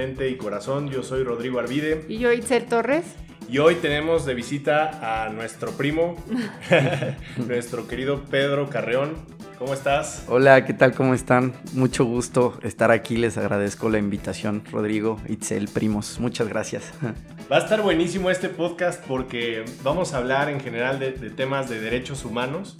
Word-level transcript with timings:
Mente 0.00 0.30
y 0.30 0.36
Corazón. 0.38 0.88
Yo 0.88 1.02
soy 1.02 1.24
Rodrigo 1.24 1.58
Arvide. 1.58 2.06
Y 2.08 2.16
yo, 2.16 2.32
Itzel 2.32 2.64
Torres. 2.64 3.04
Y 3.50 3.58
hoy 3.58 3.74
tenemos 3.74 4.24
de 4.24 4.32
visita 4.32 5.24
a 5.26 5.28
nuestro 5.28 5.72
primo, 5.72 6.16
nuestro 7.46 7.86
querido 7.86 8.22
Pedro 8.22 8.70
Carreón. 8.70 9.12
¿Cómo 9.58 9.74
estás? 9.74 10.24
Hola, 10.26 10.64
¿qué 10.64 10.72
tal? 10.72 10.94
¿Cómo 10.94 11.12
están? 11.12 11.52
Mucho 11.74 12.06
gusto 12.06 12.58
estar 12.62 12.90
aquí. 12.90 13.18
Les 13.18 13.36
agradezco 13.36 13.90
la 13.90 13.98
invitación, 13.98 14.62
Rodrigo, 14.72 15.20
Itzel, 15.28 15.68
primos. 15.68 16.18
Muchas 16.18 16.48
gracias. 16.48 16.94
Va 17.52 17.56
a 17.56 17.60
estar 17.60 17.82
buenísimo 17.82 18.30
este 18.30 18.48
podcast 18.48 19.04
porque 19.06 19.66
vamos 19.82 20.14
a 20.14 20.16
hablar 20.16 20.48
en 20.48 20.60
general 20.60 20.98
de, 20.98 21.10
temas 21.12 21.68
de 21.68 21.78
derechos 21.78 22.24
humanos. 22.24 22.78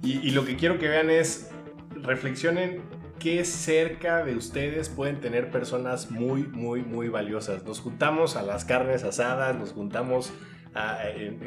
Y, 0.00 0.18
y 0.18 0.30
lo 0.30 0.44
que 0.44 0.54
quiero 0.54 0.78
que 0.78 0.86
vean 0.86 1.10
es, 1.10 1.50
reflexionen 1.96 2.82
qué 3.22 3.44
cerca 3.44 4.24
de 4.24 4.34
ustedes 4.34 4.88
pueden 4.88 5.20
tener 5.20 5.52
personas 5.52 6.10
muy, 6.10 6.42
muy, 6.42 6.82
muy 6.82 7.08
valiosas. 7.08 7.62
Nos 7.62 7.78
juntamos 7.78 8.34
a 8.34 8.42
las 8.42 8.64
carnes 8.64 9.04
asadas, 9.04 9.56
nos 9.56 9.70
juntamos 9.70 10.32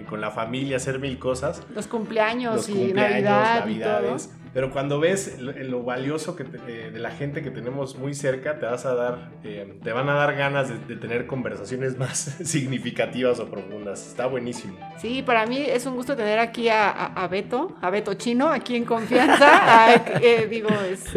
con 0.10 0.22
la 0.22 0.32
familia 0.32 0.76
a 0.76 0.78
hacer 0.78 1.00
mil 1.00 1.18
cosas. 1.20 1.64
Los 1.74 1.88
cumpleaños, 1.88 2.70
y 2.70 2.94
Navidad 2.94 3.62
Navidades. 3.62 4.30
Pero 4.56 4.72
cuando 4.72 5.02
ves 5.02 5.38
lo, 5.42 5.84
valioso 5.84 6.38
que 6.38 6.46
de, 6.46 6.98
la 6.98 7.12
gente 7.12 7.44
que 7.44 7.52
tenemos 7.52 7.98
muy 7.98 8.14
cerca, 8.14 8.58
te 8.58 8.66
vas 8.66 8.86
a 8.86 8.96
dar, 8.96 9.32
eh, 9.44 9.78
te 9.84 9.92
van 9.92 10.08
a 10.08 10.14
dar 10.14 10.34
ganas 10.34 10.70
de, 10.88 10.96
tener 10.96 11.28
conversaciones 11.28 11.98
más 12.00 12.38
significativas 12.42 13.42
o 13.42 13.50
profundas. 13.50 14.08
Está 14.08 14.28
buenísimo. 14.28 14.78
Sí, 14.98 15.23
para 15.23 15.45
mí 15.45 15.58
es 15.58 15.86
un 15.86 15.95
gusto 15.95 16.16
tener 16.16 16.39
aquí 16.39 16.70
a, 16.70 17.28
Beto, 17.30 17.76
a 17.82 17.89
Beto 17.89 18.14
Chino, 18.14 18.48
aquí 18.48 18.78
en 18.78 18.86
confianza. 18.86 20.04
Eh, 20.22 20.48
digo, 20.50 20.70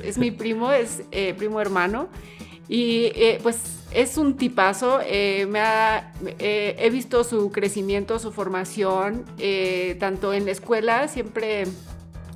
es, 0.03 0.19
mi 0.19 0.31
primo, 0.31 0.73
es 0.73 1.03
eh, 1.13 1.33
primo 1.35 1.61
hermano. 1.61 2.09
Y 2.69 3.11
pues 3.43 3.59
es 3.93 4.19
un 4.19 4.37
tipazo, 4.37 4.99
me 4.99 5.61
he 6.39 6.91
visto 6.91 7.25
su 7.25 7.51
crecimiento, 7.51 8.19
su 8.19 8.31
formación, 8.31 9.25
tanto 9.99 10.35
en 10.35 10.45
la 10.45 10.53
escuela, 10.53 11.09
siempre 11.09 11.65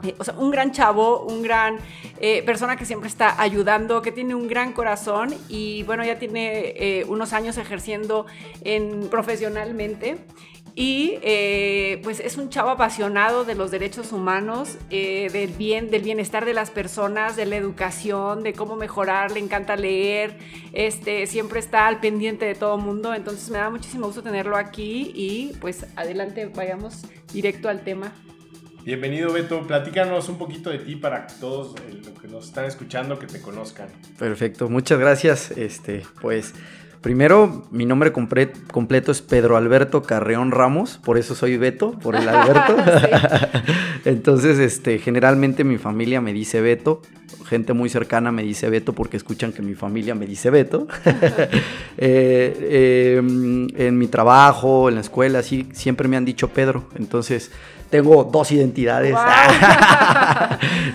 eh, 0.03 0.15
o 0.19 0.25
sea, 0.25 0.35
un 0.35 0.51
gran 0.51 0.73
chavo, 0.73 1.25
un 1.25 1.43
gran 1.43 1.79
eh, 2.19 2.43
persona 2.43 2.77
que 2.77 2.85
siempre 2.85 3.09
está 3.09 3.41
ayudando, 3.41 4.03
que 4.03 4.13
tiene 4.13 4.35
un 4.35 4.49
gran 4.49 4.73
corazón 4.73 5.35
y 5.49 5.85
bueno, 5.85 6.05
ya 6.05 6.19
tiene 6.19 6.75
eh, 6.77 7.05
unos 7.09 7.33
años 7.33 7.57
ejerciendo 7.57 8.27
en, 8.63 9.09
profesionalmente. 9.09 10.19
Y 10.75 11.19
pues 12.03 12.19
es 12.21 12.39
un 12.39 12.49
chavo 12.49 12.71
apasionado 12.71 13.45
de 13.45 13.55
los 13.55 13.71
derechos 13.71 14.13
humanos, 14.13 14.79
del 14.89 15.53
bien, 15.53 15.91
del 15.91 16.03
bienestar 16.03 16.45
de 16.45 16.55
las 16.55 16.71
personas, 16.71 17.37
de 17.37 17.47
la 17.47 17.57
educación, 17.57 18.43
de 18.43 18.55
cómo 18.55 18.77
mejorar, 18.77 19.33
le 19.33 19.41
encanta 19.41 19.77
leer, 19.77 20.39
este, 20.73 21.27
siempre 21.27 21.61
está 21.61 21.87
al 21.87 22.01
pendiente 22.01 22.47
de 22.47 22.55
todo 22.55 22.77
el 22.77 22.83
mundo, 22.83 23.15
entonces 23.15 23.51
me 23.51 23.59
da 23.59 23.71
muchísimo 23.71 24.07
gusto 24.07 24.23
tenerlo 24.23 24.57
aquí 24.57 25.13
y 25.15 25.53
pues 25.61 25.87
adelante, 25.97 26.47
vayamos 26.47 27.03
directo 27.33 27.69
al 27.69 27.85
tema. 27.85 28.13
Bienvenido 28.85 29.33
Beto, 29.33 29.65
platícanos 29.65 30.29
un 30.29 30.39
poquito 30.39 30.69
de 30.71 30.79
ti 30.79 30.97
para 30.97 31.29
todos 31.29 31.77
eh, 31.77 32.01
los 32.05 32.19
que 32.19 32.27
nos 32.27 32.47
están 32.47 32.65
escuchando 32.65 33.17
que 33.17 33.29
te 33.29 33.41
conozcan. 33.41 33.89
Perfecto, 34.19 34.69
muchas 34.69 34.99
gracias. 34.99 35.53
Este, 35.53 36.03
pues 36.21 36.53
primero 37.03 37.65
mi 37.71 37.85
nombre 37.85 38.13
completo 38.13 39.13
es 39.13 39.21
Pedro 39.21 39.57
Alberto 39.57 40.03
Carreón 40.03 40.53
Ramos, 40.53 40.99
por 41.05 41.19
eso 41.19 41.35
soy 41.35 41.57
Beto, 41.59 41.93
por 41.99 42.17
el 42.17 42.29
Alberto. 42.29 42.77
Entonces, 44.05 44.59
este, 44.59 44.99
generalmente 44.99 45.65
mi 45.65 45.79
familia 45.79 46.21
me 46.21 46.33
dice 46.33 46.61
Beto, 46.61 47.03
gente 47.47 47.73
muy 47.73 47.91
cercana 47.91 48.33
me 48.33 48.43
dice 48.43 48.71
Beto 48.71 48.93
porque 48.95 49.17
escuchan 49.17 49.53
que 49.53 49.63
mi 49.63 49.75
familia 49.75 50.15
me 50.15 50.27
dice 50.27 50.51
Beto. 50.51 50.87
Eh, 52.05 53.17
em, 53.19 53.69
en 53.77 53.99
mi 53.99 54.09
trabajo, 54.09 54.89
en 54.89 54.97
la 54.97 55.03
escuela, 55.03 55.43
sí, 55.43 55.69
siempre 55.73 56.09
me 56.09 56.17
han 56.17 56.25
dicho 56.25 56.49
Pedro. 56.49 56.85
Entonces, 56.97 57.53
tengo 57.91 58.25
dos 58.25 58.51
identidades. 58.51 59.15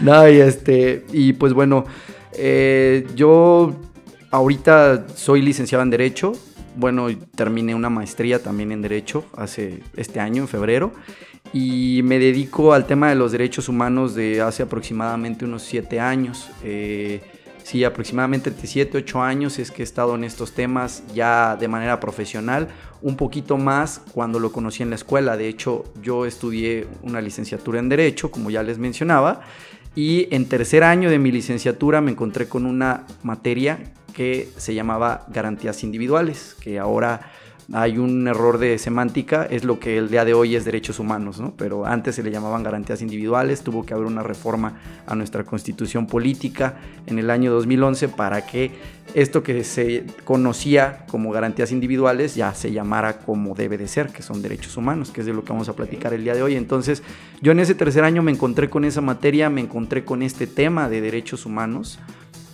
no, 0.02 0.28
y 0.28 0.42
este, 0.42 1.06
y 1.14 1.34
pues 1.34 1.54
bueno, 1.54 1.86
eh, 2.34 3.08
yo 3.16 3.74
ahorita 4.32 5.08
soy 5.16 5.42
licenciado 5.42 5.84
en 5.84 5.90
Derecho. 5.90 6.34
Bueno, 6.76 7.08
terminé 7.36 7.74
una 7.74 7.90
maestría 7.90 8.42
también 8.42 8.72
en 8.72 8.82
Derecho 8.82 9.26
hace 9.36 9.84
este 9.96 10.20
año, 10.20 10.44
en 10.44 10.48
febrero. 10.48 10.92
Y 11.54 12.02
me 12.04 12.20
dedico 12.20 12.74
al 12.74 12.86
tema 12.86 13.10
de 13.10 13.16
los 13.16 13.32
derechos 13.32 13.70
humanos 13.70 14.16
de 14.16 14.42
hace 14.42 14.64
aproximadamente 14.64 15.46
unos 15.46 15.64
siete 15.64 16.00
años. 16.00 16.50
Eh, 16.64 17.22
sí, 17.64 17.84
aproximadamente 17.84 18.52
de 18.52 18.68
7, 18.68 18.98
8 18.98 19.22
años 19.22 19.60
es 19.60 19.72
que 19.72 19.82
he 19.82 19.86
estado 19.86 20.16
en 20.16 20.24
estos 20.24 20.54
temas 20.54 21.04
ya 21.14 21.56
de 21.56 21.68
manera 21.68 22.00
profesional 22.00 22.68
un 23.02 23.16
poquito 23.16 23.58
más 23.58 24.02
cuando 24.14 24.40
lo 24.40 24.52
conocí 24.52 24.84
en 24.84 24.90
la 24.90 24.96
escuela. 24.96 25.38
De 25.38 25.48
hecho, 25.48 25.86
yo 26.02 26.26
estudié 26.26 26.88
una 27.04 27.22
licenciatura 27.22 27.80
en 27.80 27.90
Derecho, 27.90 28.30
como 28.30 28.50
ya 28.50 28.64
les 28.64 28.78
mencionaba, 28.78 29.42
y 29.96 30.28
en 30.34 30.48
tercer 30.48 30.84
año 30.84 31.10
de 31.10 31.18
mi 31.18 31.32
licenciatura 31.32 32.02
me 32.02 32.12
encontré 32.12 32.48
con 32.48 32.66
una 32.66 33.06
materia 33.24 33.80
que 34.18 34.50
se 34.58 34.74
llamaba 34.74 35.28
garantías 35.28 35.84
individuales, 35.84 36.58
que 36.60 36.80
ahora 36.80 37.22
hay 37.72 38.00
un 38.00 38.28
error 38.28 38.58
de 38.58 38.80
semántica, 38.80 39.46
es 39.46 39.64
lo 39.64 39.80
que 39.80 40.00
el 40.00 40.10
día 40.10 40.26
de 40.26 40.34
hoy 40.34 40.56
es 40.56 40.66
derechos 40.66 40.98
humanos, 40.98 41.40
¿no? 41.40 41.54
Pero 41.56 41.86
antes 41.86 42.16
se 42.16 42.24
le 42.24 42.32
llamaban 42.32 42.64
garantías 42.64 43.04
individuales, 43.04 43.62
tuvo 43.62 43.86
que 43.86 43.94
haber 43.94 44.08
una 44.08 44.24
reforma 44.24 44.80
a 45.06 45.14
nuestra 45.14 45.44
constitución 45.44 46.08
política 46.08 46.80
en 47.06 47.20
el 47.20 47.30
año 47.30 47.52
2011 47.52 48.10
para 48.10 48.44
que 48.48 48.72
esto 49.14 49.44
que 49.44 49.64
se 49.64 50.08
conocía 50.24 51.06
como 51.12 51.30
garantías 51.32 51.72
individuales 51.72 52.34
ya 52.34 52.56
se 52.56 52.72
llamara 52.72 53.20
como 53.20 53.54
debe 53.54 53.78
de 53.78 53.88
ser, 53.88 54.08
que 54.08 54.24
son 54.24 54.42
derechos 54.42 54.78
humanos, 54.78 55.12
que 55.12 55.22
es 55.22 55.28
de 55.28 55.34
lo 55.34 55.44
que 55.44 55.54
vamos 55.54 55.70
a 55.70 55.76
platicar 55.76 56.12
el 56.16 56.24
día 56.24 56.34
de 56.34 56.42
hoy. 56.42 56.56
Entonces, 56.56 57.04
yo 57.40 57.52
en 57.52 57.60
ese 57.60 57.76
tercer 57.76 58.04
año 58.04 58.24
me 58.24 58.32
encontré 58.32 58.68
con 58.68 58.84
esa 58.84 59.02
materia, 59.02 59.52
me 59.52 59.62
encontré 59.62 60.04
con 60.04 60.24
este 60.24 60.48
tema 60.48 60.90
de 60.90 61.02
derechos 61.02 61.46
humanos 61.46 62.00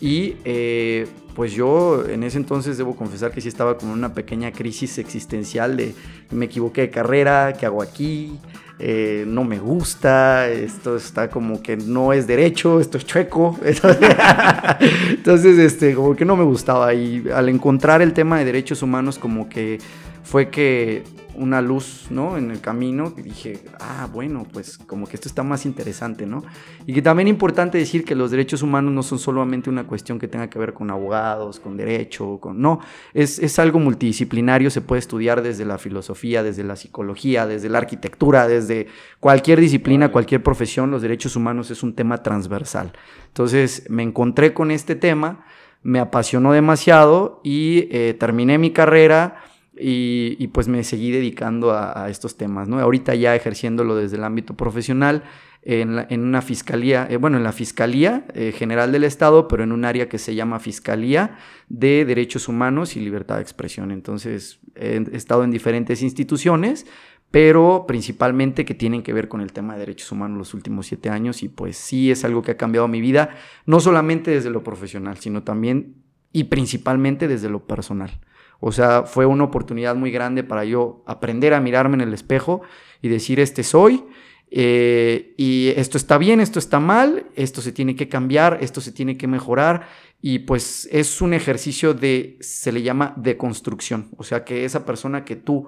y 0.02 0.36
eh, 0.44 1.08
pues 1.36 1.54
yo 1.54 2.06
en 2.08 2.24
ese 2.24 2.38
entonces 2.38 2.78
debo 2.78 2.96
confesar 2.96 3.32
que 3.32 3.42
sí 3.42 3.48
estaba 3.48 3.78
con 3.78 3.90
una 3.90 4.14
pequeña 4.14 4.52
crisis 4.52 4.98
existencial 4.98 5.78
de 5.78 5.96
me 6.32 6.46
equivoqué 6.46 6.82
de 6.82 6.90
carrera, 6.90 7.54
¿qué 7.54 7.66
hago 7.66 7.82
aquí? 7.82 8.40
Eh, 8.80 9.24
no 9.28 9.44
me 9.44 9.60
gusta, 9.60 10.50
esto 10.50 10.98
está 10.98 11.30
como 11.30 11.62
que 11.62 11.78
no 11.78 12.12
es 12.12 12.28
derecho, 12.28 12.80
esto 12.80 12.98
es 12.98 13.06
chueco. 13.06 13.58
Entonces, 15.10 15.60
este, 15.60 15.94
como 15.94 16.16
que 16.16 16.26
no 16.26 16.36
me 16.36 16.44
gustaba. 16.44 16.94
Y 16.94 17.24
al 17.34 17.50
encontrar 17.50 18.02
el 18.02 18.14
tema 18.14 18.40
de 18.40 18.46
derechos 18.46 18.82
humanos, 18.82 19.20
como 19.20 19.48
que 19.48 19.80
fue 20.24 20.50
que 20.50 21.04
una 21.36 21.62
luz, 21.62 22.08
¿no? 22.10 22.38
En 22.38 22.52
el 22.52 22.62
camino, 22.62 23.14
y 23.18 23.22
dije, 23.22 23.64
ah, 23.80 24.08
bueno, 24.12 24.46
pues 24.52 24.78
como 24.78 25.08
que 25.08 25.16
esto 25.16 25.28
está 25.28 25.44
más 25.44 25.66
interesante, 25.66 26.26
¿no? 26.26 26.44
Y 26.86 26.94
que 26.94 27.02
también 27.02 27.28
es 27.28 27.34
importante 27.34 27.78
decir 27.78 28.04
que 28.04 28.16
los 28.16 28.32
derechos 28.32 28.62
humanos 28.62 28.94
no 28.94 29.04
son 29.04 29.20
solamente 29.20 29.70
una 29.70 29.86
cuestión 29.86 30.20
que 30.20 30.28
tenga 30.28 30.50
que 30.50 30.60
ver 30.60 30.74
con 30.74 30.92
abogados, 30.92 31.60
con 31.60 31.78
derecho, 31.78 32.38
con... 32.40 32.62
No, 32.62 32.80
es, 33.14 33.40
es 33.40 33.60
algo 33.60 33.80
multidisciplinario, 33.80 34.70
se 34.70 34.82
puede 34.82 35.00
estudiar 35.00 35.42
desde 35.42 35.66
la 35.66 35.78
filosofía, 35.78 36.44
desde 36.44 36.64
la 36.64 36.76
psicología, 36.76 37.48
desde 37.48 37.70
la 37.70 37.80
arquitectura, 37.80 38.48
desde 38.48 38.88
cualquier 39.20 39.60
disciplina, 39.60 40.12
cualquier 40.12 40.44
profesión, 40.44 40.92
los 40.92 41.02
derechos 41.02 41.36
humanos 41.36 41.72
es 41.72 41.84
un 41.84 41.94
tema 41.94 42.24
transversal. 42.24 42.94
Entonces 43.28 43.86
me 43.90 44.04
encontré 44.04 44.54
con 44.54 44.72
este 44.72 44.96
tema, 44.96 45.46
me 45.82 46.00
apasionó 46.00 46.54
demasiado 46.54 47.42
y 47.44 47.88
eh, 47.92 48.16
terminé 48.18 48.58
mi 48.58 48.72
carrera 48.72 49.44
y, 49.78 50.48
pues 50.48 50.68
me 50.68 50.84
seguí 50.84 51.12
dedicando 51.12 51.72
a, 51.72 52.10
estos 52.10 52.38
temas, 52.38 52.68
¿no? 52.68 52.80
Ahorita 52.80 53.16
ya 53.16 53.36
ejerciéndolo 53.36 53.96
desde 53.96 54.18
el 54.18 54.24
ámbito 54.24 54.56
profesional 54.56 55.24
en, 55.64 56.22
una 56.22 56.42
fiscalía, 56.42 57.08
eh, 57.10 57.18
bueno, 57.18 57.38
en 57.38 57.44
la 57.44 57.54
Fiscalía 57.54 58.26
eh, 58.34 58.52
General 58.52 58.92
del 58.92 59.06
Estado, 59.06 59.48
pero 59.48 59.64
en 59.64 59.72
un 59.72 59.86
área 59.86 60.10
que 60.10 60.18
se 60.18 60.36
llama 60.36 60.60
Fiscalía 60.60 61.38
de 61.70 62.06
Derechos 62.06 62.48
Humanos 62.48 62.98
y 62.98 63.00
Libertad 63.00 63.38
de 63.38 63.44
Expresión. 63.44 63.92
Entonces, 63.92 64.60
he 64.76 65.04
estado 65.14 65.44
en 65.44 65.52
diferentes 65.52 66.02
instituciones, 66.02 66.86
pero 67.32 67.86
principalmente 67.88 68.66
que 68.66 68.76
tienen 68.76 69.02
que 69.04 69.14
ver 69.14 69.28
con 69.28 69.42
el 69.42 69.54
tema 69.54 69.74
de 69.74 69.80
derechos 69.80 70.12
humanos 70.12 70.38
los 70.38 70.54
últimos 70.54 70.86
siete 70.86 71.10
años 71.10 71.42
y 71.42 71.50
pues 71.50 71.78
sí 71.78 72.12
es 72.12 72.26
algo 72.26 72.44
que 72.44 72.52
ha 72.52 72.58
cambiado 72.58 72.88
mi 72.88 73.02
vida, 73.02 73.30
no 73.66 73.80
solamente 73.80 74.32
desde 74.32 74.50
lo 74.50 74.64
profesional, 74.64 75.18
sino 75.18 75.44
también 75.44 75.96
y 76.32 76.44
principalmente 76.46 77.28
desde 77.28 77.50
lo 77.50 77.66
personal. 77.66 78.20
O 78.66 78.72
sea, 78.72 79.04
fue 79.04 79.26
una 79.26 79.44
oportunidad 79.44 79.94
muy 79.94 80.10
grande 80.10 80.42
para 80.42 80.64
yo 80.64 81.04
aprender 81.06 81.54
a 81.54 81.60
mirarme 81.60 81.96
en 81.96 82.02
el 82.02 82.14
espejo 82.14 82.62
y 83.02 83.10
decir, 83.10 83.42
este 83.42 83.62
soy, 83.62 84.06
eh, 84.52 85.34
y 85.36 85.74
esto 85.76 85.98
está 85.98 86.18
bien, 86.18 86.40
esto 86.40 86.60
está 86.60 86.80
mal, 86.80 87.26
esto 87.36 87.60
se 87.60 87.74
tiene 87.74 87.98
que 87.98 88.08
cambiar, 88.08 88.60
esto 88.62 88.80
se 88.80 88.94
tiene 88.94 89.18
que 89.18 89.28
mejorar, 89.28 89.90
y 90.22 90.40
pues 90.40 90.88
es 90.94 91.22
un 91.22 91.34
ejercicio 91.34 91.94
de, 91.94 92.38
se 92.40 92.72
le 92.72 92.84
llama 92.84 93.14
deconstrucción, 93.18 94.12
o 94.16 94.24
sea, 94.24 94.46
que 94.46 94.64
esa 94.64 94.86
persona 94.86 95.26
que 95.26 95.36
tú 95.36 95.68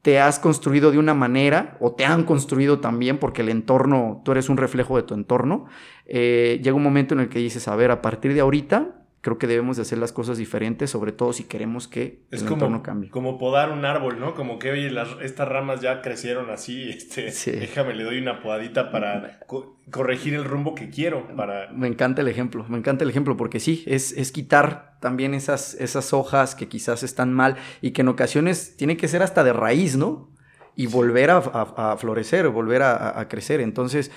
te 0.00 0.18
has 0.18 0.38
construido 0.38 0.90
de 0.90 0.98
una 0.98 1.12
manera 1.12 1.76
o 1.78 1.92
te 1.92 2.06
han 2.06 2.24
construido 2.24 2.80
también 2.80 3.18
porque 3.18 3.42
el 3.42 3.50
entorno, 3.50 4.22
tú 4.24 4.32
eres 4.32 4.48
un 4.48 4.56
reflejo 4.56 4.96
de 4.96 5.02
tu 5.02 5.12
entorno, 5.12 5.66
eh, 6.06 6.58
llega 6.64 6.74
un 6.74 6.82
momento 6.82 7.12
en 7.12 7.20
el 7.20 7.28
que 7.28 7.38
dices, 7.38 7.68
a 7.68 7.76
ver, 7.76 7.90
a 7.90 8.00
partir 8.00 8.32
de 8.32 8.40
ahorita 8.40 8.99
creo 9.22 9.36
que 9.38 9.46
debemos 9.46 9.76
de 9.76 9.82
hacer 9.82 9.98
las 9.98 10.12
cosas 10.12 10.38
diferentes, 10.38 10.88
sobre 10.90 11.12
todo 11.12 11.32
si 11.34 11.44
queremos 11.44 11.86
que 11.88 12.22
es 12.30 12.40
el 12.42 12.48
como, 12.48 12.54
entorno 12.64 12.82
cambie. 12.82 13.10
Como 13.10 13.36
podar 13.38 13.70
un 13.70 13.84
árbol, 13.84 14.18
¿no? 14.18 14.34
Como 14.34 14.58
que, 14.58 14.70
oye, 14.70 14.90
las, 14.90 15.08
estas 15.20 15.46
ramas 15.48 15.80
ya 15.82 16.00
crecieron 16.00 16.48
así, 16.50 16.88
este, 16.90 17.30
Sí. 17.32 17.50
déjame, 17.50 17.94
le 17.94 18.04
doy 18.04 18.18
una 18.18 18.40
podadita 18.42 18.90
para 18.90 19.40
co- 19.46 19.76
corregir 19.90 20.34
el 20.34 20.44
rumbo 20.44 20.74
que 20.74 20.88
quiero, 20.88 21.26
para... 21.36 21.70
Me 21.72 21.86
encanta 21.88 22.22
el 22.22 22.28
ejemplo, 22.28 22.64
me 22.68 22.78
encanta 22.78 23.04
el 23.04 23.10
ejemplo 23.10 23.36
porque 23.36 23.60
sí, 23.60 23.84
es, 23.86 24.12
es 24.12 24.32
quitar 24.32 24.96
también 25.00 25.34
esas, 25.34 25.74
esas 25.74 26.12
hojas 26.12 26.54
que 26.54 26.68
quizás 26.68 27.02
están 27.02 27.32
mal 27.32 27.56
y 27.82 27.90
que 27.90 28.00
en 28.02 28.08
ocasiones 28.08 28.76
tiene 28.76 28.96
que 28.96 29.08
ser 29.08 29.22
hasta 29.22 29.44
de 29.44 29.52
raíz, 29.52 29.96
¿no? 29.96 30.30
Y 30.76 30.86
volver 30.86 31.30
a, 31.30 31.36
a- 31.38 31.92
a 31.92 31.96
florecer, 31.98 32.48
volver 32.48 32.80
a, 32.82 32.96
a- 32.96 33.20
a 33.20 33.28
crecer. 33.28 33.60
Entonces, 33.60 34.10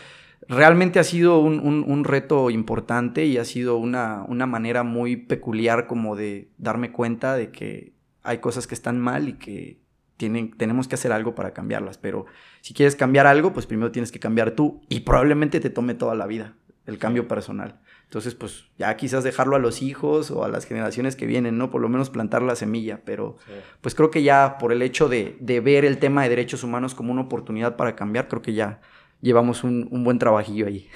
realmente 0.49 0.99
ha 0.99 1.03
sido 1.03 1.39
un, 1.39 1.59
un- 1.59 1.83
un 1.87 2.03
reto 2.03 2.49
importante 2.49 3.25
y 3.25 3.37
ha 3.37 3.45
sido 3.45 3.77
una, 3.77 4.23
una 4.27 4.45
manera 4.45 4.83
muy 4.83 5.15
peculiar 5.15 5.87
como 5.87 6.15
de 6.15 6.49
darme 6.57 6.91
cuenta 6.91 7.35
de 7.35 7.51
que 7.51 7.93
hay 8.23 8.37
cosas 8.39 8.67
que 8.67 8.75
están 8.75 8.99
mal 8.99 9.29
y 9.29 9.33
que 9.33 9.79
tienen, 10.17 10.51
tenemos 10.57 10.87
que 10.87 10.95
hacer 10.95 11.11
algo 11.11 11.35
para 11.35 11.51
cambiarlas. 11.53 11.97
Pero 11.97 12.25
si 12.61 12.73
quieres 12.73 12.95
cambiar 12.95 13.27
algo, 13.27 13.51
pues 13.53 13.65
primero 13.65 13.91
tienes 13.91 14.11
que 14.11 14.19
cambiar 14.19 14.51
tú 14.51 14.81
y 14.89 15.01
probablemente 15.01 15.59
te 15.59 15.69
tome 15.69 15.93
toda 15.93 16.15
la 16.15 16.27
vida 16.27 16.55
el 16.85 16.97
cambio 16.97 17.27
personal. 17.29 17.79
Entonces, 18.03 18.35
pues 18.35 18.65
ya 18.77 18.95
quizás 18.97 19.23
dejarlo 19.23 19.55
a 19.55 19.59
los 19.59 19.81
hijos 19.81 20.29
o 20.31 20.43
a 20.43 20.49
las 20.49 20.65
generaciones 20.65 21.15
que 21.15 21.25
vienen, 21.25 21.57
¿no? 21.57 21.69
Por 21.71 21.81
lo 21.81 21.87
menos 21.89 22.09
plantar 22.09 22.41
la 22.43 22.55
semilla, 22.57 23.01
pero 23.05 23.37
pues 23.81 23.95
creo 23.95 24.11
que 24.11 24.21
ya 24.21 24.57
por 24.59 24.71
el 24.73 24.81
hecho 24.81 25.07
de, 25.09 25.35
de 25.39 25.61
ver 25.61 25.83
el 25.85 25.97
tema 25.97 26.23
de 26.23 26.29
derechos 26.29 26.63
humanos 26.63 26.93
como 26.93 27.11
una 27.11 27.21
oportunidad 27.21 27.75
para 27.77 27.95
cambiar, 27.95 28.27
creo 28.27 28.41
que 28.41 28.53
ya 28.53 28.81
llevamos 29.23 29.63
un, 29.63 29.87
un 29.89 30.03
buen 30.03 30.19
trabajillo 30.19 30.67
ahí. 30.67 30.87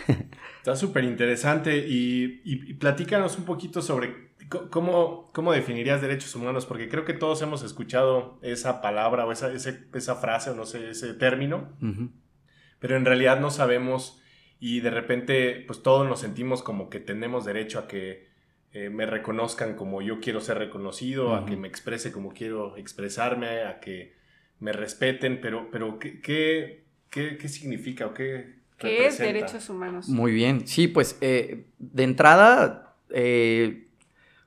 Está 0.58 0.76
súper 0.76 1.04
interesante 1.06 1.78
y, 1.88 2.42
y- 2.46 2.70
y 2.70 2.74
platícanos 2.76 3.38
un 3.40 3.46
poquito 3.46 3.82
sobre 3.82 4.28
cómo, 4.70 5.32
cómo 5.34 5.52
definirías 5.54 6.02
derechos 6.02 6.36
humanos, 6.36 6.66
porque 6.66 6.90
creo 6.90 7.06
que 7.06 7.14
todos 7.14 7.42
hemos 7.42 7.64
escuchado 7.64 8.38
esa 8.44 8.82
palabra 8.82 9.26
o 9.26 9.32
esa, 9.32 9.52
ese- 9.52 9.88
esa 9.94 10.16
frase 10.16 10.50
o 10.52 10.56
no 10.56 10.66
sé, 10.66 10.90
ese 10.92 11.14
término, 11.14 11.70
Ujú. 11.82 12.12
pero 12.80 12.98
en 12.98 13.06
realidad 13.06 13.40
no 13.40 13.50
sabemos 13.50 14.22
y 14.60 14.82
de 14.82 14.90
repente 14.90 15.64
pues 15.66 15.82
todos 15.82 16.08
nos 16.08 16.20
sentimos 16.20 16.62
como 16.64 16.90
que 16.90 17.00
tenemos 17.00 17.46
derecho 17.46 17.80
a 17.80 17.88
que 17.88 18.28
eh, 18.74 18.90
me 18.90 19.06
reconozcan 19.06 19.76
como 19.76 20.02
yo 20.02 20.20
quiero 20.20 20.42
ser 20.42 20.58
reconocido, 20.58 21.34
a 21.34 21.46
que 21.46 21.56
me 21.56 21.68
exprese 21.70 22.12
como 22.12 22.34
quiero 22.34 22.76
expresarme, 22.76 23.64
a 23.64 23.80
que 23.80 24.16
me 24.60 24.74
respeten, 24.74 25.40
pero, 25.42 25.70
pero 25.72 25.98
¿qué, 26.00 26.20
qué, 26.20 26.87
qué- 27.10 27.38
qué 27.38 27.48
significa 27.50 28.06
o 28.08 28.14
qué 28.14 28.56
¿Qué 28.78 29.08
es 29.08 29.18
derechos 29.18 29.70
humanos? 29.72 30.08
Muy 30.08 30.32
bien, 30.32 30.68
sí, 30.68 30.88
pues 30.88 31.18
eh, 31.22 31.66
de 31.80 32.04
entrada, 32.04 32.94
eh, 33.10 33.88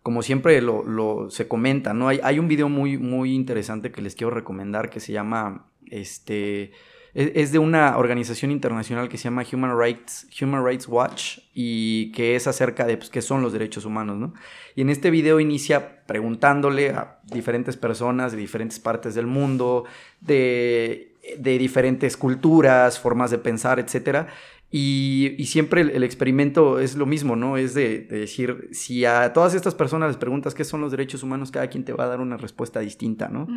como 0.05 0.23
siempre 0.23 0.63
lo, 0.63 0.85
lo- 0.85 1.31
se 1.31 1.49
comenta, 1.49 1.95
¿no? 1.95 2.07
Hay, 2.07 2.21
hay 2.23 2.39
un 2.39 2.47
video 2.47 2.69
muy, 2.69 2.97
muy 2.97 3.35
interesante 3.35 3.91
que 3.91 4.03
les 4.03 4.15
quiero 4.15 4.31
recomendar 4.31 4.89
que 4.89 5.01
se 5.01 5.13
llama, 5.13 5.67
este, 5.87 6.71
es, 7.13 7.33
es 7.35 7.51
de 7.51 7.59
una 7.59 7.99
organización 7.99 8.53
internacional 8.53 9.09
que 9.09 9.19
se 9.19 9.25
llama 9.25 9.43
Human 9.53 9.77
Rights, 9.77 10.29
Human 10.41 10.65
Rights 10.65 10.87
Watch 10.87 11.39
y 11.53 12.13
que 12.13 12.37
es 12.37 12.47
acerca 12.47 12.87
de 12.87 12.97
pues, 12.99 13.11
qué 13.11 13.23
son 13.23 13.43
los 13.43 13.53
derechos 13.53 13.85
humanos, 13.85 14.17
¿no? 14.17 14.33
Y 14.77 14.83
en 14.83 14.91
este 14.91 15.11
video 15.11 15.41
inicia 15.41 16.05
preguntándole 16.07 16.91
a 16.91 17.19
diferentes 17.25 17.77
personas 17.77 18.31
de 18.31 18.39
diferentes 18.39 18.79
partes 18.79 19.17
del 19.17 19.27
mundo, 19.27 19.87
de, 20.21 21.10
de 21.39 21.59
diferentes 21.59 22.17
culturas, 22.17 22.99
formas 22.99 23.31
de 23.31 23.39
pensar, 23.39 23.79
etcétera. 23.79 24.29
Y, 24.73 25.35
y 25.37 25.47
siempre 25.47 25.81
el, 25.81 25.91
el 25.91 26.05
experimento 26.05 26.79
es 26.79 26.95
lo 26.95 27.05
mismo, 27.05 27.35
¿no? 27.35 27.57
Es 27.57 27.75
de, 27.75 27.99
de 28.03 28.21
decir, 28.21 28.69
si 28.71 29.05
a 29.05 29.33
todas 29.33 29.55
estas 29.55 29.75
personas 29.75 30.11
les 30.11 30.17
preguntas 30.17 30.55
qué 30.55 30.63
son 30.63 30.81
los 30.81 30.93
derechos 30.93 31.25
humanos, 31.25 31.51
cada 31.51 31.67
quien 31.67 31.85
te 31.85 31.93
va 31.93 32.05
a 32.05 32.07
dar 32.07 32.21
una 32.21 32.37
respuesta 32.37 32.79
distinta, 32.79 33.29
¿no? 33.29 33.49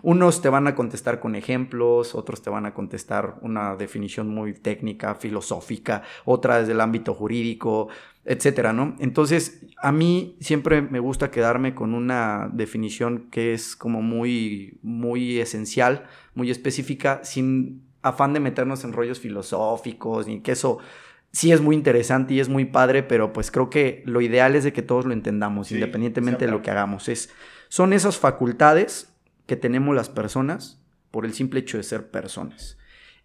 Unos 0.00 0.40
te 0.40 0.48
van 0.48 0.66
a 0.66 0.74
contestar 0.74 1.20
con 1.20 1.34
ejemplos, 1.34 2.14
otros 2.14 2.40
te 2.40 2.48
van 2.48 2.64
a 2.64 2.72
contestar 2.72 3.34
una 3.42 3.76
definición 3.76 4.28
muy 4.28 4.54
técnica, 4.54 5.14
filosófica, 5.14 6.04
otra 6.24 6.60
desde 6.60 6.72
el 6.72 6.80
ámbito 6.80 7.12
jurídico, 7.12 7.88
etcétera, 8.24 8.72
¿no? 8.72 8.94
Entonces, 9.00 9.64
a 9.78 9.90
mí 9.90 10.36
siempre 10.40 10.80
me 10.80 11.00
gusta 11.00 11.30
quedarme 11.30 11.74
con 11.74 11.94
una 11.94 12.48
definición 12.52 13.28
que 13.30 13.52
es 13.52 13.74
como 13.74 14.00
muy, 14.00 14.78
muy 14.82 15.40
esencial, 15.40 16.06
muy 16.34 16.50
específica, 16.50 17.20
sin 17.24 17.82
afán 18.02 18.32
de 18.32 18.40
meternos 18.40 18.84
en 18.84 18.92
rollos 18.92 19.20
filosóficos, 19.20 20.26
ni 20.26 20.40
que 20.40 20.52
eso 20.52 20.78
sí 21.32 21.50
es 21.50 21.60
muy 21.60 21.74
interesante 21.74 22.34
y 22.34 22.40
es 22.40 22.48
muy 22.48 22.64
padre, 22.64 23.02
pero 23.02 23.32
pues 23.32 23.50
creo 23.50 23.70
que 23.70 24.02
lo 24.06 24.20
ideal 24.20 24.54
es 24.54 24.64
de 24.64 24.72
que 24.72 24.82
todos 24.82 25.04
lo 25.04 25.12
entendamos, 25.12 25.68
Sí, 25.68 25.74
independientemente 25.74 26.46
de 26.46 26.52
lo 26.52 26.62
que 26.62 26.70
hagamos. 26.70 27.08
Es, 27.08 27.30
son 27.68 27.92
esas 27.92 28.18
facultades 28.18 29.12
que 29.46 29.56
tenemos 29.56 29.96
las 29.96 30.08
personas 30.08 30.80
por 31.10 31.24
el 31.24 31.32
simple 31.32 31.60
hecho 31.60 31.76
de 31.76 31.82
ser 31.82 32.10
personas. 32.10 32.78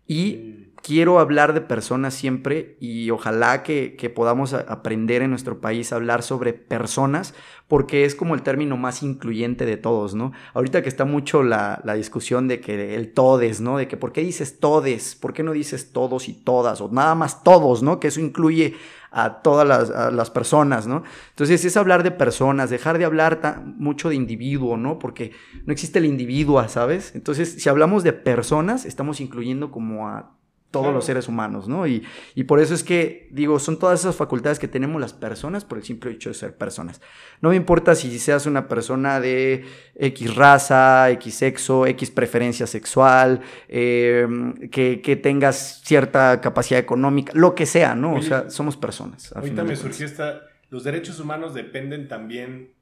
Y 0.07 0.66
quiero 0.81 1.19
hablar 1.19 1.53
de 1.53 1.61
personas 1.61 2.13
siempre 2.13 2.77
y 2.79 3.09
ojalá 3.11 3.63
que, 3.63 4.11
podamos 4.15 4.53
aprender 4.53 5.21
en 5.21 5.29
nuestro 5.29 5.59
país 5.59 5.91
a 5.91 5.97
hablar 5.97 6.23
sobre 6.23 6.53
personas 6.53 7.33
porque 7.67 8.05
es 8.05 8.15
como 8.15 8.33
el 8.35 8.41
término 8.41 8.77
más 8.77 9.03
incluyente 9.03 9.65
de 9.65 9.75
todos, 9.75 10.15
¿no? 10.15 10.31
Ahorita 10.53 10.81
que 10.81 10.89
está 10.89 11.03
mucho 11.03 11.43
la, 11.43 11.81
discusión 11.95 12.47
de 12.47 12.61
que 12.61 12.95
el 12.95 13.13
todes, 13.13 13.59
¿no? 13.59 13.77
De 13.77 13.87
que 13.87 13.97
por 13.97 14.13
qué 14.13 14.21
dices 14.21 14.59
todes, 14.59 15.15
por 15.15 15.33
qué 15.33 15.43
no 15.43 15.51
dices 15.51 15.91
todos 15.91 16.29
y 16.29 16.33
todas 16.33 16.79
o 16.79 16.89
nada 16.89 17.15
más 17.15 17.43
todos, 17.43 17.83
¿no? 17.83 17.99
Que 17.99 18.07
eso 18.07 18.21
incluye 18.21 18.75
a 19.11 19.41
todas 19.41 19.89
las, 20.13 20.29
personas, 20.29 20.87
¿no? 20.87 21.03
Entonces 21.29 21.65
es 21.65 21.75
hablar 21.75 22.03
de 22.03 22.11
personas, 22.11 22.69
dejar 22.69 22.97
de 22.97 23.05
hablar 23.05 23.63
mucho 23.65 24.09
de 24.09 24.15
individuo, 24.15 24.77
¿no? 24.77 24.99
Porque 24.99 25.31
no 25.65 25.73
existe 25.73 25.99
el 25.99 26.05
individuo, 26.05 26.65
¿sabes? 26.69 27.13
Entonces 27.15 27.61
si 27.61 27.67
hablamos 27.67 28.03
de 28.03 28.13
personas, 28.13 28.85
estamos 28.85 29.19
incluyendo 29.19 29.71
como 29.71 30.07
a 30.07 30.36
todos 30.71 30.85
Claro. 30.85 30.95
los 30.97 31.05
seres 31.05 31.27
humanos, 31.27 31.67
¿no? 31.67 31.87
Y, 31.87 32.03
y 32.35 32.43
por 32.43 32.59
eso 32.59 32.73
es 32.73 32.83
que, 32.83 33.27
digo, 33.31 33.57
son 33.59 33.79
todas 33.79 34.01
esas 34.01 34.15
facultades 34.15 34.59
que 34.59 34.67
tenemos 34.67 34.99
las 34.99 35.13
personas 35.13 35.63
por 35.65 35.77
el 35.77 35.83
simple 35.83 36.11
hecho 36.11 36.29
de 36.29 36.35
ser 36.35 36.55
personas. 36.57 37.01
No 37.41 37.49
me 37.49 37.55
importa 37.55 37.95
si 37.95 38.17
seas 38.19 38.45
una 38.45 38.67
persona 38.67 39.19
de 39.19 39.65
X 39.95 40.35
raza, 40.35 41.09
X 41.11 41.33
sexo, 41.35 41.85
X 41.85 42.11
preferencia 42.11 42.67
sexual, 42.67 43.41
eh, 43.69 44.27
que, 44.71 45.01
que 45.01 45.15
tengas 45.15 45.81
cierta 45.85 46.41
capacidad 46.41 46.79
económica, 46.79 47.31
lo 47.35 47.55
que 47.55 47.65
sea, 47.65 47.95
¿no? 47.95 48.11
Oye, 48.13 48.19
o 48.19 48.23
sea, 48.23 48.49
somos 48.49 48.75
personas. 48.77 49.31
Ahorita 49.35 49.63
me 49.63 49.75
surgió 49.75 50.05
esta... 50.05 50.41
Los 50.69 50.83
derechos 50.83 51.21
humanos 51.21 51.53
dependen 51.53 52.09
también, 52.09 52.73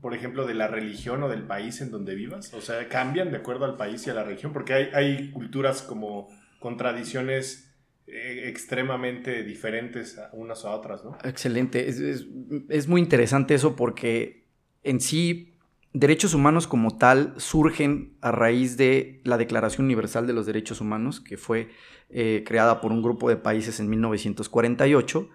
por 0.00 0.14
ejemplo, 0.14 0.46
de 0.46 0.54
la 0.54 0.68
religión 0.68 1.22
o 1.22 1.28
del 1.28 1.42
país 1.42 1.82
en 1.82 1.90
donde 1.90 2.14
vivas. 2.14 2.54
O 2.54 2.62
sea, 2.62 2.88
cambian 2.88 3.30
de 3.30 3.36
acuerdo 3.36 3.66
al 3.66 3.76
país 3.76 4.06
y 4.06 4.10
a 4.10 4.14
la 4.14 4.24
región, 4.24 4.54
porque 4.54 4.72
hay, 4.72 4.88
hay 4.94 5.30
culturas 5.32 5.82
como 5.82 6.28
con 6.58 6.76
tradiciones 6.76 7.74
eh, 8.06 8.44
extremadamente 8.48 9.42
diferentes 9.42 10.18
unas 10.32 10.64
a 10.64 10.70
otras, 10.70 11.04
¿no? 11.04 11.16
Excelente. 11.24 11.88
Es, 11.88 11.98
es- 11.98 12.26
es 12.68 12.86
muy 12.88 13.00
interesante 13.00 13.54
eso 13.54 13.74
porque 13.76 14.44
en 14.82 15.00
sí 15.00 15.54
derechos 15.92 16.34
humanos 16.34 16.66
como 16.66 16.98
tal 16.98 17.34
surgen 17.38 18.16
a 18.20 18.30
raíz 18.30 18.76
de 18.76 19.20
la 19.24 19.38
Declaración 19.38 19.86
Universal 19.86 20.26
de 20.26 20.32
los 20.34 20.46
Derechos 20.46 20.80
Humanos, 20.80 21.20
que 21.20 21.36
fue 21.36 21.68
eh, 22.10 22.44
creada 22.46 22.80
por 22.80 22.92
un 22.92 23.02
grupo 23.02 23.28
de 23.28 23.36
países 23.36 23.80
en 23.80 23.88
1948. 23.90 25.28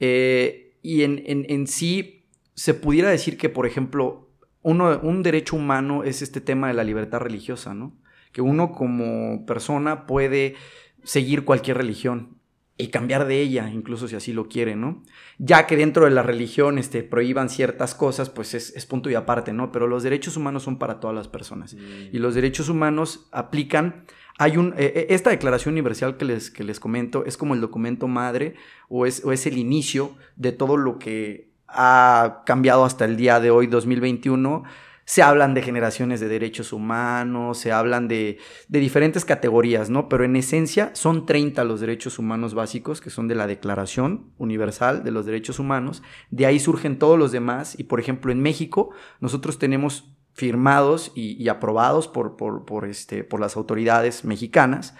Eh, 0.00 0.76
y 0.82 1.02
en, 1.02 1.22
en- 1.26 1.46
en 1.48 1.66
sí 1.66 2.26
se 2.54 2.74
pudiera 2.74 3.10
decir 3.10 3.36
que, 3.38 3.48
por 3.48 3.66
ejemplo, 3.66 4.28
uno, 4.62 5.00
un 5.02 5.22
derecho 5.22 5.56
humano 5.56 6.04
es 6.04 6.22
este 6.22 6.40
tema 6.40 6.68
de 6.68 6.74
la 6.74 6.84
libertad 6.84 7.18
religiosa, 7.20 7.74
¿no? 7.74 7.96
Que 8.34 8.42
uno 8.42 8.72
como 8.72 9.46
persona 9.46 10.06
puede 10.06 10.56
seguir 11.04 11.46
cualquier 11.46 11.78
religión 11.78 12.34
y 12.76 12.88
cambiar 12.88 13.26
de 13.26 13.40
ella, 13.40 13.70
incluso 13.70 14.08
si 14.08 14.16
así 14.16 14.32
lo 14.32 14.48
quiere, 14.48 14.74
¿no? 14.74 15.04
Ya 15.38 15.66
que 15.66 15.76
dentro 15.76 16.06
de 16.06 16.10
la 16.10 16.24
religión 16.24 16.76
este, 16.76 17.04
prohíban 17.04 17.48
ciertas 17.48 17.94
cosas, 17.94 18.30
pues 18.30 18.52
es, 18.54 18.74
es 18.74 18.84
punto 18.84 19.08
y 19.08 19.14
aparte, 19.14 19.52
¿no? 19.52 19.70
Pero 19.70 19.86
los 19.86 20.02
derechos 20.02 20.36
humanos 20.36 20.64
son 20.64 20.78
para 20.78 20.98
todas 20.98 21.14
las 21.14 21.28
personas. 21.28 21.76
Y 22.12 22.18
los 22.18 22.34
derechos 22.34 22.68
humanos 22.68 23.28
aplican. 23.30 24.06
Hay 24.38 24.56
un. 24.56 24.74
eh, 24.76 24.92
eh, 24.96 25.06
esta 25.10 25.30
declaración 25.30 25.74
universal 25.74 26.16
que 26.16 26.24
les, 26.24 26.50
que 26.50 26.64
les 26.64 26.80
comento 26.80 27.24
es 27.24 27.36
como 27.36 27.54
el 27.54 27.60
documento 27.60 28.08
madre 28.08 28.56
o 28.88 29.06
es, 29.06 29.24
o 29.24 29.30
es 29.30 29.46
el 29.46 29.56
inicio 29.56 30.16
de 30.34 30.50
todo 30.50 30.76
lo 30.76 30.98
que 30.98 31.50
ha 31.68 32.42
cambiado 32.44 32.84
hasta 32.84 33.04
el 33.04 33.16
día 33.16 33.38
de 33.38 33.52
hoy, 33.52 33.68
2021. 33.68 34.64
Se 35.04 35.22
hablan 35.22 35.54
de 35.54 35.62
generaciones 35.62 36.20
de 36.20 36.28
derechos 36.28 36.72
humanos, 36.72 37.58
se 37.58 37.72
hablan 37.72 38.08
de, 38.08 38.38
de 38.68 38.78
diferentes 38.78 39.24
categorías, 39.24 39.90
¿no? 39.90 40.08
Pero 40.08 40.24
en 40.24 40.36
esencia 40.36 40.90
son 40.94 41.26
30 41.26 41.62
los 41.64 41.80
derechos 41.80 42.18
humanos 42.18 42.54
básicos, 42.54 43.00
que 43.00 43.10
son 43.10 43.28
de 43.28 43.34
la 43.34 43.46
Declaración 43.46 44.32
Universal 44.38 45.04
de 45.04 45.10
los 45.10 45.26
Derechos 45.26 45.58
Humanos. 45.58 46.02
De 46.30 46.46
ahí 46.46 46.58
surgen 46.58 46.98
todos 46.98 47.18
los 47.18 47.32
demás. 47.32 47.78
Y 47.78 47.84
por 47.84 48.00
ejemplo, 48.00 48.32
en 48.32 48.40
México, 48.40 48.90
nosotros 49.20 49.58
tenemos 49.58 50.14
firmados 50.34 51.12
y, 51.14 51.48
aprobados 51.48 52.08
por, 52.08 52.36
por, 52.36 52.84
este, 52.86 53.22
por 53.22 53.40
las 53.40 53.56
autoridades 53.56 54.24
mexicanas 54.24 54.94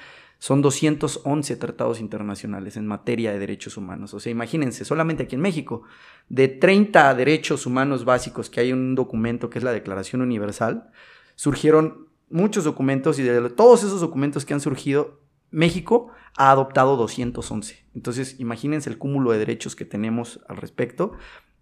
son 0.45 0.61
211 0.61 1.57
tratados 1.57 2.01
internacionales 2.01 2.77
en 2.77 2.87
materia 2.87 3.33
de 3.33 3.39
derechos 3.39 3.79
humanos. 3.79 4.13
O 4.13 4.21
sea, 4.21 4.31
imagínense, 4.31 4.85
solamente 4.85 5.23
aquí 5.23 5.37
en 5.37 5.41
México, 5.41 5.85
de 6.29 6.49
30 6.49 7.15
derechos 7.15 7.65
humanos 7.65 8.05
básicos 8.05 8.51
que 8.51 8.61
hay 8.61 8.69
en 8.69 8.77
un 8.77 8.95
documento 8.95 9.49
que 9.49 9.57
es 9.57 9.65
la 9.65 9.73
Declaración 9.73 10.21
Universal, 10.21 10.91
surgieron 11.35 12.09
muchos 12.29 12.65
documentos 12.65 13.19
y 13.19 13.23
de 13.23 13.49
todos 13.49 13.85
esos 13.85 14.03
documentos 14.03 14.45
que 14.45 14.53
han 14.53 14.61
surgido, 14.61 15.23
México 15.51 16.11
ha 16.37 16.51
adoptado 16.51 16.99
211. 16.99 17.87
Entonces, 17.95 18.39
imagínense 18.39 18.91
el 18.91 18.99
cúmulo 18.99 19.33
de 19.33 19.39
derechos 19.39 19.75
que 19.75 19.87
tenemos 19.87 20.41
al 20.47 20.59
respecto. 20.59 21.13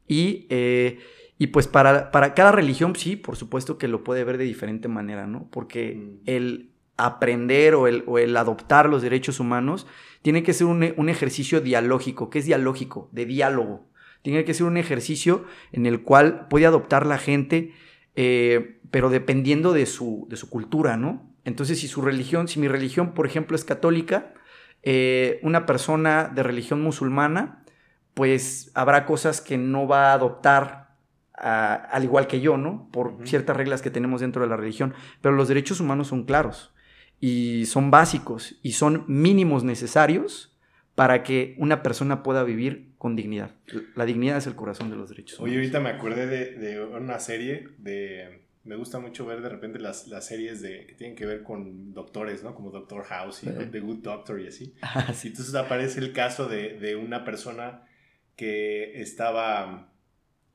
Y, 0.08 0.48
eh, 0.50 0.98
y 1.38 1.46
pues 1.46 1.68
para, 1.68 2.10
para, 2.10 2.34
cada 2.34 2.50
religión, 2.50 2.96
sí, 2.96 3.14
por 3.14 3.36
supuesto 3.36 3.78
que 3.78 3.86
lo 3.86 4.02
puede 4.02 4.24
ver 4.24 4.38
de 4.38 4.44
diferente 4.44 4.88
manera, 4.88 5.28
¿no? 5.28 5.48
Porque 5.52 5.94
mm. 5.94 6.22
el 6.26 6.71
aprender 7.06 7.74
o 7.74 7.86
el, 7.86 8.04
o 8.06 8.18
el, 8.18 8.36
adoptar 8.36 8.88
los 8.88 9.02
derechos 9.02 9.40
humanos 9.40 9.86
tiene 10.22 10.42
que 10.42 10.52
ser 10.52 10.66
un, 10.66 10.94
un 10.96 11.08
ejercicio 11.08 11.60
dialógico. 11.60 12.30
¿Qué 12.30 12.38
es 12.38 12.46
dialógico? 12.46 13.08
De 13.12 13.26
diálogo. 13.26 13.88
Tiene 14.22 14.44
que 14.44 14.54
ser 14.54 14.66
un 14.66 14.76
ejercicio 14.76 15.44
en 15.72 15.84
el 15.84 16.02
cual 16.02 16.46
puede 16.48 16.66
adoptar 16.66 17.06
la 17.06 17.18
gente, 17.18 17.72
eh, 18.14 18.80
pero 18.90 19.10
dependiendo 19.10 19.72
de 19.72 19.86
su, 19.86 20.26
de 20.30 20.36
su 20.36 20.48
cultura, 20.48 20.96
¿no? 20.96 21.28
Entonces, 21.44 21.80
si 21.80 21.88
su 21.88 22.02
religión, 22.02 22.46
si 22.46 22.60
mi 22.60 22.68
religión, 22.68 23.14
por 23.14 23.26
ejemplo, 23.26 23.56
es 23.56 23.64
católica, 23.64 24.32
eh, 24.84 25.40
una 25.42 25.66
persona 25.66 26.30
de 26.32 26.44
religión 26.44 26.80
musulmana, 26.82 27.64
pues 28.14 28.70
habrá 28.74 29.06
cosas 29.06 29.40
que 29.40 29.58
no 29.58 29.88
va 29.88 30.10
a 30.10 30.14
adoptar 30.14 30.82
al 31.34 32.04
igual 32.04 32.28
que 32.28 32.40
yo, 32.40 32.56
¿no? 32.56 32.88
Por 32.92 33.16
ciertas 33.24 33.56
reglas 33.56 33.82
que 33.82 33.90
tenemos 33.90 34.20
dentro 34.20 34.42
de 34.42 34.48
la 34.48 34.56
religión. 34.56 34.94
Pero 35.20 35.34
los 35.34 35.48
derechos 35.48 35.80
humanos 35.80 36.06
son 36.06 36.24
claros 36.24 36.71
y 37.22 37.66
son 37.66 37.92
básicos 37.92 38.56
y 38.62 38.72
son 38.72 39.04
mínimos 39.06 39.62
necesarios 39.62 40.58
para 40.96 41.22
que 41.22 41.54
una 41.56 41.80
persona 41.84 42.24
pueda 42.24 42.42
vivir 42.42 42.94
con 42.98 43.14
dignidad. 43.14 43.52
La 43.94 44.04
dignidad 44.04 44.38
es 44.38 44.48
el 44.48 44.56
corazón 44.56 44.90
de 44.90 44.96
los 44.96 45.08
derechos 45.08 45.38
humanos. 45.38 45.52
Oye, 45.52 45.60
ahorita 45.60 45.78
me 45.78 45.90
acordé 45.90 46.26
de, 46.26 46.56
de 46.56 46.84
una 46.84 47.20
serie 47.20 47.68
de 47.78 48.42
me 48.64 48.74
gusta 48.74 48.98
mucho 48.98 49.24
ver 49.24 49.40
de 49.40 49.48
repente 49.48 49.78
las, 49.78 50.08
las 50.08 50.26
series 50.26 50.60
de, 50.60 50.84
que 50.86 50.94
tienen 50.94 51.14
que 51.14 51.24
ver 51.24 51.44
con 51.44 51.94
doctores, 51.94 52.42
¿no? 52.42 52.56
Como 52.56 52.70
Doctor 52.70 53.04
House 53.04 53.44
y 53.44 53.46
The 53.46 53.80
Good 53.80 54.02
Doctor 54.02 54.40
y 54.40 54.48
así. 54.48 54.74
Ah, 54.82 55.06
Entonces 55.08 55.54
aparece 55.54 56.00
el 56.00 56.12
caso 56.12 56.48
de, 56.48 56.78
de, 56.78 56.96
una 56.96 57.24
persona 57.24 57.84
que 58.34 59.00
estaba 59.00 59.92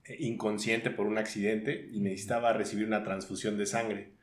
eh, 0.04 0.18
inconsciente 0.20 0.90
por 0.90 1.08
un 1.08 1.18
accidente 1.18 1.90
y 1.94 2.02
necesitaba 2.02 2.52
recibir 2.52 2.88
una 2.88 3.04
transfusión 3.04 3.58
de 3.58 3.66
sangre. 3.66 4.17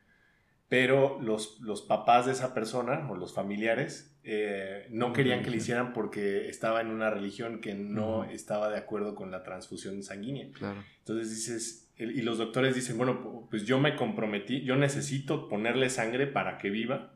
Pero 0.75 1.21
los, 1.23 1.61
los 1.61 1.83
papás 1.83 2.27
de 2.27 2.33
esa 2.33 2.53
persona 2.53 3.09
o 3.09 3.15
los 3.15 3.33
familiares 3.33 4.13
eh, 4.25 4.89
no 4.91 5.13
querían 5.13 5.45
que 5.45 5.51
le 5.51 5.59
hicieran 5.59 5.93
porque 5.93 6.49
estaba 6.49 6.81
en 6.81 6.89
una 6.89 7.11
religión 7.11 7.61
que 7.61 7.75
no 7.75 8.25
estaba 8.25 8.69
de 8.71 8.79
acuerdo 8.79 9.15
con 9.15 9.31
la 9.31 9.45
transfusión 9.45 10.03
sanguínea. 10.03 10.49
Claro. 10.53 10.83
Entonces 10.99 11.31
dices, 11.31 11.93
y 11.97 12.23
los 12.23 12.39
doctores 12.39 12.75
dicen, 12.75 12.99
bueno, 12.99 13.47
pues 13.49 13.65
yo 13.67 13.79
me 13.79 13.95
comprometí, 13.95 14.63
yo 14.63 14.75
necesito 14.75 15.49
ponerle 15.49 15.91
sangre 15.91 16.27
para 16.27 16.59
que 16.59 16.71
viva. 16.71 17.13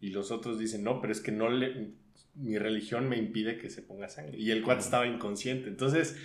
Y 0.00 0.08
los 0.08 0.30
otros 0.30 0.58
dicen, 0.58 0.82
no, 0.82 1.02
pero 1.02 1.12
es 1.12 1.20
que 1.20 1.30
no 1.30 1.50
le, 1.50 1.90
mi 2.34 2.56
religión 2.56 3.06
me 3.06 3.18
impide 3.18 3.58
que 3.58 3.68
se 3.68 3.82
ponga 3.82 4.08
sangre. 4.08 4.38
Y 4.38 4.50
el 4.50 4.62
cuate 4.62 4.80
estaba 4.80 5.06
inconsciente. 5.06 5.68
Entonces... 5.68 6.16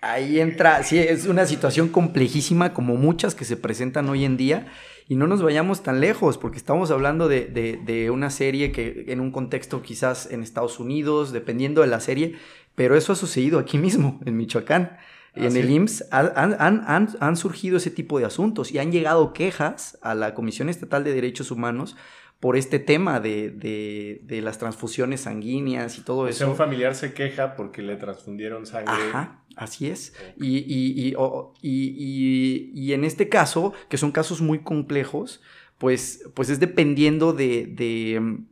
Ahí 0.00 0.38
entra, 0.38 0.82
sí, 0.82 0.98
es 0.98 1.26
una 1.26 1.46
situación 1.46 1.88
complejísima 1.88 2.74
como 2.74 2.96
muchas 2.96 3.34
que 3.34 3.44
se 3.46 3.56
presentan 3.56 4.08
hoy 4.08 4.24
en 4.24 4.36
día. 4.36 4.66
Y 5.08 5.16
no 5.16 5.26
nos 5.26 5.42
vayamos 5.42 5.82
tan 5.82 6.00
lejos, 6.00 6.38
porque 6.38 6.56
estamos 6.56 6.90
hablando 6.90 7.28
de, 7.28 7.44
de, 7.46 7.78
de 7.84 8.10
una 8.10 8.30
serie 8.30 8.72
que 8.72 9.04
en 9.08 9.20
un 9.20 9.30
contexto 9.30 9.82
quizás 9.82 10.30
en 10.30 10.42
Estados 10.42 10.80
Unidos, 10.80 11.32
dependiendo 11.32 11.82
de 11.82 11.88
la 11.88 12.00
serie, 12.00 12.36
pero 12.74 12.96
eso 12.96 13.12
ha 13.12 13.16
sucedido 13.16 13.58
aquí 13.58 13.78
mismo, 13.86 14.20
en 14.24 14.36
Michoacán. 14.36 14.96
En 15.36 15.56
el 15.56 15.68
IMSS 15.68 16.04
han, 16.12 17.36
surgido 17.36 17.76
ese 17.76 17.90
tipo 17.90 18.20
de 18.20 18.24
asuntos 18.24 18.70
y 18.70 18.78
han 18.78 18.92
llegado 18.92 19.32
quejas 19.32 19.98
a 20.00 20.14
la 20.14 20.32
Comisión 20.32 20.68
Estatal 20.68 21.02
de 21.02 21.12
Derechos 21.12 21.50
Humanos 21.50 21.96
por 22.40 22.56
este 22.56 22.78
tema 22.78 23.20
de, 23.20 24.20
las 24.28 24.58
transfusiones 24.58 25.22
sanguíneas 25.22 25.98
y 25.98 26.02
todo 26.02 26.28
eso. 26.28 26.36
O 26.36 26.38
sea, 26.38 26.48
un 26.48 26.56
familiar 26.56 26.94
se 26.94 27.14
queja 27.14 27.56
porque 27.56 27.82
le 27.82 27.96
transfundieron 27.96 28.66
sangre. 28.66 28.92
Ajá, 28.92 29.42
así 29.56 29.88
es. 29.88 30.14
Y, 30.36 30.58
y, 30.58 31.14
y, 31.62 32.92
en 32.92 33.04
este 33.04 33.28
caso, 33.28 33.72
que 33.88 33.96
son 33.96 34.12
casos 34.12 34.42
muy 34.42 34.60
complejos, 34.60 35.40
pues, 35.78 36.28
pues 36.34 36.50
es 36.50 36.60
dependiendo 36.60 37.32
de, 37.32 38.44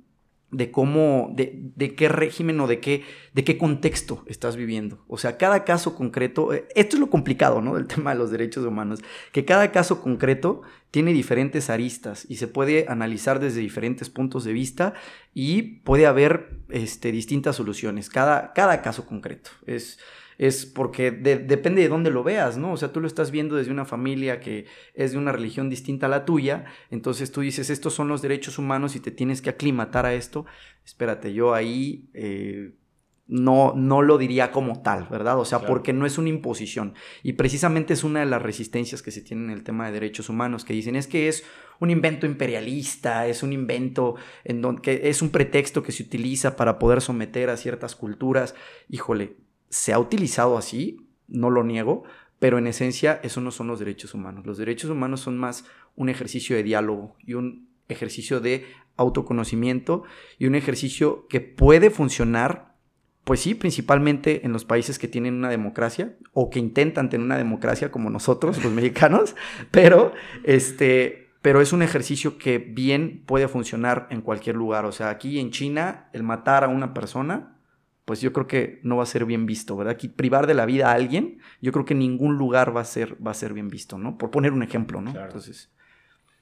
de 0.53 0.71
cómo, 0.71 1.33
de, 1.35 1.59
de, 1.75 1.95
qué 1.95 2.09
régimen 2.09 2.61
o 2.61 2.67
de 2.67 2.79
qué, 2.79 3.05
de 3.33 3.43
qué 3.43 3.57
contexto 3.57 4.23
estás 4.27 4.55
viviendo. 4.55 5.03
O 5.09 5.17
sea, 5.17 5.39
cada 5.39 5.65
caso 5.65 5.95
concreto, 5.95 6.53
eh, 6.53 6.69
esto 6.75 6.97
es 6.97 7.01
lo 7.01 7.09
complicado, 7.09 7.63
¿no? 7.63 7.75
Del 7.75 7.87
tema 7.89 8.13
de 8.13 8.19
los 8.19 8.31
derechos 8.31 8.65
humanos, 8.65 9.01
que 9.33 9.45
cada 9.47 9.73
caso 9.73 10.03
concreto 10.03 10.61
tiene 10.91 11.15
diferentes 11.15 11.71
aristas 11.71 12.27
y 12.29 12.37
se 12.37 12.49
puede 12.49 12.85
analizar 12.87 13.41
desde 13.41 13.61
diferentes 13.61 14.11
puntos 14.11 14.45
de 14.45 14.53
vista 14.53 14.93
y 15.33 15.63
puede 15.63 16.07
haber 16.07 16.61
este, 16.69 17.11
distintas 17.13 17.57
soluciones, 17.57 18.11
cada, 18.11 18.53
cada 18.53 18.83
caso 18.83 19.07
concreto. 19.07 19.51
Es, 19.67 19.99
es 20.47 20.67
porque 20.67 21.13
depende 21.13 21.83
de 21.83 21.89
dónde 21.89 22.11
lo 22.11 22.25
veas, 22.25 22.59
¿no? 22.59 22.73
O 22.73 22.77
sea, 22.77 22.93
tú 22.93 23.01
lo 23.01 23.07
estás 23.07 23.31
viendo 23.31 23.55
desde 23.55 23.71
una 23.71 23.85
familia 23.85 24.41
que 24.41 24.67
es 24.93 25.13
de 25.13 25.19
una 25.19 25.31
religión 25.31 25.71
distinta 25.71 26.07
a 26.07 26.09
la 26.09 26.25
tuya, 26.25 26.65
entonces 26.91 27.31
tú 27.31 27.43
dices, 27.43 27.71
estos 27.71 27.95
son 27.95 28.09
los 28.09 28.23
derechos 28.23 28.59
humanos 28.59 28.97
y 28.97 29.01
te 29.01 29.13
tienes 29.13 29.41
que 29.41 29.51
aclimatar 29.51 30.05
a 30.05 30.15
esto. 30.15 30.45
Espérate, 30.85 31.33
yo 31.33 31.55
ahí 31.55 32.11
eh, 32.13 32.73
no, 33.29 33.73
no 33.77 34.03
lo 34.03 34.19
diría 34.19 34.51
como 34.51 34.83
tal, 34.83 35.07
¿verdad? 35.09 35.39
O 35.39 35.45
sea, 35.45 35.61
porque 35.61 35.93
no 35.93 36.07
es 36.07 36.19
una 36.19 36.29
imposición. 36.29 36.95
Y 37.23 37.35
precisamente 37.35 37.95
es 37.95 38.03
una 38.03 38.19
de 38.19 38.27
las 38.27 38.43
resistencias 38.43 39.01
que 39.01 39.13
se 39.13 39.21
tienen 39.21 39.47
en 39.47 39.53
el 39.53 39.63
tema 39.63 39.87
de 39.87 39.93
derechos 39.93 40.29
humanos, 40.29 40.65
que 40.65 40.73
dicen 40.73 40.97
es 40.97 41.07
que 41.07 41.29
es 41.29 41.45
un 41.79 41.91
invento 41.91 42.27
imperialista, 42.27 43.29
es 43.29 43.45
un 43.45 43.53
invento 43.53 44.17
en 44.43 44.61
donde 44.61 44.83
que 44.83 45.09
es 45.09 45.23
un 45.23 45.31
pretexto 45.31 45.85
que 45.85 45.93
se 45.93 46.03
utiliza 46.03 46.57
para 46.57 46.81
poder 46.81 47.01
someter 47.01 47.49
a 47.49 47.57
ciertas 47.57 47.95
culturas. 47.95 48.57
Híjole, 48.89 49.37
se 49.73 49.95
ha 49.95 49.99
utilizado 49.99 50.59
así, 50.59 51.09
no 51.29 51.49
lo 51.49 51.65
niego, 51.65 52.05
pero 52.39 52.59
en 52.59 52.67
esencia 52.67 53.21
eso 53.23 53.41
no 53.41 53.51
son 53.51 53.69
los 53.69 53.79
derechos 53.79 54.13
humanos. 54.13 54.45
Los 54.45 54.59
derechos 54.59 54.91
humanos 54.91 55.21
son 55.21 55.39
más 55.39 55.65
un 55.97 56.11
ejercicio 56.11 56.55
de 56.55 56.63
diálogo 56.63 57.17
y 57.21 57.35
un 57.35 57.69
ejercicio 57.89 58.41
de 58.41 58.67
autoconocimiento 58.97 60.03
y 60.39 60.47
un 60.47 60.57
ejercicio 60.57 61.27
que 61.29 61.41
puede 61.41 61.89
funcionar, 61.89 62.77
pues 63.25 63.41
sí, 63.41 63.55
principalmente 63.55 64.45
en 64.45 64.53
los 64.53 64.67
países 64.67 64.99
que 64.99 65.09
tienen 65.09 65.35
una 65.35 65.49
democracia 65.49 66.19
o 66.35 66.51
que 66.51 66.59
intentan 66.59 67.09
tener 67.09 67.25
una 67.25 67.39
democracia 67.39 67.91
como 67.91 68.11
nosotros, 68.11 68.63
los 68.63 68.73
mexicanos, 68.73 69.35
pero 69.71 70.13
este, 70.45 71.31
pero 71.41 71.63
es 71.63 71.73
un 71.73 71.81
ejercicio 71.81 72.37
que 72.37 72.59
bien 72.59 73.23
puede 73.25 73.49
funcionar 73.49 74.07
en 74.11 74.21
cualquier 74.21 74.57
lugar. 74.57 74.85
O 74.85 74.93
sea, 74.93 75.09
aquí 75.09 75.41
en 75.41 75.51
China, 75.51 76.11
el 76.13 76.25
matar 76.25 76.63
a 76.63 76.69
una 76.69 76.93
persona 76.93 77.52
pues 78.13 78.21
yo 78.21 78.35
creo 78.35 78.47
que 78.47 78.79
no 78.83 78.99
va 78.99 79.05
a 79.05 79.07
ser 79.07 79.25
bien 79.25 79.47
visto, 79.47 79.75
¿verdad? 79.75 79.95
Aquí 79.95 80.07
privar 80.07 80.47
de 80.47 80.53
la 80.53 80.67
vida 80.67 80.91
a 80.91 80.93
alguien, 80.93 81.39
yo 81.63 81.73
creo 81.73 81.87
que 81.87 81.95
en 81.95 82.01
ningún 82.01 82.37
lugar 82.37 82.77
va 82.77 82.83
a 82.83 82.85
ser, 82.85 83.17
va 83.27 83.31
a 83.31 83.35
ser 83.35 83.55
bien 83.55 83.71
visto, 83.71 83.97
¿no? 83.97 84.19
Por 84.19 84.31
poner 84.31 84.53
un 84.53 84.63
ejemplo, 84.63 85.01
¿no? 85.01 85.19
Entonces. 85.19 85.73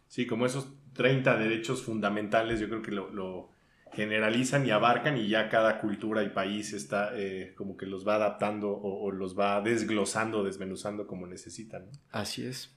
Sí, 0.08 0.26
como 0.26 0.46
esos 0.46 0.74
30 0.94 1.36
derechos 1.36 1.84
fundamentales, 1.84 2.58
yo 2.58 2.68
creo 2.68 2.82
que 2.82 2.90
lo, 2.90 3.50
generalizan 3.92 4.66
y 4.66 4.72
abarcan 4.72 5.16
y 5.16 5.28
ya 5.28 5.48
cada 5.48 5.78
cultura 5.78 6.24
y 6.24 6.30
país 6.30 6.72
está 6.72 7.12
eh, 7.14 7.54
como 7.54 7.76
que 7.76 7.86
los 7.86 8.04
va 8.04 8.16
adaptando 8.16 8.72
o, 8.72 9.12
los 9.12 9.38
va 9.38 9.60
desglosando, 9.60 10.42
desmenuzando 10.42 11.06
como 11.06 11.28
necesitan. 11.28 11.84
¿no? 11.84 11.92
Así 12.10 12.44
es. 12.44 12.76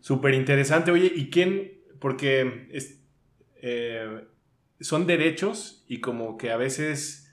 Súper 0.00 0.32
interesante. 0.32 0.90
Oye, 0.90 1.12
¿y 1.14 1.28
quién? 1.28 1.82
Porque 1.98 2.68
es, 2.72 3.02
eh, 3.60 4.24
son 4.80 5.06
derechos 5.06 5.84
y 5.88 6.00
como 6.00 6.38
que 6.38 6.50
a 6.50 6.56
veces 6.56 7.26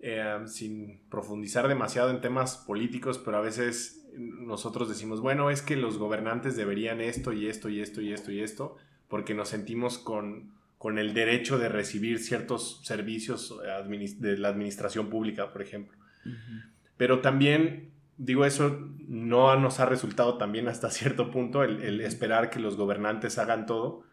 eh, 0.00 0.42
sin 0.46 1.00
profundizar 1.08 1.68
demasiado 1.68 2.10
en 2.10 2.20
temas 2.20 2.58
políticos, 2.58 3.20
pero 3.24 3.38
a 3.38 3.40
veces 3.40 4.06
nosotros 4.16 4.88
decimos, 4.88 5.20
bueno, 5.20 5.50
es 5.50 5.62
que 5.62 5.76
los 5.76 5.98
gobernantes 5.98 6.56
deberían 6.56 7.00
esto 7.00 7.32
y 7.32 7.48
esto 7.48 7.68
y 7.68 7.80
esto 7.80 8.00
y 8.00 8.12
esto 8.12 8.32
y 8.32 8.40
esto, 8.40 8.76
porque 9.08 9.34
nos 9.34 9.48
sentimos 9.48 9.98
con, 9.98 10.52
con 10.78 10.98
el 10.98 11.14
derecho 11.14 11.58
de 11.58 11.68
recibir 11.68 12.18
ciertos 12.18 12.80
servicios 12.84 13.58
de 14.18 14.38
la 14.38 14.48
administración 14.48 15.08
pública, 15.08 15.52
por 15.52 15.62
ejemplo. 15.62 15.96
Pero 16.96 17.20
también, 17.20 17.90
digo, 18.16 18.44
eso 18.44 18.88
no 19.06 19.58
nos 19.58 19.80
ha 19.80 19.86
resultado 19.86 20.38
también 20.38 20.68
hasta 20.68 20.90
cierto 20.90 21.30
punto 21.30 21.62
el 21.62 22.00
esperar 22.00 22.50
que 22.50 22.58
los 22.58 22.76
gobernantes 22.76 23.38
hagan 23.38 23.66
todo, 23.66 24.04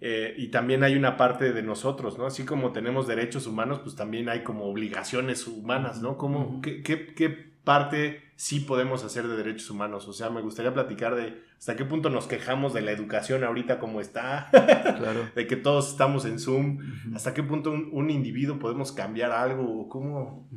eh, 0.00 0.34
y 0.36 0.48
también 0.48 0.82
hay 0.82 0.96
una 0.96 1.16
parte 1.16 1.52
de 1.52 1.62
nosotros, 1.62 2.18
¿no? 2.18 2.26
Así 2.26 2.44
como 2.44 2.72
tenemos 2.72 3.06
derechos 3.06 3.46
humanos, 3.46 3.80
pues 3.80 3.96
también 3.96 4.28
hay 4.28 4.42
como 4.42 4.64
obligaciones 4.64 5.46
humanas, 5.46 6.00
¿no? 6.00 6.16
Como, 6.16 6.60
¿qué, 6.62 7.48
parte 7.64 8.22
sí 8.36 8.60
podemos 8.60 9.04
hacer 9.04 9.28
de 9.28 9.36
derechos 9.36 9.68
humanos? 9.70 10.08
O 10.08 10.12
sea, 10.12 10.30
me 10.30 10.40
gustaría 10.40 10.72
platicar 10.72 11.14
de 11.14 11.42
hasta 11.58 11.76
qué 11.76 11.84
punto 11.84 12.08
nos 12.08 12.26
quejamos 12.26 12.72
de 12.72 12.80
la 12.80 12.92
educación 12.92 13.44
ahorita 13.44 13.78
como 13.78 14.00
está, 14.00 14.48
claro. 14.50 15.28
de 15.34 15.46
que 15.46 15.56
todos 15.56 15.90
estamos 15.90 16.24
en 16.24 16.38
Zoom, 16.38 16.78
hasta 17.14 17.34
qué 17.34 17.42
punto 17.42 17.70
un, 17.70 18.10
individuo 18.10 18.58
podemos 18.58 18.92
cambiar 18.92 19.32
algo, 19.32 19.88
cómo... 19.88 20.48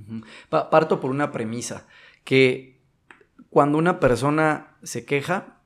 Parto 0.50 1.01
por 1.01 1.12
una 1.12 1.31
premisa, 1.31 1.88
que 2.24 2.79
cuando 3.50 3.77
una 3.77 4.00
persona 4.00 4.77
se 4.83 5.05
queja, 5.05 5.57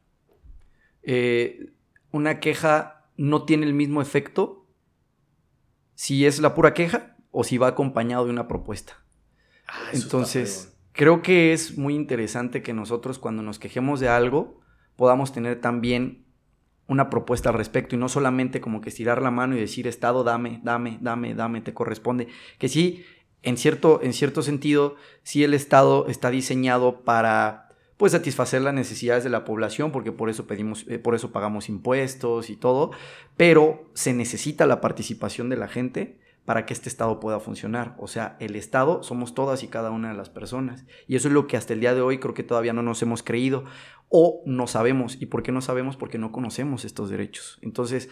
eh, 1.03 1.69
una 2.11 2.39
queja 2.39 2.94
no 3.17 3.43
tiene 3.43 3.65
el 3.65 3.73
mismo 3.73 4.01
efecto 4.01 4.67
si 5.93 6.25
es 6.25 6.39
la 6.39 6.53
pura 6.55 6.73
queja 6.73 7.15
o 7.31 7.43
si 7.43 7.57
va 7.57 7.67
acompañado 7.67 8.25
de 8.25 8.31
una 8.31 8.47
propuesta. 8.47 9.03
Ah, 9.67 9.89
Entonces, 9.93 10.77
creo 10.91 11.21
que 11.21 11.53
es 11.53 11.77
muy 11.77 11.95
interesante 11.95 12.61
que 12.61 12.73
nosotros 12.73 13.19
cuando 13.19 13.43
nos 13.43 13.59
quejemos 13.59 13.99
de 13.99 14.09
algo 14.09 14.61
podamos 14.95 15.31
tener 15.33 15.59
también 15.59 16.25
una 16.87 17.09
propuesta 17.09 17.49
al 17.49 17.55
respecto 17.55 17.95
y 17.95 17.97
no 17.97 18.09
solamente 18.09 18.61
como 18.61 18.81
que 18.81 18.89
estirar 18.89 19.21
la 19.21 19.31
mano 19.31 19.55
y 19.55 19.59
decir, 19.59 19.87
Estado, 19.87 20.23
dame, 20.23 20.59
dame, 20.63 20.99
dame, 21.01 21.33
dame, 21.33 21.61
te 21.61 21.73
corresponde. 21.73 22.27
Que 22.59 22.69
sí, 22.69 23.03
en 23.41 23.57
cierto, 23.57 24.01
en 24.03 24.13
cierto 24.13 24.41
sentido, 24.41 24.95
sí 25.23 25.43
el 25.43 25.53
Estado 25.53 26.07
está 26.07 26.29
diseñado 26.29 27.03
para 27.03 27.64
pues 27.97 28.11
satisfacer 28.11 28.61
las 28.61 28.73
necesidades 28.73 29.23
de 29.23 29.29
la 29.29 29.45
población, 29.45 29.91
porque 29.91 30.11
por 30.11 30.29
eso 30.29 30.47
pedimos, 30.47 30.85
eh, 30.87 30.99
por 30.99 31.15
eso 31.15 31.31
pagamos 31.31 31.69
impuestos 31.69 32.49
y 32.49 32.57
todo, 32.57 32.91
pero 33.37 33.89
se 33.93 34.13
necesita 34.13 34.65
la 34.65 34.81
participación 34.81 35.49
de 35.49 35.57
la 35.57 35.67
gente 35.67 36.19
para 36.45 36.65
que 36.65 36.73
este 36.73 36.89
Estado 36.89 37.19
pueda 37.19 37.39
funcionar. 37.39 37.95
O 37.97 38.07
sea, 38.07 38.37
el 38.39 38.55
Estado 38.55 39.01
somos 39.01 39.33
todas 39.33 39.63
y 39.63 39.67
cada 39.67 39.89
una 39.89 40.09
de 40.09 40.17
las 40.17 40.29
personas. 40.29 40.85
Y 41.07 41.15
eso 41.15 41.27
es 41.27 41.33
lo 41.33 41.47
que 41.47 41.57
hasta 41.57 41.73
el 41.73 41.79
día 41.79 41.95
de 41.95 42.01
hoy 42.01 42.19
creo 42.19 42.35
que 42.35 42.43
todavía 42.43 42.73
no 42.73 42.83
nos 42.83 43.01
hemos 43.01 43.23
creído 43.23 43.65
o 44.09 44.43
no 44.45 44.67
sabemos. 44.67 45.17
¿Y 45.19 45.25
por 45.25 45.41
qué 45.41 45.51
no 45.51 45.61
sabemos? 45.61 45.97
Porque 45.97 46.19
no 46.19 46.31
conocemos 46.31 46.85
estos 46.85 47.09
derechos. 47.09 47.57
Entonces, 47.63 48.09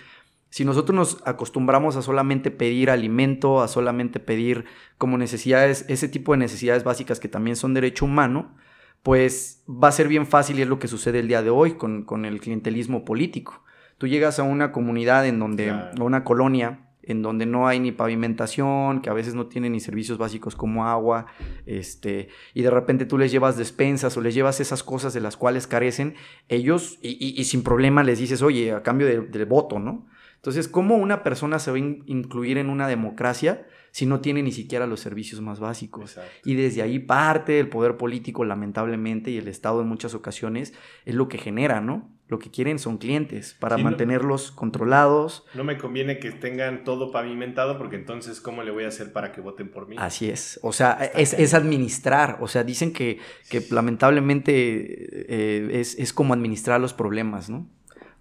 si 0.49 0.65
nosotros 0.65 0.95
nos 0.95 1.27
acostumbramos 1.27 1.95
a 1.95 2.01
solamente 2.01 2.49
pedir 2.49 2.89
alimento, 2.89 3.61
a 3.61 3.67
solamente 3.67 4.19
pedir 4.19 4.65
como 4.97 5.17
necesidades, 5.17 5.85
ese 5.87 6.07
tipo 6.07 6.31
de 6.31 6.39
necesidades 6.39 6.83
básicas 6.83 7.19
que 7.19 7.27
también 7.27 7.55
son 7.55 7.75
derecho 7.75 8.05
humano, 8.05 8.55
pues 9.03 9.63
va 9.67 9.89
a 9.89 9.91
ser 9.91 10.07
bien 10.07 10.25
fácil 10.25 10.57
y 10.57 10.61
es 10.63 10.67
lo 10.67 10.79
que 10.79 10.87
sucede 10.87 11.19
el 11.19 11.27
día 11.27 11.43
de 11.43 11.49
hoy 11.49 11.73
con, 11.73 12.25
el 12.25 12.39
clientelismo 12.39 13.03
político. 13.05 13.61
Tú 13.97 14.07
llegas 14.07 14.39
a 14.39 14.43
una 14.43 14.71
comunidad 14.71 15.27
en 15.27 15.39
donde, 15.39 15.69
a 15.69 15.91
una 15.99 16.23
colonia, 16.23 16.87
en 17.03 17.21
donde 17.21 17.45
no 17.45 17.67
hay 17.67 17.81
ni 17.81 17.91
pavimentación, 17.91 19.01
que 19.01 19.09
a 19.09 19.13
veces 19.13 19.35
no 19.35 19.47
tienen 19.47 19.73
ni 19.73 19.81
servicios 19.81 20.17
básicos 20.17 20.55
como 20.55 20.87
agua, 20.87 21.25
este, 21.65 22.29
y 22.53 22.61
de 22.61 22.69
repente 22.69 23.05
tú 23.05 23.17
les 23.17 23.31
llevas 23.31 23.57
despensas 23.57 24.15
o 24.15 24.21
les 24.21 24.33
llevas 24.33 24.61
esas 24.61 24.83
cosas 24.83 25.13
de 25.13 25.19
las 25.19 25.35
cuales 25.35 25.67
carecen, 25.67 26.15
ellos, 26.47 26.97
y, 27.01 27.43
sin 27.43 27.61
problema 27.61 28.03
les 28.03 28.19
dices, 28.19 28.41
oye, 28.41 28.71
a 28.71 28.83
cambio 28.83 29.05
del 29.07 29.45
voto, 29.45 29.79
¿no? 29.79 30.07
Entonces, 30.35 30.67
¿cómo 30.67 30.95
una 30.95 31.23
persona 31.23 31.59
se 31.59 31.71
va 31.71 31.77
a 31.77 31.79
incluir 31.79 32.57
en 32.57 32.69
una 32.69 32.87
democracia 32.87 33.65
si 33.93 34.07
no 34.07 34.21
tiene 34.21 34.41
ni 34.41 34.51
siquiera 34.51 34.87
los 34.87 35.01
servicios 35.01 35.39
más 35.39 35.59
básicos? 35.59 36.17
Y 36.43 36.55
desde 36.55 36.81
ahí 36.81 36.97
parte 36.97 37.59
el 37.59 37.69
poder 37.69 37.95
político, 37.95 38.43
lamentablemente, 38.43 39.29
y 39.29 39.37
el 39.37 39.47
Estado 39.47 39.81
en 39.81 39.87
muchas 39.87 40.15
ocasiones 40.15 40.73
es 41.05 41.13
lo 41.13 41.27
que 41.27 41.37
genera, 41.37 41.79
¿no? 41.79 42.09
Lo 42.27 42.39
que 42.39 42.49
quieren 42.49 42.79
son 42.79 42.97
clientes 42.97 43.55
para 43.59 43.77
mantenerlos 43.77 44.51
controlados. 44.51 45.45
No 45.53 45.63
me 45.63 45.77
conviene 45.77 46.17
que 46.17 46.31
tengan 46.31 46.83
todo 46.83 47.11
pavimentado 47.11 47.77
porque 47.77 47.95
entonces, 47.95 48.41
¿cómo 48.41 48.63
le 48.63 48.71
voy 48.71 48.85
a 48.85 48.87
hacer 48.87 49.13
para 49.13 49.31
que 49.31 49.41
voten 49.41 49.69
por 49.69 49.87
mí? 49.87 49.95
Así 49.99 50.27
es. 50.27 50.59
O 50.63 50.73
sea, 50.73 50.93
es, 51.13 51.53
administrar. 51.53 52.39
O 52.41 52.47
sea, 52.47 52.63
dicen 52.63 52.93
que, 52.93 53.19
lamentablemente 53.69 54.51
eh, 54.51 55.79
es, 55.79 55.99
es 55.99 56.13
como 56.13 56.33
administrar 56.33 56.81
los 56.81 56.95
problemas, 56.95 57.51
¿no? 57.51 57.69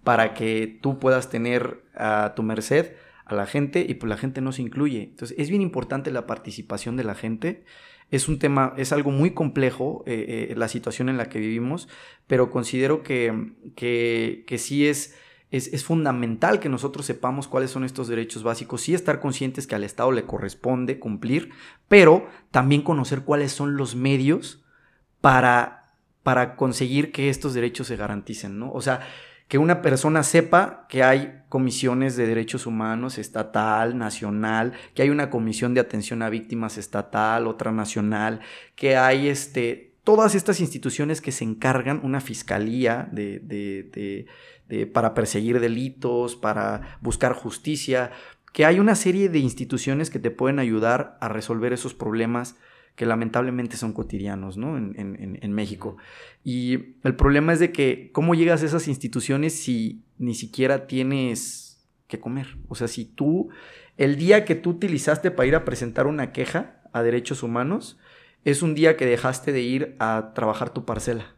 para 0.03 0.33
que 0.33 0.79
tú 0.81 0.99
puedas 0.99 1.29
tener 1.29 1.81
a 1.95 2.33
tu 2.35 2.43
merced 2.43 2.91
a 3.25 3.35
la 3.35 3.45
gente 3.45 3.85
y 3.87 3.95
pues 3.95 4.09
la 4.09 4.17
gente 4.17 4.41
no 4.41 4.51
se 4.51 4.61
incluye. 4.61 5.03
Entonces 5.03 5.37
es 5.39 5.49
bien 5.49 5.61
importante 5.61 6.11
la 6.11 6.25
participación 6.25 6.97
de 6.97 7.03
la 7.03 7.15
gente. 7.15 7.63
Es 8.11 8.27
un 8.27 8.39
tema, 8.39 8.73
es 8.77 8.91
algo 8.91 9.11
muy 9.11 9.31
complejo 9.31 10.03
eh, 10.05 10.49
eh, 10.51 10.55
la 10.55 10.67
situación 10.67 11.09
en 11.09 11.17
la 11.17 11.29
que 11.29 11.39
vivimos, 11.39 11.87
pero 12.27 12.51
considero 12.51 13.01
que, 13.01 13.53
que, 13.75 14.43
que 14.45 14.57
sí 14.57 14.87
es, 14.87 15.15
es, 15.51 15.73
es, 15.73 15.83
fundamental 15.83 16.59
que 16.59 16.69
nosotros 16.69 17.05
sepamos 17.05 17.47
cuáles 17.47 17.71
son 17.71 17.83
estos 17.83 18.07
derechos 18.07 18.43
básicos, 18.43 18.81
sí 18.81 18.93
estar 18.93 19.19
conscientes 19.19 19.67
que 19.67 19.75
al 19.75 19.83
Estado 19.83 20.11
le 20.11 20.25
corresponde 20.25 20.99
cumplir, 20.99 21.51
pero 21.87 22.27
también 22.51 22.81
conocer 22.81 23.21
cuáles 23.21 23.51
son 23.51 23.77
los 23.77 23.95
medios 23.95 24.63
para, 25.21 25.95
para 26.21 26.55
conseguir 26.55 27.11
que 27.11 27.29
estos 27.29 27.53
derechos 27.53 27.87
se 27.87 27.95
garanticen, 27.95 28.59
¿no? 28.59 28.71
O 28.73 28.81
sea, 28.81 29.07
que 29.53 29.59
una 29.59 29.83
persona 29.83 30.23
sepa 30.23 30.87
que 30.89 31.03
hay 31.03 31.43
comisiones 31.47 32.15
de 32.15 32.25
derechos 32.25 32.65
humanos 32.65 33.19
estatal, 33.19 33.95
nacional, 33.95 34.73
que 34.95 35.03
hay 35.03 35.11
una 35.11 35.29
comisión 35.29 35.75
de 35.75 35.79
atención 35.79 36.23
a 36.23 36.31
víctimas 36.31 36.79
estatal, 36.79 37.45
otra 37.45 37.71
nacional, 37.71 38.39
que 38.75 38.97
hay 38.97 39.27
este, 39.27 39.93
todas 40.03 40.33
estas 40.33 40.59
instituciones 40.59 41.21
que 41.21 41.31
se 41.31 41.43
encargan, 41.43 42.01
una 42.01 42.19
fiscalía 42.19 43.07
de, 43.11 43.41
de, 43.41 44.25
de, 44.69 44.87
para 44.87 45.13
perseguir 45.13 45.59
delitos, 45.59 46.35
para 46.35 46.97
buscar 47.01 47.33
justicia, 47.33 48.09
que 48.53 48.65
hay 48.65 48.79
una 48.79 48.95
serie 48.95 49.29
de 49.29 49.37
instituciones 49.37 50.09
que 50.09 50.17
te 50.17 50.31
pueden 50.31 50.57
ayudar 50.57 51.15
a 51.21 51.27
resolver 51.27 51.73
esos 51.73 51.93
problemas 51.93 52.55
que 52.95 53.05
lamentablemente 53.05 53.77
son 53.77 53.93
cotidianos 53.93 54.57
¿no? 54.57 54.77
en, 54.77 55.53
México. 55.53 55.97
Y 56.43 56.95
el 57.03 57.15
problema 57.15 57.53
es 57.53 57.59
de 57.59 57.71
que, 57.71 58.11
¿cómo 58.11 58.35
llegas 58.35 58.61
a 58.61 58.65
esas 58.65 58.87
instituciones 58.87 59.53
si 59.53 60.03
ni 60.19 60.35
siquiera 60.35 60.85
tienes 60.85 61.83
que 62.07 62.19
comer? 62.19 62.57
O 62.67 62.75
sea, 62.75 62.87
si 62.87 63.05
tú, 63.05 63.49
el 63.97 64.17
día 64.17 64.45
que 64.45 64.55
tú 64.55 64.71
utilizaste 64.71 65.31
para 65.31 65.47
ir 65.47 65.55
a 65.55 65.65
presentar 65.65 66.05
una 66.05 66.31
queja 66.31 66.81
a 66.91 67.01
derechos 67.01 67.41
humanos, 67.41 67.97
es 68.45 68.61
un 68.61 68.75
día 68.75 68.95
que 68.95 69.05
dejaste 69.05 69.51
de 69.51 69.61
ir 69.61 69.95
a 69.99 70.31
trabajar 70.35 70.71
tu 70.71 70.85
parcela. 70.85 71.35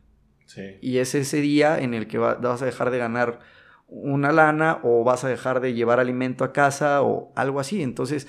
Y 0.82 1.00
es 1.00 1.16
ese 1.16 1.42
día 1.42 1.80
en 1.80 1.94
el 1.94 2.08
que 2.08 2.18
vas 2.18 2.62
a 2.62 2.66
dejar 2.66 2.90
de 2.90 2.98
ganar 2.98 3.40
una 3.88 4.32
lana 4.32 4.80
o 4.84 5.04
vas 5.04 5.24
a 5.24 5.30
dejar 5.30 5.60
de 5.60 5.74
llevar 5.74 6.00
alimento 6.00 6.44
a 6.44 6.54
casa 6.54 7.02
o 7.02 7.32
algo 7.36 7.60
así. 7.60 7.82
Entonces, 7.82 8.28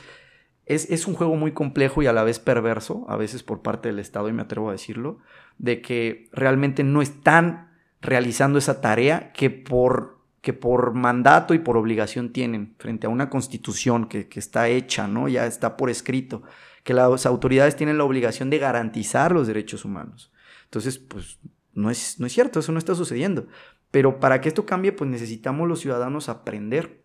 es, 0.67 1.07
un 1.07 1.15
juego 1.15 1.37
muy 1.37 1.53
complejo 1.53 2.03
y 2.03 2.07
a 2.07 2.13
la 2.13 2.25
vez 2.25 2.41
perverso, 2.41 3.07
a 3.09 3.17
veces 3.17 3.45
por 3.45 3.63
parte 3.63 3.89
del 3.89 4.01
Estado, 4.01 4.29
y 4.29 4.33
me 4.33 4.43
atrevo 4.43 4.69
a 4.69 4.73
decirlo, 4.73 5.19
de 5.59 5.81
que 5.81 6.29
realmente 6.33 6.83
no 6.83 7.03
están 7.03 7.71
realizando 8.03 8.59
esa 8.59 8.81
tarea 8.81 9.33
que 9.33 9.49
por, 9.49 10.19
que 10.41 10.53
por 10.53 10.93
mandato 10.93 11.55
y 11.55 11.61
por 11.61 11.77
obligación 11.77 12.33
tienen 12.33 12.75
frente 12.79 13.07
a 13.07 13.11
una 13.11 13.31
constitución 13.31 14.09
que, 14.09 14.29
está 14.35 14.69
hecha, 14.69 15.07
¿no? 15.07 15.29
Ya 15.29 15.47
está 15.47 15.77
por 15.77 15.89
escrito, 15.89 16.43
que 16.83 16.95
las 16.95 17.27
autoridades 17.27 17.77
tienen 17.77 17.99
la 17.99 18.05
obligación 18.05 18.51
de 18.51 18.59
garantizar 18.59 19.31
los 19.31 19.47
derechos 19.47 19.85
humanos. 19.85 20.33
Entonces, 20.65 20.99
pues 20.99 21.39
no 21.75 21.91
es, 21.91 22.19
no 22.19 22.27
es 22.27 22.33
cierto, 22.33 22.59
eso 22.59 22.73
no 22.73 22.79
está 22.79 22.97
sucediendo. 22.97 23.47
Pero 23.93 24.19
para 24.19 24.41
que 24.41 24.49
esto 24.49 24.67
cambie, 24.67 24.91
pues 24.91 25.09
necesitamos 25.09 25.69
los 25.69 25.79
ciudadanos 25.79 26.29
aprender 26.29 27.05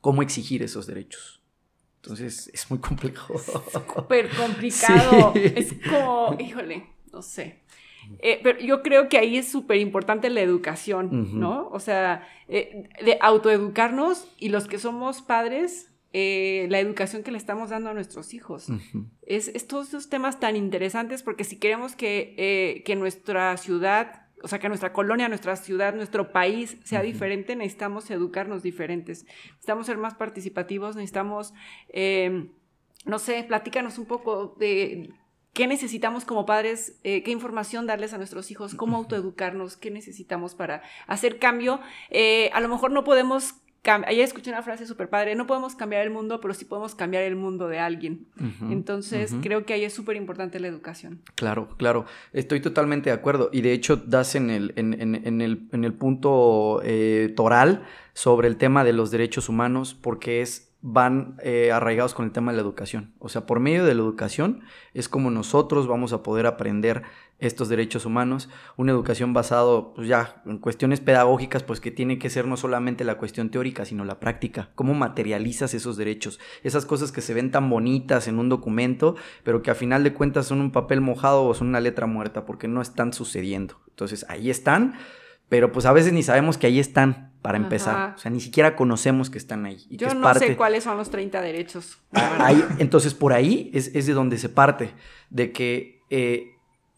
cómo 0.00 0.22
exigir 0.22 0.64
esos 0.64 0.88
derechos. 0.88 1.39
Entonces 2.02 2.50
es 2.52 2.70
muy 2.70 2.80
complejo. 2.80 3.38
Súper 3.38 4.30
complicado. 4.30 5.32
Es 5.34 5.74
como, 5.88 6.36
híjole, 6.40 6.86
no 7.12 7.22
sé. 7.22 7.60
Eh, 8.18 8.40
pero 8.42 8.58
yo 8.60 8.82
creo 8.82 9.08
que 9.08 9.18
ahí 9.18 9.36
es 9.36 9.48
súper 9.48 9.78
importante 9.78 10.30
la 10.30 10.40
educación, 10.40 11.38
¿no? 11.38 11.68
O 11.68 11.78
sea, 11.78 12.26
eh, 12.48 12.88
de 13.04 13.18
autoeducarnos 13.20 14.26
y 14.38 14.48
los 14.48 14.66
que 14.66 14.78
somos 14.78 15.22
padres, 15.22 15.92
eh, 16.12 16.66
la 16.70 16.80
educación 16.80 17.22
que 17.22 17.30
le 17.30 17.38
estamos 17.38 17.70
dando 17.70 17.90
a 17.90 17.94
nuestros 17.94 18.34
hijos. 18.34 18.68
es, 19.22 19.48
es, 19.48 19.66
todos 19.66 19.88
esos 19.88 20.08
temas 20.08 20.40
tan 20.40 20.56
interesantes 20.56 21.22
porque 21.22 21.44
si 21.44 21.56
queremos 21.56 21.94
que, 21.94 22.82
que 22.84 22.96
nuestra 22.96 23.56
ciudad 23.58 24.26
o 24.42 24.48
sea, 24.48 24.58
que 24.58 24.68
nuestra 24.68 24.92
colonia, 24.92 25.28
nuestra 25.28 25.56
ciudad, 25.56 25.94
nuestro 25.94 26.32
país 26.32 26.76
sea 26.84 27.02
diferente, 27.02 27.56
necesitamos 27.56 28.10
educarnos 28.10 28.62
diferentes, 28.62 29.24
necesitamos 29.24 29.86
ser 29.86 29.98
más 29.98 30.14
participativos, 30.14 30.96
necesitamos, 30.96 31.54
em, 31.88 32.50
no 33.04 33.18
sé, 33.18 33.44
platícanos 33.44 33.98
un 33.98 34.06
poco 34.06 34.56
de 34.58 35.10
qué 35.52 35.66
necesitamos 35.66 36.24
como 36.24 36.46
padres, 36.46 36.98
eh, 37.02 37.22
qué 37.22 37.30
información 37.30 37.86
darles 37.86 38.12
a 38.12 38.18
nuestros 38.18 38.50
hijos, 38.50 38.74
cómo 38.74 38.96
autoeducarnos, 38.96 39.76
qué 39.76 39.90
necesitamos 39.90 40.54
para 40.54 40.82
hacer 41.06 41.38
cambio. 41.38 41.80
Eh, 42.10 42.50
a 42.52 42.60
lo 42.60 42.68
mejor 42.68 42.92
no 42.92 43.04
podemos 43.04 43.54
Ayer 43.82 44.24
escuché 44.24 44.50
una 44.50 44.62
frase 44.62 44.86
súper 44.86 45.08
padre, 45.08 45.34
no 45.34 45.46
podemos 45.46 45.74
cambiar 45.74 46.02
el 46.02 46.10
mundo, 46.10 46.40
pero 46.40 46.52
sí 46.52 46.66
podemos 46.66 46.94
cambiar 46.94 47.22
el 47.22 47.34
mundo 47.34 47.66
de 47.66 47.78
alguien. 47.78 48.26
Entonces, 48.70 49.34
creo 49.42 49.64
que 49.64 49.72
ahí 49.72 49.84
es 49.84 49.94
súper 49.94 50.16
importante 50.16 50.60
la 50.60 50.68
educación. 50.68 51.22
Claro, 51.34 51.68
claro, 51.78 52.04
estoy 52.32 52.60
totalmente 52.60 53.08
de 53.08 53.14
acuerdo. 53.14 53.48
Y 53.52 53.62
de 53.62 53.72
hecho, 53.72 53.96
das 53.96 54.34
en 54.34 54.50
el, 54.50 54.72
en, 54.76 55.84
el, 55.84 55.94
punto 55.94 56.82
eh, 56.84 57.32
toral 57.34 57.84
sobre 58.12 58.48
el 58.48 58.56
tema 58.56 58.84
de 58.84 58.92
los 58.92 59.10
derechos 59.10 59.48
humanos, 59.48 59.94
porque 59.94 60.42
es 60.42 60.69
van 60.82 61.36
eh, 61.42 61.72
arraigados 61.72 62.14
con 62.14 62.24
el 62.24 62.32
tema 62.32 62.52
de 62.52 62.56
la 62.56 62.62
educación. 62.62 63.12
O 63.18 63.28
sea, 63.28 63.46
por 63.46 63.60
medio 63.60 63.84
de 63.84 63.94
la 63.94 64.00
educación 64.00 64.62
es 64.94 65.08
como 65.08 65.30
nosotros 65.30 65.86
vamos 65.86 66.12
a 66.12 66.22
poder 66.22 66.46
aprender 66.46 67.02
estos 67.38 67.68
derechos 67.68 68.06
humanos. 68.06 68.48
Una 68.76 68.92
educación 68.92 69.32
basada 69.32 69.92
pues 69.94 70.08
ya 70.08 70.42
en 70.46 70.58
cuestiones 70.58 71.00
pedagógicas, 71.00 71.62
pues 71.62 71.80
que 71.80 71.90
tiene 71.90 72.18
que 72.18 72.30
ser 72.30 72.46
no 72.46 72.56
solamente 72.56 73.04
la 73.04 73.18
cuestión 73.18 73.50
teórica, 73.50 73.84
sino 73.84 74.04
la 74.04 74.20
práctica. 74.20 74.70
Cómo 74.74 74.94
materializas 74.94 75.74
esos 75.74 75.96
derechos. 75.96 76.38
Esas 76.62 76.86
cosas 76.86 77.12
que 77.12 77.20
se 77.20 77.34
ven 77.34 77.50
tan 77.50 77.68
bonitas 77.68 78.28
en 78.28 78.38
un 78.38 78.48
documento, 78.48 79.16
pero 79.42 79.62
que 79.62 79.70
a 79.70 79.74
final 79.74 80.04
de 80.04 80.14
cuentas 80.14 80.46
son 80.46 80.60
un 80.60 80.70
papel 80.70 81.00
mojado 81.00 81.44
o 81.44 81.54
son 81.54 81.68
una 81.68 81.80
letra 81.80 82.06
muerta, 82.06 82.44
porque 82.46 82.68
no 82.68 82.80
están 82.80 83.12
sucediendo. 83.12 83.80
Entonces, 83.88 84.24
ahí 84.28 84.50
están, 84.50 84.94
pero 85.50 85.72
pues 85.72 85.84
a 85.84 85.92
veces 85.92 86.14
ni 86.14 86.22
sabemos 86.22 86.56
que 86.56 86.68
ahí 86.68 86.78
están 86.78 87.32
para 87.42 87.58
empezar. 87.58 88.14
O 88.16 88.18
sea, 88.18 88.30
ni 88.30 88.40
siquiera 88.40 88.76
conocemos 88.76 89.30
que 89.30 89.36
están 89.36 89.66
ahí. 89.66 89.84
Y 89.90 89.96
Yo 89.96 90.14
no 90.14 90.32
sé 90.34 90.56
cuáles 90.56 90.84
son 90.84 90.96
los 90.96 91.10
30 91.10 91.40
derechos. 91.42 91.98
Ah, 92.12 92.52
entonces, 92.78 93.14
por 93.14 93.32
ahí 93.32 93.70
es, 93.74 93.92
de 93.92 94.12
donde 94.12 94.38
se 94.38 94.48
parte, 94.48 94.94
de 95.28 95.50
que 95.50 96.02
eh, 96.08 96.52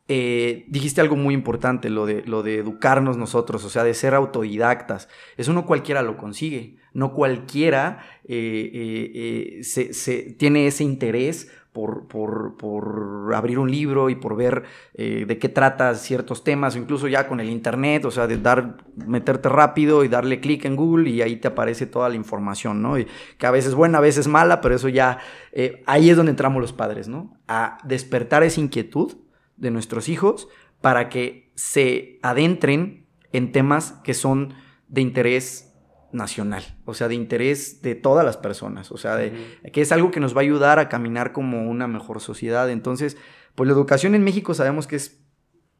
eh, 0.09 0.67
dijiste 0.69 1.01
algo 1.01 1.17
muy 1.17 1.33
importante, 1.33 1.89
lo 1.89 2.05
de, 2.05 2.23
lo 2.27 2.43
de 2.43 2.59
educarnos 2.59 3.17
nosotros, 3.17 3.65
o 3.65 3.71
sea, 3.71 3.85
de 3.85 3.95
ser 3.95 4.15
autodidactas. 4.15 5.09
Eso 5.39 5.55
no 5.55 5.65
cualquiera 5.65 6.03
lo 6.03 6.19
consigue, 6.19 6.77
no 6.93 7.15
cualquiera 7.15 8.05
eh, 8.29 9.61
se, 9.63 10.35
tiene 10.35 10.67
ese 10.67 10.85
interés 10.85 11.51
por, 11.73 12.07
por, 12.07 13.35
abrir 13.35 13.59
un 13.59 13.71
libro 13.71 14.11
y 14.11 14.15
por 14.15 14.37
ver 14.37 14.65
eh, 14.93 15.25
de 15.27 15.39
qué 15.39 15.49
trata 15.49 15.95
ciertos 15.95 16.45
temas, 16.45 16.77
incluso 16.77 17.09
ya 17.09 17.27
con 17.27 17.41
el 17.41 17.49
internet, 17.49 18.05
o 18.05 18.11
sea, 18.11 18.27
de 18.27 18.37
dar, 18.37 18.77
meterte 18.95 19.49
rápido 19.49 20.05
y 20.05 20.09
darle 20.09 20.41
clic 20.41 20.67
en 20.67 20.77
Google 20.77 21.09
y 21.09 21.23
ahí 21.23 21.37
te 21.37 21.49
aparece 21.49 21.87
toda 21.87 22.11
la 22.11 22.17
información, 22.17 22.83
¿no? 22.83 22.99
Y 22.99 23.07
que 23.39 23.47
a 23.47 23.51
veces 23.51 23.71
es 23.71 23.75
buena, 23.75 23.99
a 23.99 24.01
veces 24.03 24.29
mala, 24.29 24.61
pero 24.61 24.75
eso 24.75 24.89
ya, 24.89 25.19
eh, 25.53 25.83
ahí 25.87 26.11
es 26.11 26.17
donde 26.17 26.31
entramos 26.31 26.61
los 26.61 26.75
padres, 26.75 27.09
¿no? 27.09 27.39
A 27.49 27.79
despertar 27.85 28.43
esa 28.43 28.61
inquietud 28.61 29.17
de 29.57 29.71
nuestros 29.71 30.11
hijos 30.11 30.49
para 30.83 31.09
que 31.09 31.53
se 31.55 32.19
adentren 32.23 33.07
en 33.33 33.53
temas 33.53 33.93
que 34.05 34.13
son 34.13 34.55
de 34.89 35.01
interés 35.01 35.72
nacional, 36.13 36.63
o 36.85 36.95
sea, 36.95 37.09
de 37.09 37.15
interés 37.15 37.83
de 37.83 37.95
todas 37.95 38.25
las 38.25 38.37
personas, 38.37 38.93
o 38.93 38.97
sea, 38.97 39.17
de, 39.17 39.33
que 39.73 39.81
es 39.81 39.93
algo 39.93 40.11
que 40.11 40.21
nos 40.21 40.35
va 40.35 40.41
a 40.41 40.43
ayudar 40.43 40.79
a 40.79 40.89
caminar 40.89 41.33
como 41.33 41.69
una 41.69 41.87
mejor 41.87 42.21
sociedad. 42.21 42.71
Entonces, 42.71 43.17
pues 43.55 43.67
la 43.67 43.73
educación 43.73 44.15
en 44.15 44.25
México 44.25 44.55
sabemos 44.55 44.87
que 44.87 44.97
es, 44.97 45.21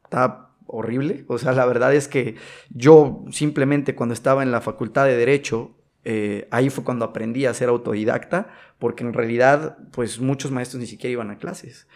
está 0.03 0.49
horrible, 0.65 1.25
o 1.27 1.37
sea, 1.37 1.51
la 1.53 1.65
verdad 1.65 1.93
es 1.93 2.07
que 2.07 2.35
yo 2.69 3.25
simplemente 3.31 3.95
cuando 3.95 4.13
estaba 4.13 4.43
en 4.43 4.51
la 4.51 4.61
facultad 4.61 5.05
de 5.05 5.17
Derecho, 5.17 5.77
eh, 6.03 6.47
ahí 6.51 6.69
fue 6.69 6.83
cuando 6.83 7.05
aprendí 7.05 7.45
a 7.45 7.53
ser 7.53 7.69
autodidacta, 7.69 8.49
porque 8.79 9.03
en 9.03 9.13
realidad, 9.13 9.77
pues 9.91 10.19
muchos 10.19 10.51
maestros 10.51 10.81
ni 10.81 10.87
siquiera 10.87 11.13
iban 11.13 11.31
a 11.31 11.37
clases. 11.37 11.87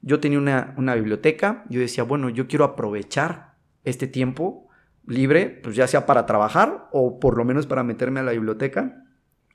Yo 0.00 0.20
tenía 0.20 0.38
una, 0.38 0.74
una 0.78 0.94
biblioteca, 0.94 1.64
yo 1.68 1.80
decía, 1.80 2.04
bueno, 2.04 2.30
yo 2.30 2.46
quiero 2.46 2.64
aprovechar 2.64 3.54
este 3.84 4.06
tiempo 4.06 4.69
libre, 5.10 5.60
pues 5.62 5.76
ya 5.76 5.86
sea 5.86 6.06
para 6.06 6.26
trabajar 6.26 6.88
o 6.92 7.20
por 7.20 7.36
lo 7.36 7.44
menos 7.44 7.66
para 7.66 7.82
meterme 7.82 8.20
a 8.20 8.22
la 8.22 8.32
biblioteca 8.32 9.04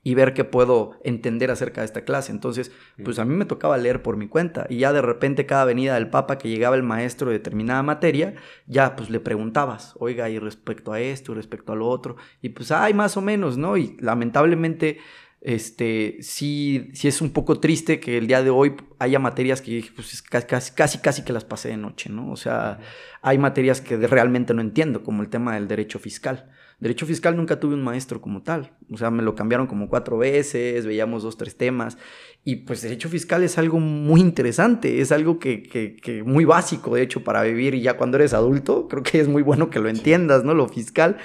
y 0.03 0.13
ver 0.13 0.35
qué 0.35 0.43
puedo 0.43 0.99
entender 1.03 1.49
acerca 1.49 1.81
de 1.81 1.85
esta 1.85 2.03
clase. 2.03 2.31
Entonces, 2.31 2.71
pues 3.03 3.17
a 3.17 3.25
mí 3.25 3.35
me 3.35 3.45
tocaba 3.45 3.75
leer 3.75 4.03
por 4.03 4.17
mi 4.17 4.27
cuenta 4.27 4.67
y 4.69 4.77
ya 4.77 4.93
de 4.93 5.01
repente 5.01 5.47
cada 5.47 5.65
venida 5.65 5.95
del 5.95 6.11
Papa 6.11 6.37
que 6.37 6.47
llegaba 6.47 6.75
el 6.75 6.83
maestro 6.83 7.31
de 7.31 7.39
determinada 7.39 7.81
materia, 7.81 8.35
ya 8.67 8.95
pues 8.95 9.09
le 9.09 9.19
preguntabas, 9.19 9.95
oiga, 9.97 10.29
y 10.29 10.37
respecto 10.37 10.93
a 10.93 10.99
esto, 10.99 11.33
respecto 11.33 11.73
a 11.73 11.75
lo 11.75 11.87
otro, 11.87 12.17
y 12.39 12.49
pues, 12.49 12.71
hay 12.71 12.93
más 12.93 13.17
o 13.17 13.21
menos, 13.21 13.57
¿no? 13.57 13.77
Y 13.77 13.97
lamentablemente 13.99 14.99
este, 15.45 16.17
sí, 16.21 16.89
sí 16.93 17.07
es 17.07 17.21
un 17.21 17.29
poco 17.29 17.59
triste 17.59 17.99
que 17.99 18.17
el 18.17 18.25
día 18.25 18.41
de 18.41 18.49
hoy 18.49 18.73
haya 18.97 19.19
materias 19.19 19.61
que 19.61 19.85
pues, 19.95 20.23
casi, 20.23 20.71
casi, 20.73 20.97
casi 20.97 21.23
que 21.23 21.33
las 21.33 21.45
pasé 21.45 21.69
de 21.69 21.77
noche, 21.77 22.09
¿no? 22.09 22.31
O 22.31 22.35
sea, 22.35 22.79
hay 23.21 23.37
materias 23.37 23.79
que 23.79 23.95
realmente 23.95 24.55
no 24.55 24.61
entiendo, 24.61 25.03
como 25.03 25.21
el 25.21 25.29
tema 25.29 25.53
del 25.53 25.67
derecho 25.67 25.99
fiscal. 25.99 26.49
Derecho 26.79 27.05
fiscal 27.05 27.37
nunca 27.37 27.59
tuve 27.59 27.75
un 27.75 27.83
maestro 27.83 28.21
como 28.21 28.41
tal. 28.41 28.71
O 28.91 28.97
sea, 28.97 29.11
me 29.11 29.21
lo 29.21 29.35
cambiaron 29.35 29.67
como 29.67 29.87
cuatro 29.87 30.17
veces, 30.17 30.87
veíamos 30.87 31.21
dos, 31.21 31.37
tres 31.37 31.55
temas. 31.55 31.99
Y 32.47 32.57
pues 32.57 32.83
derecho 32.83 33.09
fiscal 33.09 33.41
es 33.41 33.57
algo 33.57 33.79
muy 33.79 34.21
interesante, 34.21 35.01
es 35.01 35.11
algo 35.11 35.39
que, 35.39 35.63
que, 35.63 36.23
muy 36.23 36.45
básico, 36.45 36.93
de 36.93 37.01
hecho, 37.01 37.23
para 37.23 37.41
vivir. 37.41 37.73
Y 37.73 37.81
ya 37.81 37.97
cuando 37.97 38.17
eres 38.17 38.35
adulto, 38.35 38.87
creo 38.87 39.01
que 39.01 39.19
es 39.19 39.27
muy 39.27 39.41
bueno 39.41 39.71
que 39.71 39.79
lo 39.79 39.89
entiendas, 39.89 40.43
¿no? 40.43 40.53
Lo 40.53 40.67
fiscal. 40.67 41.17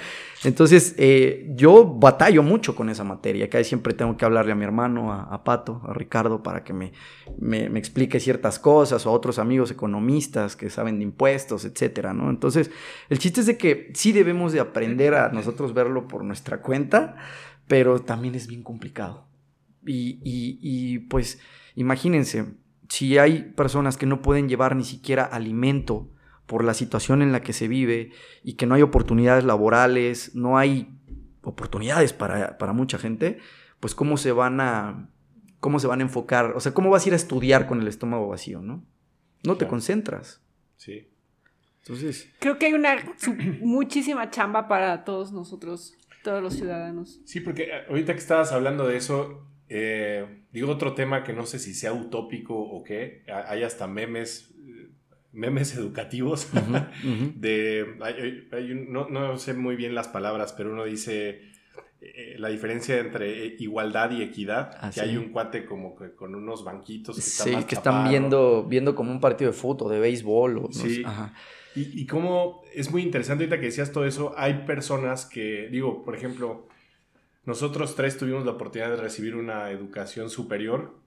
Entonces, 0.43 0.95
eh, 0.97 1.47
yo 1.53 1.85
batallo 1.85 2.41
mucho 2.41 2.75
con 2.75 2.89
esa 2.89 3.03
materia. 3.03 3.51
Que 3.51 3.63
siempre 3.63 3.93
tengo 3.93 4.17
que 4.17 4.25
hablarle 4.25 4.53
a 4.53 4.55
mi 4.55 4.63
hermano, 4.63 5.13
a, 5.13 5.43
Pato, 5.43 5.83
a 5.87 5.93
Ricardo, 5.93 6.41
para 6.41 6.63
que 6.63 6.73
me, 6.73 6.91
me, 7.37 7.69
me, 7.69 7.77
explique 7.77 8.19
ciertas 8.19 8.57
cosas, 8.57 9.05
o 9.05 9.11
a 9.11 9.13
otros 9.13 9.37
amigos 9.37 9.69
economistas 9.69 10.55
que 10.55 10.71
saben 10.71 10.97
de 10.97 11.03
impuestos, 11.03 11.65
etcétera, 11.65 12.15
¿no? 12.15 12.31
Entonces, 12.31 12.71
el 13.09 13.19
chiste 13.19 13.41
es 13.41 13.45
de 13.45 13.57
que 13.57 13.91
sí 13.93 14.11
debemos 14.11 14.53
de 14.53 14.59
aprender 14.59 15.13
a 15.13 15.29
nosotros 15.29 15.75
verlo 15.75 16.07
por 16.07 16.23
nuestra 16.23 16.63
cuenta, 16.63 17.15
pero 17.67 18.01
también 18.01 18.33
es 18.33 18.47
bien 18.47 18.63
complicado. 18.63 19.30
Y, 19.85 20.19
y, 20.23 20.59
y 20.61 20.99
pues, 20.99 21.39
imagínense, 21.75 22.53
si 22.89 23.17
hay 23.17 23.53
personas 23.55 23.97
que 23.97 24.05
no 24.05 24.21
pueden 24.21 24.49
llevar 24.49 24.75
ni 24.75 24.83
siquiera 24.83 25.23
alimento, 25.23 26.11
por 26.51 26.65
la 26.65 26.73
situación 26.73 27.21
en 27.21 27.31
la 27.31 27.41
que 27.41 27.53
se 27.53 27.69
vive 27.69 28.11
y 28.43 28.55
que 28.55 28.65
no 28.65 28.75
hay 28.75 28.81
oportunidades 28.81 29.45
laborales, 29.45 30.35
no 30.35 30.57
hay 30.57 30.93
oportunidades 31.43 32.11
para, 32.11 32.73
mucha 32.73 32.97
gente, 32.97 33.39
pues 33.79 33.95
cómo 33.95 34.17
se 34.17 34.33
van 34.33 34.59
a 34.59 35.09
cómo 35.61 35.79
se 35.79 35.87
van 35.87 36.01
a 36.01 36.03
enfocar, 36.03 36.51
o 36.53 36.59
sea, 36.59 36.73
cómo 36.73 36.89
vas 36.89 37.05
a 37.05 37.07
ir 37.07 37.13
a 37.13 37.15
estudiar 37.15 37.67
con 37.67 37.79
el 37.79 37.87
estómago 37.87 38.27
vacío, 38.27 38.61
¿no? 38.61 38.83
No 39.45 39.55
te 39.55 39.65
concentras. 39.65 40.41
Sí. 40.75 41.07
Entonces, 41.83 42.29
creo 42.39 42.59
que 42.59 42.65
hay 42.65 42.73
una 42.73 42.97
muchísima 43.61 44.29
chamba 44.29 44.67
para 44.67 45.05
todos 45.05 45.31
nosotros, 45.31 45.95
todos 46.21 46.43
los 46.43 46.55
ciudadanos. 46.55 47.21
Sí, 47.23 47.39
porque 47.39 47.63
eh, 47.63 47.85
ahorita 47.87 48.11
que 48.11 48.19
estabas 48.19 48.51
hablando 48.51 48.87
de 48.87 48.97
eso, 48.97 49.47
eh, 49.73 50.25
digo 50.51 50.69
otro 50.69 50.93
tema 50.95 51.23
que 51.23 51.31
no 51.31 51.45
sé 51.45 51.57
si 51.57 51.73
sea 51.73 51.93
utópico 51.93 52.59
o 52.59 52.83
qué, 52.83 53.23
hay 53.47 53.63
hasta 53.63 53.87
memes 53.87 54.53
memes 55.31 55.73
educativos 55.77 56.49
de 57.35 57.85
no, 58.89 59.37
sé 59.37 59.53
muy 59.53 59.77
bien 59.77 59.95
las 59.95 60.09
palabras 60.09 60.51
pero 60.51 60.73
uno 60.73 60.83
dice 60.83 61.53
eh, 62.01 62.35
la 62.37 62.49
diferencia 62.49 62.99
entre 62.99 63.45
eh, 63.45 63.55
igualdad 63.59 64.11
y 64.11 64.21
equidad 64.23 64.77
ah, 64.81 64.91
que 64.93 64.99
hay 64.99 65.15
un 65.15 65.29
cuate 65.29 65.63
como 65.63 65.95
que 65.95 66.15
con 66.15 66.35
unos 66.35 66.65
banquitos 66.65 67.15
que 67.15 67.21
sí 67.21 67.55
que 67.65 67.75
están 67.75 68.09
viendo 68.09 68.65
viendo 68.65 68.93
como 68.93 69.09
un 69.09 69.21
partido 69.21 69.51
de 69.51 69.57
fútbol 69.57 69.93
de 69.93 70.01
béisbol 70.01 70.57
o, 70.57 70.71
sí. 70.73 71.01
Y, 71.75 72.01
y 72.01 72.05
como 72.05 72.61
es 72.75 72.91
muy 72.91 73.03
interesante 73.03 73.45
ahorita 73.45 73.61
que 73.61 73.67
decías 73.67 73.93
todo 73.93 74.03
eso 74.03 74.33
hay 74.35 74.65
personas 74.65 75.25
que 75.25 75.69
digo 75.71 76.03
por 76.03 76.13
ejemplo 76.13 76.67
nosotros 77.43 77.95
tres 77.95 78.17
tuvimos 78.17 78.45
la 78.45 78.51
oportunidad 78.51 78.91
de 78.91 78.97
recibir 78.97 79.35
una 79.35 79.71
educación 79.71 80.29
superior 80.29 80.99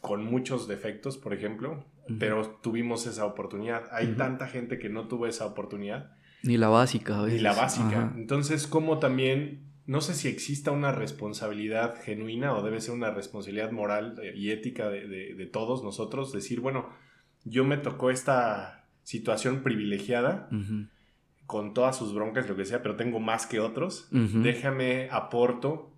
con 0.00 0.24
muchos 0.24 0.68
defectos, 0.68 1.16
por 1.16 1.32
ejemplo, 1.32 1.84
pero 2.18 2.58
tuvimos 2.62 3.06
esa 3.06 3.24
oportunidad. 3.24 3.84
Hay 3.92 4.14
tanta 4.14 4.46
gente 4.46 4.78
que 4.78 4.88
no 4.88 5.08
tuvo 5.08 5.26
esa 5.26 5.46
oportunidad. 5.46 6.16
Ni 6.42 6.56
la 6.56 6.68
básica. 6.68 7.22
Ni 7.26 7.38
la 7.38 7.54
básica. 7.54 8.12
Entonces, 8.16 8.66
como 8.66 8.98
también, 8.98 9.64
no 9.86 10.00
sé 10.00 10.14
si 10.14 10.28
exista 10.28 10.70
una 10.70 10.92
responsabilidad 10.92 11.96
genuina 12.02 12.54
o 12.54 12.62
debe 12.62 12.80
ser 12.80 12.94
una 12.94 13.10
responsabilidad 13.10 13.72
moral 13.72 14.20
y 14.34 14.50
ética 14.50 14.88
de, 14.88 15.48
todos 15.52 15.82
nosotros, 15.82 16.32
decir, 16.32 16.60
bueno, 16.60 16.88
yo 17.44 17.64
me 17.64 17.76
tocó 17.76 18.10
esta 18.10 18.86
situación 19.02 19.62
privilegiada. 19.62 20.48
Con 21.46 21.74
todas 21.74 21.96
sus 21.96 22.12
broncas, 22.12 22.48
lo 22.48 22.56
que 22.56 22.64
sea, 22.64 22.82
pero 22.82 22.96
tengo 22.96 23.20
más 23.20 23.46
que 23.46 23.60
otros. 23.60 24.08
Déjame 24.10 25.08
aporto 25.10 25.90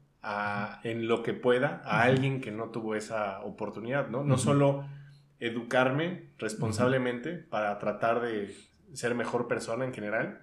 en 0.85 1.09
lo 1.09 1.23
que 1.23 1.33
pueda 1.33 1.83
a 1.85 2.03
alguien 2.03 2.41
que 2.41 2.51
no 2.51 2.67
tuvo 2.71 2.95
esa 2.95 3.41
oportunidad, 3.41 4.09
¿no? 4.09 4.25
No 4.25 4.39
solo 4.39 4.85
educarme 5.41 6.25
responsablemente 6.39 7.33
para 7.33 7.79
tratar 7.79 8.21
de 8.21 8.55
ser 8.93 9.15
mejor 9.15 9.49
persona 9.49 9.85
en 9.85 9.95
general, 9.95 10.41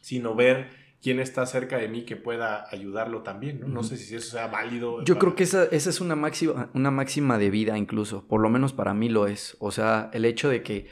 sino 0.00 0.34
ver 0.34 0.68
quién 1.02 1.20
está 1.20 1.44
cerca 1.44 1.76
de 1.76 1.86
mí 1.86 2.04
que 2.04 2.16
pueda 2.16 2.66
ayudarlo 2.70 3.22
también, 3.22 3.60
¿no? 3.60 3.68
No 3.68 3.82
sé 3.82 3.98
si 3.98 4.16
eso 4.16 4.32
sea 4.32 4.46
válido. 4.46 5.04
Yo 5.04 5.18
creo 5.18 5.34
que 5.34 5.42
esa, 5.42 5.64
esa, 5.64 5.90
es 5.90 6.00
una 6.00 6.16
máxima, 6.16 6.70
una 6.72 6.90
máxima 6.90 7.36
de 7.36 7.50
vida 7.50 7.76
incluso, 7.76 8.26
por 8.26 8.40
lo 8.40 8.48
menos 8.48 8.72
para 8.72 8.94
mí 8.94 9.10
lo 9.10 9.26
es. 9.26 9.56
O 9.60 9.70
sea, 9.70 10.10
el 10.14 10.24
hecho 10.24 10.48
de 10.48 10.62
que 10.62 10.88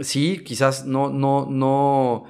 sí, 0.00 0.42
quizás 0.44 0.86
no, 0.86 1.10
no, 1.10 1.46
no 1.50 2.24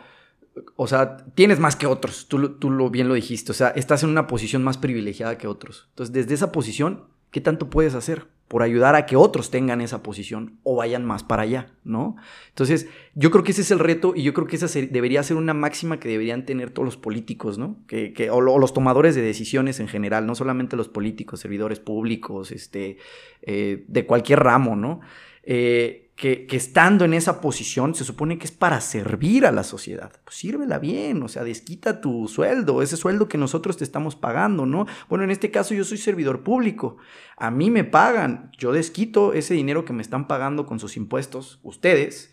o 0.76 0.86
sea, 0.86 1.18
tienes 1.34 1.58
más 1.58 1.76
que 1.76 1.86
otros, 1.86 2.28
tú, 2.28 2.56
tú 2.58 2.70
lo, 2.70 2.90
bien 2.90 3.08
lo 3.08 3.14
dijiste, 3.14 3.52
o 3.52 3.54
sea, 3.54 3.68
estás 3.68 4.02
en 4.02 4.10
una 4.10 4.26
posición 4.26 4.62
más 4.62 4.78
privilegiada 4.78 5.38
que 5.38 5.46
otros. 5.46 5.86
Entonces, 5.90 6.12
desde 6.12 6.34
esa 6.34 6.52
posición, 6.52 7.04
¿qué 7.30 7.40
tanto 7.40 7.70
puedes 7.70 7.94
hacer? 7.94 8.28
por 8.52 8.62
ayudar 8.62 8.96
a 8.96 9.06
que 9.06 9.16
otros 9.16 9.50
tengan 9.50 9.80
esa 9.80 10.02
posición 10.02 10.58
o 10.62 10.76
vayan 10.76 11.06
más 11.06 11.24
para 11.24 11.44
allá, 11.44 11.72
¿no? 11.84 12.16
Entonces, 12.50 12.86
yo 13.14 13.30
creo 13.30 13.44
que 13.44 13.52
ese 13.52 13.62
es 13.62 13.70
el 13.70 13.78
reto 13.78 14.12
y 14.14 14.24
yo 14.24 14.34
creo 14.34 14.46
que 14.46 14.56
esa 14.56 14.66
debería 14.90 15.22
ser 15.22 15.38
una 15.38 15.54
máxima 15.54 15.98
que 15.98 16.10
deberían 16.10 16.44
tener 16.44 16.68
todos 16.68 16.84
los 16.84 16.98
políticos, 16.98 17.56
¿no? 17.56 17.78
Que, 17.86 18.28
o, 18.30 18.42
los 18.42 18.74
tomadores 18.74 19.14
de 19.14 19.22
decisiones 19.22 19.80
en 19.80 19.88
general, 19.88 20.26
no 20.26 20.34
solamente 20.34 20.76
los 20.76 20.90
políticos, 20.90 21.40
servidores 21.40 21.80
públicos, 21.80 22.52
este, 22.52 22.98
eh, 23.40 23.86
de 23.88 24.04
cualquier 24.04 24.40
ramo, 24.40 24.76
¿no? 24.76 25.00
Eh, 25.44 26.01
que, 26.16 26.46
estando 26.50 27.04
en 27.04 27.14
esa 27.14 27.40
posición 27.40 27.94
se 27.94 28.04
supone 28.04 28.38
que 28.38 28.44
es 28.44 28.52
para 28.52 28.80
servir 28.80 29.46
a 29.46 29.52
la 29.52 29.64
sociedad. 29.64 30.12
Pues 30.24 30.36
sírvela 30.36 30.78
bien, 30.78 31.22
o 31.22 31.28
sea, 31.28 31.44
desquita 31.44 32.00
tu 32.00 32.28
sueldo, 32.28 32.82
ese 32.82 32.96
sueldo 32.96 33.28
que 33.28 33.38
nosotros 33.38 33.76
te 33.76 33.84
estamos 33.84 34.14
pagando, 34.14 34.66
¿no? 34.66 34.86
Bueno, 35.08 35.24
en 35.24 35.30
este 35.30 35.50
caso 35.50 35.74
yo 35.74 35.84
soy 35.84 35.98
servidor 35.98 36.42
público, 36.42 36.98
a 37.36 37.50
mí 37.50 37.70
me 37.70 37.84
pagan, 37.84 38.52
yo 38.56 38.72
desquito 38.72 39.32
ese 39.32 39.54
dinero 39.54 39.84
que 39.84 39.92
me 39.92 40.02
están 40.02 40.28
pagando 40.28 40.66
con 40.66 40.78
sus 40.78 40.96
impuestos, 40.96 41.60
ustedes, 41.62 42.32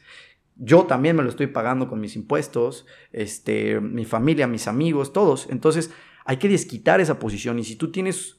yo 0.55 0.83
también 0.83 1.15
me 1.15 1.23
lo 1.23 1.29
estoy 1.29 1.47
pagando 1.47 1.87
con 1.87 2.01
mis 2.01 2.17
impuestos, 2.17 2.85
este, 3.13 3.79
mi 3.79 4.03
familia, 4.03 4.45
mis 4.45 4.67
amigos, 4.67 5.13
todos. 5.13 5.47
Entonces, 5.49 5.89
hay 6.25 6.35
que 6.35 6.49
desquitar 6.49 6.99
esa 6.99 7.17
posición 7.17 7.59
y 7.59 7.63
si 7.63 7.77
tú 7.77 7.91
tienes 7.91 8.37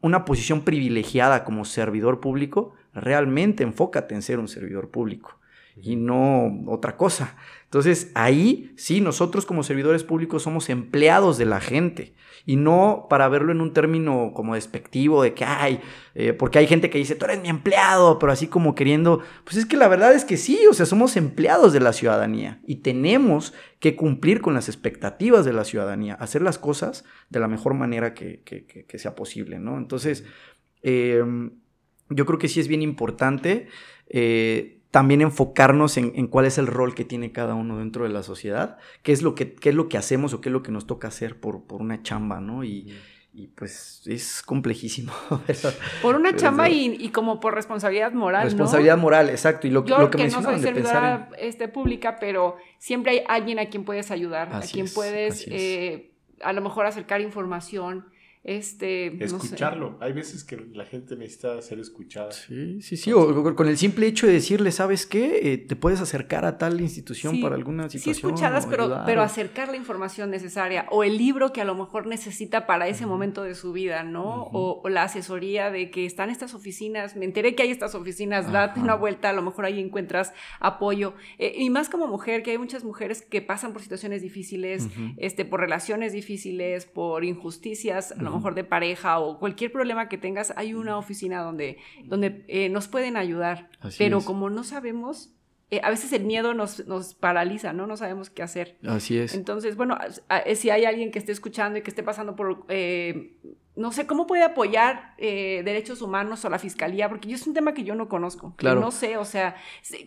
una 0.00 0.24
posición 0.24 0.62
privilegiada 0.62 1.44
como 1.44 1.66
servidor 1.66 2.20
público, 2.20 2.74
realmente 2.94 3.62
enfócate 3.62 4.14
en 4.14 4.22
ser 4.22 4.38
un 4.38 4.48
servidor 4.48 4.90
público 4.90 5.38
y 5.76 5.96
no 5.96 6.64
otra 6.66 6.96
cosa. 6.96 7.36
Entonces 7.64 8.10
ahí 8.14 8.72
sí, 8.76 9.00
nosotros 9.00 9.46
como 9.46 9.62
servidores 9.62 10.04
públicos 10.04 10.42
somos 10.42 10.68
empleados 10.68 11.38
de 11.38 11.46
la 11.46 11.60
gente 11.60 12.14
y 12.44 12.56
no 12.56 13.06
para 13.08 13.28
verlo 13.28 13.52
en 13.52 13.60
un 13.60 13.72
término 13.72 14.32
como 14.34 14.54
despectivo 14.54 15.22
de 15.22 15.32
que 15.32 15.44
hay, 15.44 15.80
eh, 16.14 16.32
porque 16.32 16.58
hay 16.58 16.66
gente 16.66 16.90
que 16.90 16.98
dice, 16.98 17.14
tú 17.14 17.24
eres 17.24 17.40
mi 17.40 17.48
empleado, 17.48 18.18
pero 18.18 18.32
así 18.32 18.48
como 18.48 18.74
queriendo, 18.74 19.20
pues 19.44 19.56
es 19.56 19.66
que 19.66 19.76
la 19.76 19.88
verdad 19.88 20.12
es 20.12 20.24
que 20.24 20.36
sí, 20.36 20.58
o 20.68 20.74
sea, 20.74 20.84
somos 20.84 21.16
empleados 21.16 21.72
de 21.72 21.80
la 21.80 21.92
ciudadanía 21.92 22.60
y 22.66 22.76
tenemos 22.76 23.54
que 23.78 23.96
cumplir 23.96 24.40
con 24.40 24.54
las 24.54 24.68
expectativas 24.68 25.44
de 25.44 25.52
la 25.52 25.64
ciudadanía, 25.64 26.14
hacer 26.14 26.42
las 26.42 26.58
cosas 26.58 27.04
de 27.30 27.40
la 27.40 27.48
mejor 27.48 27.74
manera 27.74 28.12
que, 28.12 28.42
sea 28.96 29.14
posible, 29.14 29.58
¿no? 29.58 29.78
Entonces, 29.78 30.24
em, 30.82 31.61
yo 32.14 32.26
creo 32.26 32.38
que 32.38 32.48
sí 32.48 32.60
es 32.60 32.68
bien 32.68 32.82
importante. 32.82 33.68
Eh, 34.08 34.82
también 34.92 35.22
enfocarnos 35.22 35.96
en, 35.96 36.26
cuál 36.26 36.44
es 36.44 36.58
el 36.58 36.66
rol 36.66 36.94
que 36.94 37.06
tiene 37.06 37.32
cada 37.32 37.54
uno 37.54 37.78
dentro 37.78 38.04
de 38.04 38.10
la 38.10 38.22
sociedad, 38.22 38.76
qué 39.02 39.12
es 39.12 39.22
lo 39.22 39.34
que, 39.34 39.56
es 39.62 39.74
lo 39.74 39.88
que 39.88 39.96
hacemos 39.96 40.34
o 40.34 40.42
qué 40.42 40.50
es 40.50 40.52
lo 40.52 40.62
que 40.62 40.70
nos 40.70 40.86
toca 40.86 41.08
hacer 41.08 41.40
por, 41.40 41.64
por 41.64 41.80
una 41.80 42.02
chamba, 42.02 42.40
¿no? 42.40 42.62
Y, 42.62 42.94
pues 43.54 44.02
es 44.04 44.42
complejísimo. 44.42 45.10
por 46.02 46.16
una 46.16 46.36
chamba 46.36 46.68
y, 46.68 47.08
como 47.08 47.40
por 47.40 47.54
responsabilidad 47.54 48.12
moral. 48.12 48.44
Responsabilidad 48.44 48.98
moral, 48.98 49.30
exacto. 49.30 49.66
Y 49.66 49.70
lo, 49.70 49.82
Yo 49.86 49.96
lo 49.96 50.10
que, 50.10 50.18
que 50.18 50.28
no 50.28 50.42
soy 50.42 50.60
servidora 50.60 51.30
este, 51.38 51.68
pública, 51.68 52.18
pero 52.20 52.56
siempre 52.76 53.12
hay 53.12 53.22
alguien 53.26 53.58
a 53.58 53.70
quien 53.70 53.86
puedes 53.86 54.10
ayudar, 54.10 54.54
a 54.54 54.60
quien 54.60 54.86
puedes 54.92 55.46
eh, 55.48 56.12
a 56.42 56.52
lo 56.52 56.60
mejor 56.60 56.84
acercar 56.84 57.22
información 57.22 58.11
este, 58.44 59.22
Escucharlo. 59.24 59.98
Hay 60.00 60.12
veces 60.12 60.42
que 60.42 60.56
la 60.56 60.84
gente 60.84 61.16
necesita 61.16 61.62
ser 61.62 61.78
escuchada. 61.78 62.32
Sí, 62.32 62.82
sí, 62.82 62.96
sí. 62.96 63.12
O 63.12 63.54
con 63.54 63.68
el 63.68 63.78
simple 63.78 64.06
hecho 64.06 64.26
de 64.26 64.32
decirle, 64.32 64.72
¿sabes 64.72 65.06
qué? 65.06 65.52
Eh, 65.52 65.58
te 65.58 65.76
puedes 65.76 66.00
acercar 66.00 66.44
a 66.44 66.58
tal 66.58 66.80
institución 66.80 67.40
para 67.40 67.54
alguna 67.54 67.88
situación. 67.88 68.14
Sí, 68.14 68.20
escuchadas, 68.20 68.66
pero, 68.66 69.02
pero 69.06 69.22
acercar 69.22 69.68
la 69.68 69.76
información 69.76 70.30
necesaria. 70.30 70.86
O 70.90 71.04
el 71.04 71.18
libro 71.18 71.52
que 71.52 71.60
a 71.60 71.64
lo 71.64 71.76
mejor 71.76 72.06
necesita 72.06 72.66
para 72.66 72.88
ese 72.88 73.06
momento 73.06 73.44
de 73.44 73.54
su 73.54 73.72
vida, 73.72 74.02
¿no? 74.02 74.48
o, 74.52 74.88
la 74.88 75.04
asesoría 75.04 75.70
de 75.70 75.90
que 75.90 76.04
están 76.04 76.28
estas 76.28 76.54
oficinas. 76.54 77.16
Me 77.16 77.24
enteré 77.24 77.54
que 77.54 77.62
hay 77.62 77.70
estas 77.70 77.94
oficinas, 77.94 78.50
date 78.50 78.80
una 78.80 78.94
vuelta, 78.94 79.30
a 79.30 79.32
lo 79.32 79.42
mejor 79.42 79.66
ahí 79.66 79.78
encuentras 79.78 80.32
apoyo. 80.58 81.14
Eh, 81.38 81.54
y 81.56 81.70
más 81.70 81.88
como 81.88 82.08
mujer, 82.08 82.42
que 82.42 82.50
hay 82.50 82.58
muchas 82.58 82.84
mujeres 82.84 83.22
que 83.22 83.40
pasan 83.40 83.72
por 83.72 83.82
situaciones 83.82 84.20
difíciles, 84.20 84.88
este, 85.16 85.44
por 85.44 85.60
relaciones 85.60 86.12
difíciles, 86.12 86.86
por 86.86 87.24
injusticias, 87.24 88.14
mejor 88.32 88.54
de 88.54 88.64
pareja 88.64 89.18
o 89.18 89.38
cualquier 89.38 89.72
problema 89.72 90.08
que 90.08 90.18
tengas, 90.18 90.52
hay 90.56 90.74
una 90.74 90.98
oficina 90.98 91.42
donde, 91.42 91.78
donde 92.04 92.44
eh, 92.48 92.68
nos 92.68 92.88
pueden 92.88 93.16
ayudar. 93.16 93.70
Pero 93.98 94.20
como 94.22 94.50
no 94.50 94.64
sabemos, 94.64 95.32
eh, 95.70 95.80
a 95.82 95.90
veces 95.90 96.12
el 96.12 96.24
miedo 96.24 96.52
nos, 96.52 96.86
nos, 96.86 97.14
paraliza, 97.14 97.72
¿no? 97.72 97.86
No 97.86 97.96
sabemos 97.96 98.28
qué 98.28 98.42
hacer. 98.42 98.76
Así 98.86 99.18
es. 99.18 99.34
Entonces, 99.34 99.76
bueno, 99.76 99.98
si 100.54 100.70
hay 100.70 100.84
alguien 100.84 101.10
que 101.10 101.18
esté 101.18 101.32
escuchando 101.32 101.78
y 101.78 101.82
que 101.82 101.90
esté 101.90 102.02
pasando 102.02 102.36
por 102.36 102.64
eh, 102.68 103.38
no 103.74 103.90
sé, 103.90 104.06
¿cómo 104.06 104.26
puede 104.26 104.42
apoyar 104.42 105.14
eh, 105.16 105.62
derechos 105.64 106.02
humanos 106.02 106.44
o 106.44 106.50
la 106.50 106.58
fiscalía? 106.58 107.08
Porque 107.08 107.32
es 107.32 107.46
un 107.46 107.54
tema 107.54 107.72
que 107.72 107.84
yo 107.84 107.94
no 107.94 108.06
conozco. 108.06 108.54
Claro. 108.56 108.80
No 108.80 108.90
sé, 108.90 109.16
o 109.16 109.24
sea, 109.24 109.56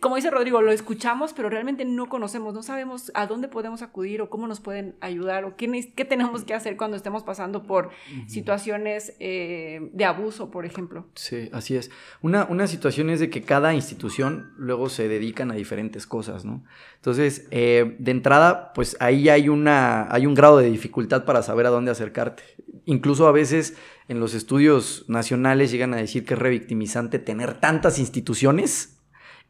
como 0.02 0.18
dice 0.18 0.30
Rodrigo, 0.30 0.62
lo 0.62 0.72
escuchamos, 0.72 1.34
pero 1.34 1.50
realmente 1.50 1.84
no 1.84 2.08
conocemos, 2.08 2.54
no 2.54 2.62
sabemos 2.62 3.12
a 3.16 3.26
dónde 3.26 3.48
podemos 3.48 3.82
acudir 3.82 4.22
o 4.22 4.30
cómo 4.30 4.46
nos 4.46 4.60
pueden 4.60 4.96
ayudar 5.02 5.46
o 5.46 5.56
qué, 5.56 5.92
qué 5.96 6.06
tenemos 6.06 6.44
que 6.44 6.54
hacer 6.54 6.78
cuando 6.78 6.96
estemos 6.96 7.24
pasando 7.24 7.64
por 7.64 7.90
situaciones 8.28 9.16
eh, 9.20 9.90
de 9.94 10.06
abuso, 10.06 10.52
por 10.52 10.66
ejemplo. 10.66 11.08
Sí, 11.16 11.50
así 11.52 11.76
es. 11.76 11.90
Una, 12.22 12.46
una 12.46 12.68
situación 12.68 13.10
es 13.10 13.20
de 13.20 13.32
que 13.32 13.42
cada 13.42 13.74
institución 13.74 14.54
luego 14.58 14.90
se 14.90 15.08
dedican 15.08 15.50
a 15.50 15.56
diferentes 15.56 16.06
cosas, 16.06 16.46
¿no? 16.46 16.64
Entonces, 16.98 17.48
eh, 17.52 17.96
de 18.00 18.12
entrada, 18.12 18.74
pues 18.74 18.98
ahí 19.00 19.30
hay, 19.30 19.50
una, 19.50 20.12
hay 20.14 20.26
un 20.26 20.34
grado 20.34 20.58
de 20.58 20.70
dificultad 20.70 21.26
para 21.26 21.42
saber 21.42 21.66
a 21.66 21.70
dónde 21.70 21.92
acercarte. 21.92 22.44
Incluso 22.86 23.28
a 23.28 23.32
veces 23.32 23.76
en 24.08 24.20
los 24.20 24.34
estudios 24.34 25.06
nacionales 25.08 25.72
llegan 25.72 25.94
a 25.94 25.98
decir 25.98 26.26
que 26.26 26.36
es 26.36 26.40
revictimizante 26.40 27.20
tener 27.20 27.60
tantas 27.60 28.00
instituciones 28.00 29.00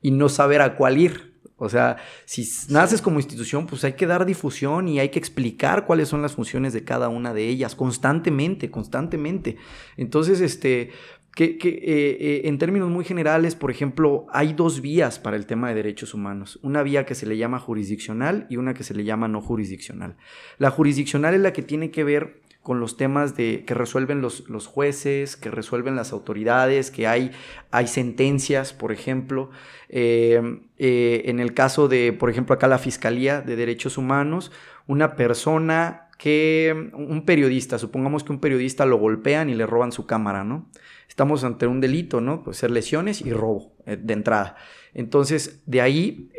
y 0.02 0.12
no 0.12 0.30
saber 0.30 0.62
a 0.62 0.76
cuál 0.76 0.98
ir. 0.98 1.36
O 1.58 1.70
sea, 1.70 1.98
si 2.26 2.48
naces 2.70 3.02
como 3.02 3.20
institución, 3.20 3.66
pues 3.66 3.84
hay 3.86 3.94
que 3.94 4.08
dar 4.08 4.26
difusión 4.26 4.90
y 4.90 5.00
hay 5.00 5.10
que 5.10 5.20
explicar 5.20 5.86
cuáles 5.86 6.10
son 6.10 6.22
las 6.22 6.34
funciones 6.34 6.74
de 6.74 6.84
cada 6.84 7.08
una 7.08 7.34
de 7.34 7.48
ellas 7.48 7.76
constantemente, 7.76 8.70
constantemente. 8.70 9.56
Entonces, 9.96 10.42
este, 10.42 10.92
que, 11.34 11.46
eh, 11.46 11.58
eh, 11.64 12.42
en 12.46 12.58
términos 12.58 12.90
muy 12.90 13.06
generales, 13.06 13.56
por 13.56 13.72
ejemplo, 13.72 14.26
hay 14.32 14.54
dos 14.54 14.82
vías 14.82 15.18
para 15.20 15.38
el 15.38 15.46
tema 15.46 15.70
de 15.70 15.76
derechos 15.76 16.14
humanos. 16.14 16.60
Una 16.62 16.84
vía 16.84 17.06
que 17.06 17.16
se 17.16 17.26
le 17.26 17.38
llama 17.38 17.60
jurisdiccional 17.60 18.48
y 18.50 18.58
una 18.58 18.74
que 18.74 18.84
se 18.84 18.94
le 18.94 19.06
llama 19.06 19.28
no 19.28 19.42
jurisdiccional. 19.42 20.18
La 20.58 20.72
jurisdiccional 20.72 21.36
es 21.36 21.42
la 21.42 21.54
que 21.54 21.62
tiene 21.62 21.90
que 21.90 22.04
ver 22.04 22.42
con 22.66 22.80
los 22.80 22.98
temas 22.98 23.38
de, 23.38 23.64
que 23.64 23.76
resuelven 23.76 24.22
los, 24.22 24.42
jueces, 24.66 25.38
que 25.38 25.52
resuelven 25.52 25.96
las 25.96 26.12
autoridades, 26.12 26.90
que 26.90 27.06
hay, 27.06 27.30
hay 27.70 27.86
sentencias, 27.86 28.74
por 28.74 28.92
ejemplo. 28.92 29.52
Eh, 29.88 30.62
eh, 30.80 31.22
en 31.26 31.40
el 31.40 31.54
caso 31.54 31.88
de, 31.88 32.12
por 32.12 32.32
ejemplo, 32.32 32.56
acá 32.56 32.68
la 32.68 32.80
Fiscalía 32.80 33.42
de 33.42 33.56
Derechos 33.56 34.00
Humanos, 34.00 34.52
una 34.88 35.16
persona 35.16 36.10
que, 36.18 36.90
un 36.94 37.24
periodista, 37.24 37.78
supongamos 37.78 38.24
que 38.24 38.32
un 38.32 38.40
periodista 38.40 38.88
lo 38.88 38.98
golpean 38.98 39.48
y 39.48 39.54
le 39.54 39.68
roban 39.68 39.92
su 39.92 40.08
cámara, 40.08 40.44
¿no? 40.44 40.68
Estamos 41.08 41.44
ante 41.44 41.68
un 41.68 41.82
delito, 41.82 42.20
¿no? 42.20 42.44
Pues 42.44 42.58
ser 42.58 42.72
lesiones 42.72 43.22
y 43.22 43.32
robo 43.32 43.76
eh, 43.86 43.96
de 43.96 44.14
entrada. 44.14 44.56
Entonces, 44.96 45.62
de 45.68 45.82
ahí 45.82 46.32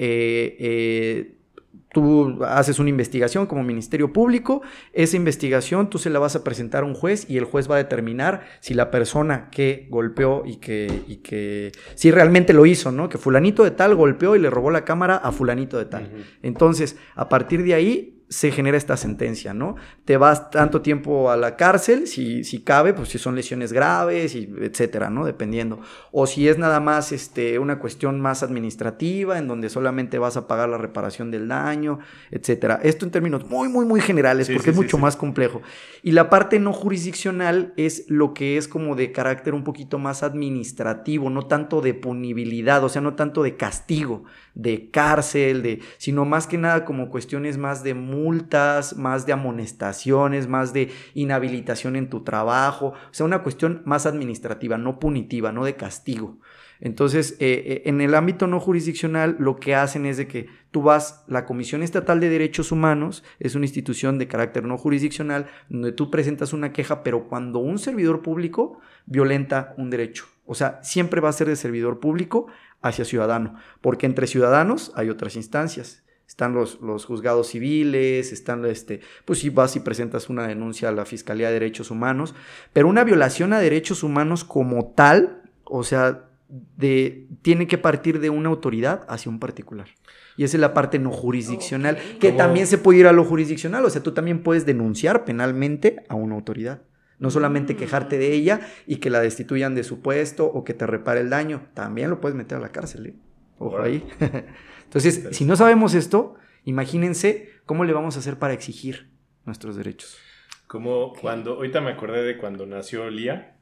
Tú 1.92 2.44
haces 2.44 2.78
una 2.78 2.90
investigación 2.90 3.46
como 3.46 3.62
Ministerio 3.62 4.12
Público, 4.12 4.62
esa 4.92 5.16
investigación 5.16 5.88
tú 5.88 5.98
se 5.98 6.10
la 6.10 6.18
vas 6.18 6.36
a 6.36 6.44
presentar 6.44 6.82
a 6.82 6.86
un 6.86 6.94
juez 6.94 7.28
y 7.28 7.38
el 7.38 7.44
juez 7.44 7.70
va 7.70 7.76
a 7.76 7.78
determinar 7.78 8.44
si 8.60 8.74
la 8.74 8.90
persona 8.90 9.48
que 9.50 9.86
golpeó 9.90 10.42
y 10.44 10.56
que, 10.56 11.02
y 11.06 11.16
que 11.18 11.72
si 11.94 12.10
realmente 12.10 12.52
lo 12.52 12.66
hizo, 12.66 12.92
¿no? 12.92 13.08
Que 13.08 13.18
fulanito 13.18 13.64
de 13.64 13.70
tal 13.70 13.94
golpeó 13.94 14.36
y 14.36 14.40
le 14.40 14.50
robó 14.50 14.70
la 14.70 14.84
cámara 14.84 15.16
a 15.16 15.32
fulanito 15.32 15.78
de 15.78 15.86
tal. 15.86 16.10
Entonces, 16.42 16.96
a 17.14 17.28
partir 17.28 17.62
de 17.62 17.74
ahí, 17.74 18.15
se 18.28 18.50
genera 18.50 18.76
esta 18.76 18.96
sentencia, 18.96 19.54
¿no? 19.54 19.76
Te 20.04 20.16
vas 20.16 20.50
tanto 20.50 20.82
tiempo 20.82 21.30
a 21.30 21.36
la 21.36 21.56
cárcel, 21.56 22.08
si, 22.08 22.42
si 22.42 22.60
cabe, 22.60 22.92
pues 22.92 23.08
si 23.10 23.18
son 23.18 23.36
lesiones 23.36 23.72
graves, 23.72 24.34
y 24.34 24.52
etcétera, 24.60 25.10
¿no? 25.10 25.24
Dependiendo. 25.24 25.80
O 26.10 26.26
si 26.26 26.48
es 26.48 26.58
nada 26.58 26.80
más 26.80 27.12
este, 27.12 27.58
una 27.58 27.78
cuestión 27.78 28.20
más 28.20 28.42
administrativa, 28.42 29.38
en 29.38 29.46
donde 29.46 29.68
solamente 29.68 30.18
vas 30.18 30.36
a 30.36 30.48
pagar 30.48 30.68
la 30.68 30.78
reparación 30.78 31.30
del 31.30 31.46
daño, 31.46 32.00
etcétera. 32.30 32.80
Esto 32.82 33.04
en 33.04 33.12
términos 33.12 33.48
muy, 33.48 33.68
muy, 33.68 33.86
muy 33.86 34.00
generales, 34.00 34.50
porque 34.50 34.70
es 34.70 34.76
mucho 34.76 34.98
más 34.98 35.16
complejo. 35.16 35.62
Y 36.02 36.12
la 36.12 36.28
parte 36.28 36.58
no 36.58 36.72
jurisdiccional 36.72 37.74
es 37.76 38.06
lo 38.08 38.34
que 38.34 38.56
es 38.56 38.66
como 38.66 38.96
de 38.96 39.12
carácter 39.12 39.54
un 39.54 39.62
poquito 39.62 39.98
más 39.98 40.24
administrativo, 40.24 41.30
no 41.30 41.46
tanto 41.46 41.80
de 41.80 41.94
punibilidad, 41.94 42.82
o 42.82 42.88
sea, 42.88 43.02
no 43.02 43.14
tanto 43.14 43.44
de 43.44 43.56
castigo, 43.56 44.24
de 44.56 44.90
cárcel, 44.90 45.62
de, 45.62 45.80
sino 45.98 46.24
más 46.24 46.46
que 46.46 46.58
nada 46.58 46.84
como 46.84 47.10
cuestiones 47.10 47.58
más 47.58 47.84
de 47.84 47.94
multas, 47.94 48.96
más 48.96 49.26
de 49.26 49.34
amonestaciones, 49.34 50.48
más 50.48 50.72
de 50.72 50.90
inhabilitación 51.14 51.94
en 51.94 52.08
tu 52.08 52.24
trabajo, 52.24 52.88
o 52.88 53.14
sea, 53.14 53.26
una 53.26 53.42
cuestión 53.42 53.82
más 53.84 54.06
administrativa, 54.06 54.78
no 54.78 54.98
punitiva, 54.98 55.52
no 55.52 55.64
de 55.64 55.76
castigo. 55.76 56.38
Entonces, 56.80 57.36
eh, 57.38 57.62
eh, 57.66 57.82
en 57.86 58.00
el 58.00 58.14
ámbito 58.14 58.46
no 58.46 58.60
jurisdiccional, 58.60 59.36
lo 59.38 59.56
que 59.56 59.74
hacen 59.74 60.06
es 60.06 60.16
de 60.16 60.26
que 60.26 60.48
tú 60.70 60.82
vas, 60.82 61.24
la 61.26 61.44
Comisión 61.46 61.82
Estatal 61.82 62.20
de 62.20 62.28
Derechos 62.28 62.72
Humanos 62.72 63.24
es 63.38 63.54
una 63.54 63.64
institución 63.66 64.18
de 64.18 64.28
carácter 64.28 64.64
no 64.64 64.76
jurisdiccional, 64.76 65.46
donde 65.68 65.92
tú 65.92 66.10
presentas 66.10 66.52
una 66.52 66.72
queja, 66.72 67.02
pero 67.02 67.28
cuando 67.28 67.60
un 67.60 67.78
servidor 67.78 68.22
público 68.22 68.80
violenta 69.06 69.74
un 69.78 69.90
derecho, 69.90 70.26
o 70.44 70.54
sea, 70.54 70.80
siempre 70.82 71.20
va 71.20 71.28
a 71.30 71.32
ser 71.32 71.48
de 71.48 71.56
servidor 71.56 71.98
público 71.98 72.46
hacia 72.82 73.04
ciudadano, 73.04 73.56
porque 73.80 74.06
entre 74.06 74.26
ciudadanos 74.26 74.92
hay 74.94 75.10
otras 75.10 75.36
instancias. 75.36 76.02
Están 76.26 76.54
los, 76.54 76.80
los 76.80 77.04
juzgados 77.04 77.48
civiles, 77.48 78.32
están, 78.32 78.64
este, 78.64 79.00
pues 79.24 79.38
si 79.38 79.50
vas 79.50 79.76
y 79.76 79.80
presentas 79.80 80.28
una 80.28 80.46
denuncia 80.46 80.88
a 80.88 80.92
la 80.92 81.04
Fiscalía 81.04 81.46
de 81.46 81.54
Derechos 81.54 81.90
Humanos, 81.90 82.34
pero 82.72 82.88
una 82.88 83.04
violación 83.04 83.52
a 83.52 83.60
derechos 83.60 84.02
humanos 84.02 84.44
como 84.44 84.92
tal, 84.96 85.42
o 85.64 85.84
sea, 85.84 86.24
de, 86.48 87.28
tiene 87.42 87.66
que 87.66 87.78
partir 87.78 88.20
de 88.20 88.30
una 88.30 88.48
autoridad 88.48 89.04
hacia 89.08 89.30
un 89.30 89.38
particular. 89.38 89.88
Y 90.36 90.44
esa 90.44 90.56
es 90.56 90.60
la 90.60 90.74
parte 90.74 90.98
no 90.98 91.10
jurisdiccional, 91.10 91.96
que 92.20 92.32
también 92.32 92.66
se 92.66 92.78
puede 92.78 93.00
ir 93.00 93.06
a 93.06 93.12
lo 93.12 93.24
jurisdiccional, 93.24 93.84
o 93.84 93.90
sea, 93.90 94.02
tú 94.02 94.12
también 94.12 94.42
puedes 94.42 94.66
denunciar 94.66 95.24
penalmente 95.24 96.04
a 96.08 96.16
una 96.16 96.34
autoridad. 96.34 96.82
No 97.18 97.30
solamente 97.30 97.74
mm. 97.74 97.76
quejarte 97.76 98.18
de 98.18 98.32
ella 98.32 98.60
y 98.86 98.96
que 98.96 99.10
la 99.10 99.20
destituyan 99.20 99.74
de 99.74 99.84
su 99.84 100.00
puesto 100.00 100.46
o 100.46 100.64
que 100.64 100.74
te 100.74 100.86
repare 100.86 101.20
el 101.20 101.30
daño, 101.30 101.68
también 101.74 102.10
lo 102.10 102.20
puedes 102.20 102.36
meter 102.36 102.58
a 102.58 102.60
la 102.60 102.70
cárcel. 102.70 103.06
¿eh? 103.06 103.14
Ojo 103.58 103.80
ahí. 103.80 104.06
Entonces, 104.84 105.28
si 105.32 105.44
no 105.44 105.56
sabemos 105.56 105.94
esto, 105.94 106.36
imagínense 106.64 107.50
cómo 107.64 107.84
le 107.84 107.92
vamos 107.92 108.16
a 108.16 108.20
hacer 108.20 108.38
para 108.38 108.54
exigir 108.54 109.08
nuestros 109.44 109.76
derechos. 109.76 110.18
Como 110.66 111.12
cuando, 111.14 111.54
ahorita 111.54 111.80
me 111.80 111.90
acordé 111.90 112.22
de 112.22 112.38
cuando 112.38 112.66
nació 112.66 113.08
Lía, 113.08 113.56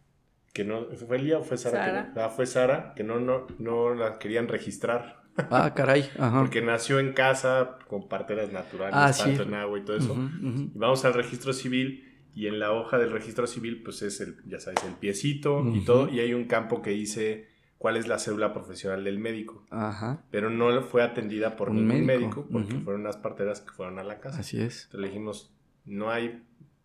que 0.53 0.64
no, 0.64 0.87
¿fue 1.07 1.19
Lía 1.19 1.38
o 1.38 1.43
fue 1.43 1.59
Sara? 1.59 2.12
Que 2.14 2.21
ah, 2.21 2.29
fue 2.31 2.47
Sara, 2.47 2.93
que 2.95 3.05
no, 3.05 3.21
no, 3.21 3.47
no 3.59 3.95
la 3.95 4.19
querían 4.19 4.49
registrar. 4.49 5.23
Ah, 5.37 5.75
caray. 5.75 6.09
Porque 6.17 6.62
nació 6.62 7.01
en 7.01 7.12
casa 7.12 7.79
con 7.88 8.09
parteras 8.09 8.53
naturales, 8.53 8.95
ah, 8.95 9.12
tanto 9.17 9.43
en 9.43 9.55
agua 9.55 9.79
y 9.79 9.83
todo 9.83 9.97
eso. 9.97 10.17
Y 10.40 10.79
vamos 10.79 11.05
al 11.05 11.14
registro 11.14 11.53
civil 11.53 12.13
y 12.35 12.47
en 12.49 12.59
la 12.59 12.73
hoja 12.73 12.99
del 12.99 13.11
registro 13.11 13.47
civil, 13.47 13.83
pues 13.83 14.03
es 14.03 14.20
el, 14.20 14.37
ya 14.47 14.61
sabes, 14.61 14.83
el 14.85 14.94
piecito 14.94 15.64
y 15.73 15.85
todo, 15.85 16.09
y 16.09 16.20
hay 16.20 16.35
un 16.35 16.44
campo 16.44 16.83
que 16.83 16.90
dice 16.90 17.49
cuál 17.79 17.97
es 17.97 18.09
la 18.09 18.18
cédula 18.18 18.53
profesional 18.53 19.05
del 19.05 19.18
médico. 19.18 19.64
Ajá. 19.70 20.23
Pero 20.31 20.51
no 20.51 20.83
fue 20.83 21.03
atendida 21.03 21.57
por 21.57 21.70
ningún 21.70 22.05
médico, 22.05 22.47
porque 22.51 22.75
fueron 22.77 23.03
unas 23.03 23.16
parteras 23.16 23.61
que 23.61 23.70
fueron 23.70 23.99
a 23.99 24.05
la 24.05 24.20
casa. 24.20 24.40
Así 24.40 24.61
es. 24.61 24.85
Entonces 24.85 25.01
le 25.01 25.07
dijimos, 25.09 25.55
no 25.85 26.11
hay 26.11 26.42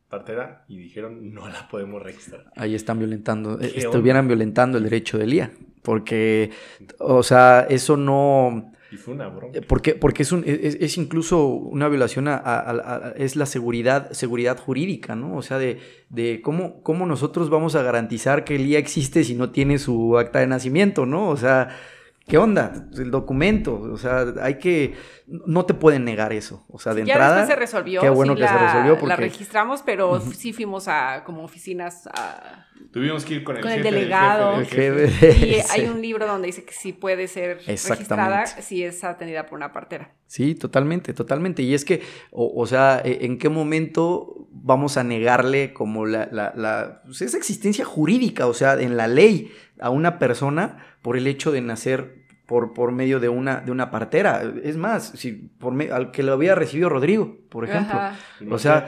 partera 0.10 0.66
y 0.68 0.78
dijeron, 0.78 1.34
no 1.34 1.48
la 1.48 1.68
podemos 1.68 2.02
registrar. 2.02 2.52
Ahí 2.56 2.76
están 2.76 3.00
violentando, 3.00 3.60
eh, 3.62 3.72
estuvieran 3.76 4.28
violentando 4.28 4.78
el 4.78 4.84
derecho 4.84 5.18
de 5.18 5.28
Lía, 5.28 5.52
porque, 5.84 6.52
o 7.00 7.24
sea, 7.24 7.66
eso 7.70 7.96
no 7.96 8.72
y 8.92 8.98
fue 8.98 9.14
una 9.14 9.28
broma. 9.28 9.54
Eh, 9.56 9.62
porque, 9.62 9.96
porque 9.96 10.24
es, 10.24 10.32
un, 10.32 10.44
es, 10.46 10.98
incluso 10.98 11.46
una 11.46 11.88
violación 11.88 12.28
a, 12.28 13.14
es 13.16 13.36
la 13.36 13.46
seguridad, 13.46 14.12
seguridad 14.12 14.58
jurídica, 14.58 15.16
¿no? 15.16 15.36
O 15.36 15.42
sea, 15.42 15.58
de, 15.58 15.80
de 16.10 16.42
cómo, 16.42 16.82
cómo 16.82 17.06
nosotros 17.06 17.50
vamos 17.50 17.76
a 17.76 17.84
garantizar 17.84 18.44
que 18.44 18.56
el 18.56 18.66
IA 18.66 18.80
existe 18.80 19.24
si 19.24 19.36
no 19.36 19.52
tiene 19.52 19.78
su 19.78 20.18
acta 20.18 20.40
de 20.40 20.48
nacimiento, 20.48 21.06
¿no? 21.06 21.30
O 21.30 21.38
sea, 21.38 21.70
¿Qué 22.30 22.38
onda? 22.38 22.88
El 22.96 23.10
documento, 23.10 23.74
o 23.74 23.98
sea, 23.98 24.24
hay 24.44 24.60
que, 24.60 24.94
no 25.26 25.66
te 25.66 25.74
pueden 25.74 26.06
negar 26.06 26.32
eso, 26.32 26.64
o 26.70 26.78
sea, 26.78 26.94
de 26.94 27.04
ya 27.04 27.14
entrada. 27.14 27.48
se 27.48 27.56
resolvió. 27.56 28.02
Qué 28.02 28.10
bueno 28.10 28.36
que 28.36 28.48
se 28.48 28.58
resolvió 28.58 28.94
porque... 29.00 29.08
La 29.08 29.16
registramos, 29.16 29.82
pero 29.82 30.22
sí 30.22 30.54
fuimos 30.54 30.88
a 30.88 31.24
como 31.24 31.44
oficinas 31.44 32.08
a... 32.08 32.68
Tuvimos 32.92 33.26
que 33.26 33.36
ir 33.36 33.44
con 33.44 33.58
el, 33.58 33.64
con 33.64 33.72
el 33.72 33.82
delegado. 33.82 34.62
y 34.62 35.56
hay 35.72 35.88
un 35.88 36.02
libro 36.02 36.28
donde 36.28 36.48
dice 36.48 36.64
que 36.64 36.74
sí 36.74 36.94
puede 36.94 37.28
ser 37.28 37.62
registrada 37.66 38.46
si 38.46 38.84
es 38.84 39.04
atendida 39.04 39.48
por 39.48 39.58
una 39.58 39.72
partera. 39.72 40.14
Sí, 40.28 40.54
totalmente, 40.54 41.14
totalmente. 41.14 41.64
Y 41.64 41.74
es 41.74 41.84
que, 41.84 42.04
o, 42.32 42.66
sea, 42.68 43.02
e, 43.04 43.26
¿en 43.26 43.40
qué 43.40 43.50
momento 43.50 44.48
vamos 44.52 44.98
a 44.98 45.04
negarle 45.04 45.74
como 45.74 46.06
la, 46.06 46.30
la, 46.32 46.54
la 46.56 47.02
pues, 47.06 47.24
esa 47.24 47.38
existencia 47.38 47.86
jurídica, 47.86 48.46
o 48.46 48.54
sea, 48.54 48.74
en 48.80 48.98
la 48.98 49.08
ley 49.08 49.52
a 49.80 49.90
una 49.90 50.20
persona 50.20 50.86
por 51.02 51.18
el 51.18 51.28
hecho 51.28 51.52
de 51.52 51.62
nacer 51.62 52.19
por, 52.50 52.74
por 52.74 52.92
medio 52.92 53.20
de 53.20 53.30
una, 53.30 53.58
de 53.58 53.72
una 53.72 53.92
partera. 53.92 54.42
Es 54.64 54.76
más, 54.76 55.12
si 55.16 55.34
por 55.34 55.80
al 55.92 56.10
que 56.10 56.24
lo 56.24 56.34
había 56.34 56.56
recibido 56.56 56.90
Rodrigo, 56.90 57.38
por 57.48 57.70
ejemplo. 57.70 58.00
O 58.50 58.58
sea, 58.58 58.88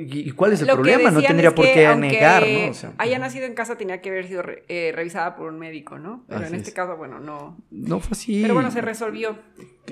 ¿y 0.00 0.30
cuál 0.30 0.54
es 0.54 0.62
el 0.62 0.68
problema? 0.68 1.10
No 1.10 1.20
tendría 1.20 1.54
por 1.54 1.66
qué 1.66 1.94
negar, 1.94 2.42
¿no? 2.48 2.94
haya 2.96 3.18
nacido 3.18 3.44
en 3.44 3.52
casa 3.52 3.76
tenía 3.76 4.00
que 4.00 4.08
haber 4.08 4.26
sido 4.26 4.42
eh, 4.68 4.92
revisada 4.96 5.36
por 5.36 5.52
un 5.52 5.58
médico, 5.58 5.98
¿no? 5.98 6.24
Pero 6.26 6.46
en 6.46 6.54
este 6.54 6.72
caso, 6.72 6.96
bueno, 6.96 7.20
no. 7.20 7.58
No 7.70 8.00
fue 8.00 8.12
así. 8.12 8.40
Pero 8.40 8.54
bueno, 8.54 8.70
se 8.70 8.80
resolvió. 8.80 9.36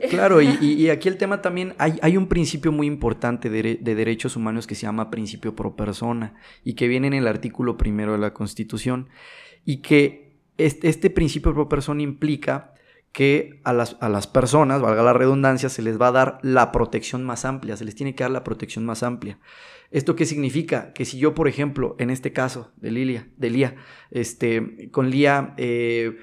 Claro, 0.09 0.41
y, 0.41 0.89
aquí 0.91 1.09
el 1.09 1.19
tema 1.19 1.43
también, 1.43 1.75
hay, 1.77 1.99
hay 2.01 2.17
un 2.17 2.27
principio 2.27 2.73
muy 2.73 2.87
importante 2.87 3.51
de, 3.51 3.79
de, 3.79 3.95
derechos 3.95 4.35
humanos 4.35 4.67
que 4.67 4.75
se 4.75 4.83
llama 4.87 5.11
principio 5.11 5.55
pro 5.55 5.77
persona 5.77 6.33
y 6.65 6.73
que 6.73 6.89
viene 6.89 7.09
en 7.09 7.15
el 7.15 7.27
artículo 7.27 7.77
primero 7.77 8.13
de 8.13 8.19
la 8.19 8.33
Constitución 8.33 9.11
y 9.67 9.83
que 9.83 10.39
este, 10.57 10.89
este 10.89 11.11
principio 11.11 11.53
pro 11.53 11.69
persona 11.69 12.01
implica 12.01 12.74
que 13.15 13.61
a 13.63 13.73
las, 13.73 13.97
a 14.01 14.09
las, 14.09 14.27
personas, 14.27 14.83
valga 14.83 15.05
la 15.05 15.13
redundancia, 15.13 15.69
se 15.69 15.83
les 15.83 16.01
va 16.01 16.09
a 16.09 16.13
dar 16.13 16.39
la 16.43 16.73
protección 16.73 17.23
más 17.23 17.45
amplia, 17.45 17.77
se 17.77 17.85
les 17.85 17.95
tiene 17.95 18.17
que 18.17 18.25
dar 18.25 18.33
la 18.33 18.43
protección 18.43 18.85
más 18.85 19.05
amplia. 19.05 19.39
¿Esto 19.93 20.17
qué 20.17 20.27
significa? 20.27 20.93
Que 20.93 21.05
si 21.05 21.19
yo, 21.19 21.33
por 21.33 21.47
ejemplo, 21.47 21.95
en 22.01 22.11
este 22.11 22.33
caso 22.33 22.73
de 22.75 22.91
Lilia, 22.91 23.29
de 23.37 23.51
Lía, 23.51 23.77
este, 24.11 24.91
con 24.91 25.11
Lía, 25.11 25.55
eh, 25.59 26.19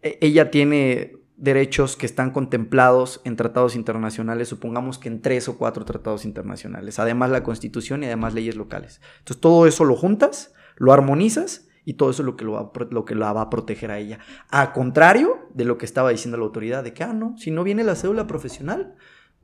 e, 0.00 0.16
ella 0.22 0.50
tiene 0.50 1.12
derechos 1.36 1.94
que 1.94 2.06
están 2.06 2.30
contemplados 2.30 3.20
en 3.26 3.36
tratados 3.36 3.76
internacionales, 3.76 4.48
supongamos 4.48 4.98
que 4.98 5.10
en 5.10 5.20
tres 5.20 5.46
o 5.50 5.58
cuatro 5.58 5.84
tratados 5.84 6.24
internacionales, 6.24 6.98
además 6.98 7.28
la 7.32 7.42
constitución 7.42 8.02
y 8.02 8.06
además 8.06 8.32
leyes 8.32 8.56
locales. 8.56 9.02
Entonces 9.18 9.42
todo 9.42 9.66
eso 9.66 9.84
lo 9.84 9.94
juntas, 9.94 10.54
lo 10.76 10.90
armonizas 10.94 11.68
y 11.84 11.94
todo 11.94 12.10
eso 12.10 12.22
es 12.22 12.26
lo 12.26 12.36
que, 12.36 12.44
lo, 12.44 12.52
va, 12.52 12.72
lo 12.90 13.04
que 13.04 13.14
la 13.14 13.32
va 13.32 13.42
a 13.42 13.50
proteger 13.50 13.90
a 13.90 13.98
ella. 13.98 14.18
A 14.50 14.72
contrario 14.72 15.48
de 15.52 15.64
lo 15.64 15.78
que 15.78 15.84
estaba 15.84 16.10
diciendo 16.10 16.38
la 16.38 16.44
autoridad, 16.44 16.82
de 16.82 16.94
que, 16.94 17.04
ah, 17.04 17.12
no, 17.12 17.36
si 17.36 17.50
no 17.50 17.64
viene 17.64 17.84
la 17.84 17.94
cédula 17.94 18.26
profesional, 18.26 18.94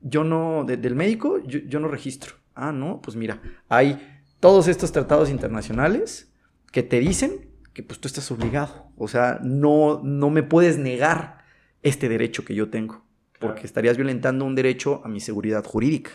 yo 0.01 0.25
no, 0.25 0.65
del 0.65 0.95
médico, 0.95 1.39
yo, 1.45 1.81
no 1.81 1.89
registro. 1.89 2.35
Ah, 2.55 2.73
no, 2.73 3.01
pues 3.03 3.17
mira, 3.17 3.41
hay 3.69 4.23
todos 4.41 4.69
estos 4.69 4.93
tratados 4.93 5.31
internacionales 5.31 6.33
que 6.73 6.83
te 6.83 6.99
dicen 7.01 7.51
que 7.75 7.83
pues 7.83 8.01
tú 8.01 8.09
estás 8.09 8.31
obligado. 8.31 8.87
O 8.97 9.09
sea, 9.09 9.39
no, 9.43 10.01
no 10.03 10.31
me 10.31 10.43
puedes 10.43 10.79
negar 10.79 11.45
este 11.83 12.09
derecho 12.09 12.45
que 12.45 12.55
yo 12.55 12.71
tengo, 12.71 13.05
porque 13.39 13.67
estarías 13.67 13.97
violentando 13.97 14.45
un 14.45 14.55
derecho 14.55 15.03
a 15.05 15.09
mi 15.09 15.21
seguridad 15.21 15.65
jurídica. 15.65 16.13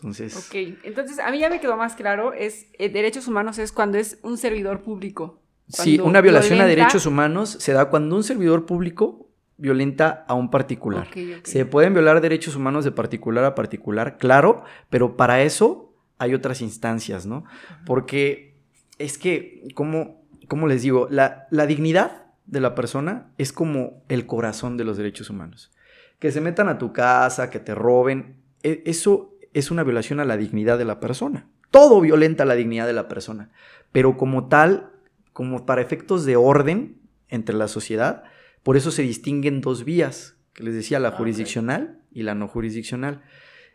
Entonces. 0.00 0.36
Ok, 0.36 0.78
entonces 0.82 1.18
a 1.18 1.30
mí 1.30 1.38
ya 1.38 1.50
me 1.50 1.60
quedó 1.60 1.76
más 1.76 1.94
claro, 1.94 2.32
es 2.32 2.66
eh, 2.78 2.88
derechos 2.88 3.28
humanos 3.28 3.58
es 3.58 3.70
cuando 3.70 3.98
es 3.98 4.18
un 4.22 4.38
servidor 4.38 4.82
público. 4.82 5.42
Sí, 5.68 6.00
una 6.00 6.20
violación 6.20 6.60
a 6.60 6.66
derechos 6.66 7.06
humanos 7.06 7.50
se 7.60 7.72
da 7.72 7.90
cuando 7.90 8.16
un 8.16 8.24
servidor 8.24 8.66
público 8.66 9.28
violenta 9.56 10.24
a 10.26 10.34
un 10.34 10.50
particular. 10.50 11.08
Se 11.44 11.66
pueden 11.66 11.92
violar 11.92 12.20
derechos 12.20 12.56
humanos 12.56 12.84
de 12.84 12.92
particular 12.92 13.44
a 13.44 13.54
particular, 13.54 14.16
claro, 14.18 14.64
pero 14.88 15.16
para 15.16 15.42
eso 15.42 15.94
hay 16.18 16.34
otras 16.34 16.60
instancias, 16.60 17.26
¿no? 17.26 17.44
Porque 17.86 18.58
es 18.98 19.18
que, 19.18 19.68
como, 19.74 20.24
como 20.48 20.66
les 20.66 20.82
digo, 20.82 21.08
la, 21.10 21.46
la 21.50 21.66
dignidad 21.66 22.32
de 22.46 22.60
la 22.60 22.74
persona 22.74 23.32
es 23.38 23.52
como 23.52 24.02
el 24.08 24.26
corazón 24.26 24.76
de 24.76 24.84
los 24.84 24.96
derechos 24.96 25.30
humanos. 25.30 25.70
Que 26.18 26.32
se 26.32 26.40
metan 26.40 26.68
a 26.68 26.78
tu 26.78 26.92
casa, 26.92 27.48
que 27.48 27.60
te 27.60 27.74
roben, 27.74 28.40
e, 28.62 28.82
eso 28.86 29.36
es 29.52 29.70
una 29.70 29.82
violación 29.82 30.20
a 30.20 30.24
la 30.24 30.36
dignidad 30.36 30.78
de 30.78 30.84
la 30.84 31.00
persona. 31.00 31.48
Todo 31.70 32.00
violenta 32.00 32.44
la 32.44 32.54
dignidad 32.54 32.86
de 32.86 32.92
la 32.92 33.08
persona. 33.08 33.50
Pero 33.92 34.16
como 34.16 34.48
tal, 34.48 34.90
como 35.32 35.66
para 35.66 35.82
efectos 35.82 36.24
de 36.24 36.36
orden 36.36 36.98
entre 37.28 37.54
la 37.54 37.68
sociedad, 37.68 38.24
por 38.62 38.76
eso 38.76 38.90
se 38.90 39.02
distinguen 39.02 39.60
dos 39.60 39.84
vías, 39.84 40.36
que 40.52 40.62
les 40.62 40.74
decía, 40.74 40.98
la 40.98 41.12
jurisdiccional 41.12 42.00
y 42.12 42.22
la 42.22 42.34
no 42.34 42.48
jurisdiccional. 42.48 43.22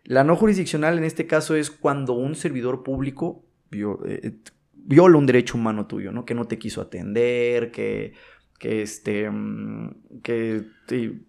La 0.04 0.24
no 0.24 0.36
jurisdiccional 0.36 0.98
en 0.98 1.04
este 1.04 1.26
caso 1.26 1.56
es 1.56 1.72
cuando 1.72 2.14
un 2.14 2.36
servidor 2.36 2.84
público 2.84 3.46
eh, 3.72 4.38
viola 4.74 5.18
un 5.18 5.26
derecho 5.26 5.58
humano 5.58 5.88
tuyo, 5.88 6.12
¿no? 6.12 6.26
Que 6.26 6.36
no 6.36 6.46
te 6.46 6.60
quiso 6.60 6.82
atender, 6.82 7.72
que 7.72 8.14
que 8.60 8.82
este 8.82 9.30
mm, 9.30 10.22
que 10.24 10.66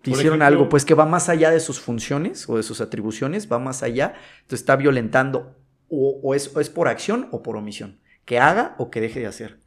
hicieron 0.05 0.43
algo 0.43 0.69
pues 0.69 0.85
que 0.85 0.95
va 0.95 1.07
más 1.07 1.29
allá 1.29 1.51
de 1.51 1.61
sus 1.61 1.81
funciones 1.81 2.49
o 2.49 2.57
de 2.57 2.62
sus 2.62 2.81
atribuciones, 2.81 3.51
va 3.51 3.59
más 3.59 3.83
allá, 3.83 4.15
entonces 4.43 4.61
está 4.61 4.77
violentando 4.77 5.57
o, 5.89 6.35
es, 6.35 6.55
es, 6.57 6.69
por 6.69 6.89
acción 6.89 7.29
o 7.31 7.43
por 7.43 7.57
omisión, 7.57 8.01
que 8.25 8.39
haga 8.39 8.75
o 8.79 8.91
que 8.91 9.01
deje 9.01 9.21
de 9.21 9.27
hacer. 9.27 9.61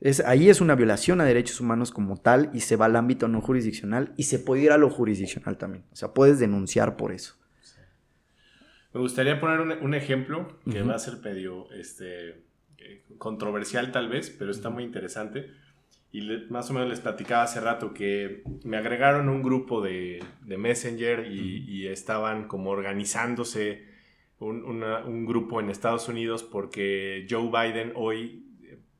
Es, 0.00 0.20
ahí 0.20 0.50
es 0.50 0.60
una 0.60 0.74
violación 0.74 1.20
a 1.20 1.24
derechos 1.24 1.60
humanos 1.60 1.92
como 1.92 2.16
tal 2.16 2.50
y 2.52 2.60
se 2.60 2.76
va 2.76 2.86
al 2.86 2.96
ámbito 2.96 3.28
no 3.28 3.40
jurisdiccional 3.40 4.12
y 4.16 4.24
se 4.24 4.38
puede 4.38 4.62
ir 4.62 4.72
a 4.72 4.78
lo 4.78 4.90
jurisdiccional 4.90 5.56
también, 5.56 5.84
o 5.92 5.96
sea, 5.96 6.12
puedes 6.12 6.38
denunciar 6.38 6.96
por 6.96 7.12
eso. 7.12 7.36
Me 8.92 9.00
gustaría 9.00 9.40
poner 9.40 9.60
un, 9.60 9.94
ejemplo 9.94 10.58
que 10.70 10.82
va 10.82 10.94
a 10.94 10.98
ser 10.98 11.16
medio 11.18 11.72
este, 11.72 12.42
eh, 12.76 13.04
controversial 13.16 13.90
tal 13.90 14.10
vez, 14.10 14.28
pero 14.28 14.50
está 14.50 14.68
muy 14.68 14.84
interesante. 14.84 15.50
Y 16.12 16.20
más 16.50 16.70
o 16.70 16.74
menos 16.74 16.90
les 16.90 17.00
platicaba 17.00 17.44
hace 17.44 17.60
rato 17.60 17.94
que 17.94 18.42
me 18.64 18.76
agregaron 18.76 19.30
un 19.30 19.42
grupo 19.42 19.80
de, 19.80 20.22
de 20.42 20.58
Messenger 20.58 21.26
y, 21.26 21.86
estaban 21.88 22.48
como 22.48 22.70
organizándose 22.70 23.86
un, 24.38 24.62
un, 24.64 25.26
grupo 25.26 25.60
en 25.60 25.70
Estados 25.70 26.08
Unidos 26.08 26.42
porque 26.42 27.26
Joe 27.28 27.48
Biden 27.50 27.92
hoy 27.96 28.46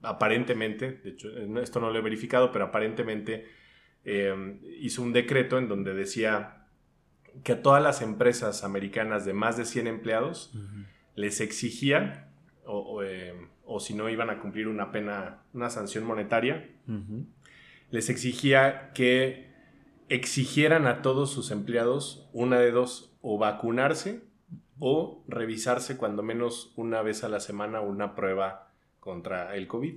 aparentemente, 0.02 0.92
de 1.04 1.10
hecho 1.10 1.28
esto 1.60 1.80
no 1.80 1.90
lo 1.90 1.98
he 1.98 2.02
verificado, 2.02 2.50
pero 2.50 2.66
aparentemente 2.66 3.46
eh, 4.04 4.58
hizo 4.80 5.02
un 5.02 5.12
decreto 5.12 5.58
en 5.58 5.68
donde 5.68 5.94
decía 5.94 6.66
que 7.44 7.52
a 7.52 7.62
todas 7.62 7.82
las 7.82 8.02
empresas 8.02 8.64
americanas 8.64 9.24
de 9.24 9.32
más 9.32 9.56
de 9.56 9.64
100 9.64 9.86
empleados 9.86 10.52
les 11.14 11.40
exigía, 11.40 12.28
eh, 13.04 13.34
o, 13.72 13.80
si 13.80 13.94
no 13.94 14.08
iban 14.08 14.30
a 14.30 14.38
cumplir 14.38 14.68
una 14.68 14.92
pena, 14.92 15.38
una 15.52 15.70
sanción 15.70 16.04
monetaria, 16.04 16.68
les 17.90 18.08
exigía 18.10 18.92
que 18.94 19.50
exigieran 20.08 20.86
a 20.86 21.02
todos 21.02 21.30
sus 21.30 21.50
empleados 21.50 22.28
una 22.32 22.58
de 22.58 22.70
dos, 22.70 23.14
o 23.22 23.38
vacunarse 23.38 24.22
o 24.78 25.22
revisarse 25.28 25.96
cuando 25.96 26.22
menos 26.22 26.72
una 26.76 27.02
vez 27.02 27.22
a 27.24 27.28
la 27.28 27.40
semana 27.40 27.80
una 27.80 28.14
prueba 28.14 28.68
contra 28.98 29.54
el 29.56 29.66
COVID. 29.68 29.94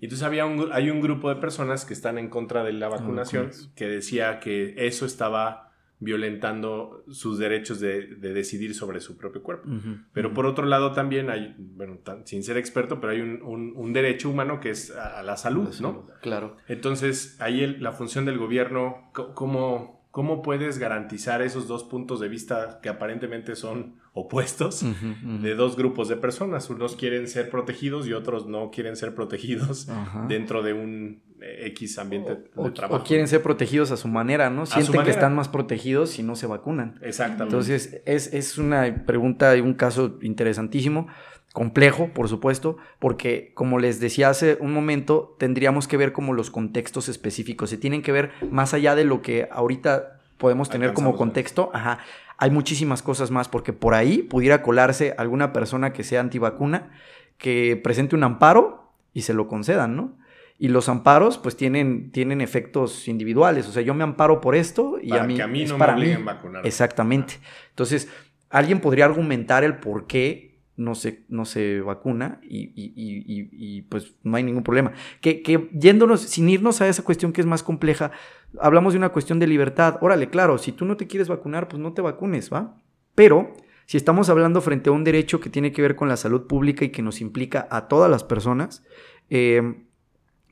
Y 0.00 0.04
entonces 0.04 0.22
había 0.22 0.46
un, 0.46 0.70
hay 0.72 0.90
un 0.90 1.00
grupo 1.00 1.28
de 1.28 1.36
personas 1.36 1.84
que 1.84 1.94
están 1.94 2.18
en 2.18 2.28
contra 2.28 2.62
de 2.62 2.72
la 2.72 2.88
vacunación 2.88 3.50
que 3.74 3.86
decía 3.86 4.38
que 4.38 4.74
eso 4.76 5.06
estaba 5.06 5.71
violentando 6.02 7.04
sus 7.08 7.38
derechos 7.38 7.78
de, 7.80 8.06
decidir 8.16 8.74
sobre 8.74 9.00
su 9.00 9.16
propio 9.16 9.42
cuerpo. 9.42 9.68
Pero 10.12 10.34
por 10.34 10.46
otro 10.46 10.66
lado 10.66 10.92
también 10.92 11.30
hay, 11.30 11.54
bueno, 11.58 11.98
sin 12.24 12.42
ser 12.42 12.56
experto, 12.56 13.00
pero 13.00 13.12
hay 13.12 13.20
un, 13.20 13.92
derecho 13.92 14.30
humano 14.30 14.58
que 14.58 14.70
es 14.70 14.90
a, 14.90 15.22
la 15.22 15.36
salud, 15.36 15.68
¿no? 15.80 16.06
Claro. 16.20 16.56
Entonces, 16.66 17.36
ahí 17.40 17.66
la 17.78 17.92
función 17.92 18.24
del 18.24 18.38
gobierno, 18.38 19.10
¿cómo, 19.12 20.06
¿cómo 20.10 20.42
puedes 20.42 20.78
garantizar 20.78 21.42
esos 21.42 21.68
dos 21.68 21.84
puntos 21.84 22.20
de 22.20 22.28
vista 22.28 22.80
que 22.82 22.88
aparentemente 22.88 23.54
son 23.54 24.00
opuestos 24.12 24.84
de 25.22 25.54
dos 25.54 25.76
grupos 25.76 26.08
de 26.08 26.16
personas? 26.16 26.68
Unos 26.68 26.96
quieren 26.96 27.28
ser 27.28 27.48
protegidos 27.48 28.08
y 28.08 28.12
otros 28.12 28.46
no 28.46 28.70
quieren 28.70 28.96
ser 28.96 29.14
protegidos 29.14 29.88
dentro 30.28 30.62
de 30.62 30.72
un 30.72 31.22
X 31.42 31.98
ambiente 31.98 32.34
de 32.34 32.70
trabajo. 32.70 33.02
O 33.02 33.06
quieren 33.06 33.28
ser 33.28 33.42
protegidos 33.42 33.90
a 33.90 33.96
su 33.96 34.08
manera, 34.08 34.50
¿no? 34.50 34.66
Sienten 34.66 35.02
que 35.02 35.10
están 35.10 35.34
más 35.34 35.48
protegidos 35.48 36.10
si 36.10 36.22
no 36.22 36.36
se 36.36 36.46
vacunan. 36.46 36.98
Exactamente. 37.02 37.44
Entonces, 37.44 38.02
es, 38.06 38.32
es 38.32 38.58
una 38.58 39.04
pregunta 39.06 39.56
y 39.56 39.60
un 39.60 39.74
caso 39.74 40.18
interesantísimo, 40.22 41.08
complejo, 41.52 42.10
por 42.14 42.28
supuesto, 42.28 42.76
porque 42.98 43.52
como 43.54 43.78
les 43.78 44.00
decía 44.00 44.30
hace 44.30 44.56
un 44.60 44.72
momento, 44.72 45.36
tendríamos 45.38 45.86
que 45.88 45.96
ver 45.96 46.12
como 46.12 46.32
los 46.32 46.50
contextos 46.50 47.08
específicos. 47.08 47.70
Se 47.70 47.76
tienen 47.76 48.02
que 48.02 48.12
ver 48.12 48.30
más 48.50 48.74
allá 48.74 48.94
de 48.94 49.04
lo 49.04 49.22
que 49.22 49.48
ahorita 49.50 50.20
podemos 50.38 50.70
tener 50.70 50.92
como 50.92 51.16
contexto. 51.16 51.70
Ajá. 51.72 51.98
Hay 52.38 52.50
muchísimas 52.50 53.02
cosas 53.02 53.30
más, 53.30 53.48
porque 53.48 53.72
por 53.72 53.94
ahí 53.94 54.22
pudiera 54.22 54.62
colarse 54.62 55.14
alguna 55.16 55.52
persona 55.52 55.92
que 55.92 56.02
sea 56.02 56.20
antivacuna, 56.20 56.90
que 57.38 57.80
presente 57.82 58.16
un 58.16 58.24
amparo 58.24 58.92
y 59.12 59.22
se 59.22 59.34
lo 59.34 59.46
concedan, 59.46 59.94
¿no? 59.94 60.16
Y 60.62 60.68
los 60.68 60.88
amparos, 60.88 61.38
pues 61.38 61.56
tienen, 61.56 62.12
tienen 62.12 62.40
efectos 62.40 63.08
individuales. 63.08 63.66
O 63.66 63.72
sea, 63.72 63.82
yo 63.82 63.94
me 63.94 64.04
amparo 64.04 64.40
por 64.40 64.54
esto 64.54 64.96
y 65.02 65.12
a 65.12 65.24
mí. 65.24 65.34
Que 65.34 65.42
a 65.42 65.48
mí 65.48 65.64
no 65.64 65.76
me 65.76 65.86
obliguen 65.86 66.22
a 66.22 66.34
vacunar. 66.34 66.64
Exactamente. 66.64 67.40
Entonces, 67.70 68.08
alguien 68.48 68.78
podría 68.78 69.06
argumentar 69.06 69.64
el 69.64 69.78
por 69.78 70.06
qué 70.06 70.60
no 70.76 70.94
se, 70.94 71.24
no 71.28 71.46
se 71.46 71.80
vacuna 71.80 72.38
y, 72.44 73.82
pues 73.90 74.14
no 74.22 74.36
hay 74.36 74.44
ningún 74.44 74.62
problema. 74.62 74.92
Que, 75.20 75.42
que 75.42 75.68
yéndonos, 75.72 76.20
sin 76.20 76.48
irnos 76.48 76.80
a 76.80 76.86
esa 76.86 77.02
cuestión 77.02 77.32
que 77.32 77.40
es 77.40 77.46
más 77.48 77.64
compleja, 77.64 78.12
hablamos 78.60 78.92
de 78.92 78.98
una 78.98 79.08
cuestión 79.08 79.40
de 79.40 79.48
libertad. 79.48 79.98
Órale, 80.00 80.30
claro, 80.30 80.58
si 80.58 80.70
tú 80.70 80.84
no 80.84 80.96
te 80.96 81.08
quieres 81.08 81.26
vacunar, 81.26 81.66
pues 81.66 81.82
no 81.82 81.92
te 81.92 82.02
vacunes, 82.02 82.52
¿va? 82.52 82.76
Pero 83.16 83.52
si 83.86 83.96
estamos 83.96 84.28
hablando 84.28 84.60
frente 84.60 84.90
a 84.90 84.92
un 84.92 85.02
derecho 85.02 85.40
que 85.40 85.50
tiene 85.50 85.72
que 85.72 85.82
ver 85.82 85.96
con 85.96 86.06
la 86.06 86.16
salud 86.16 86.46
pública 86.46 86.84
y 86.84 86.90
que 86.90 87.02
nos 87.02 87.20
implica 87.20 87.66
a 87.68 87.88
todas 87.88 88.08
las 88.08 88.22
personas, 88.22 88.84
eh, 89.28 89.86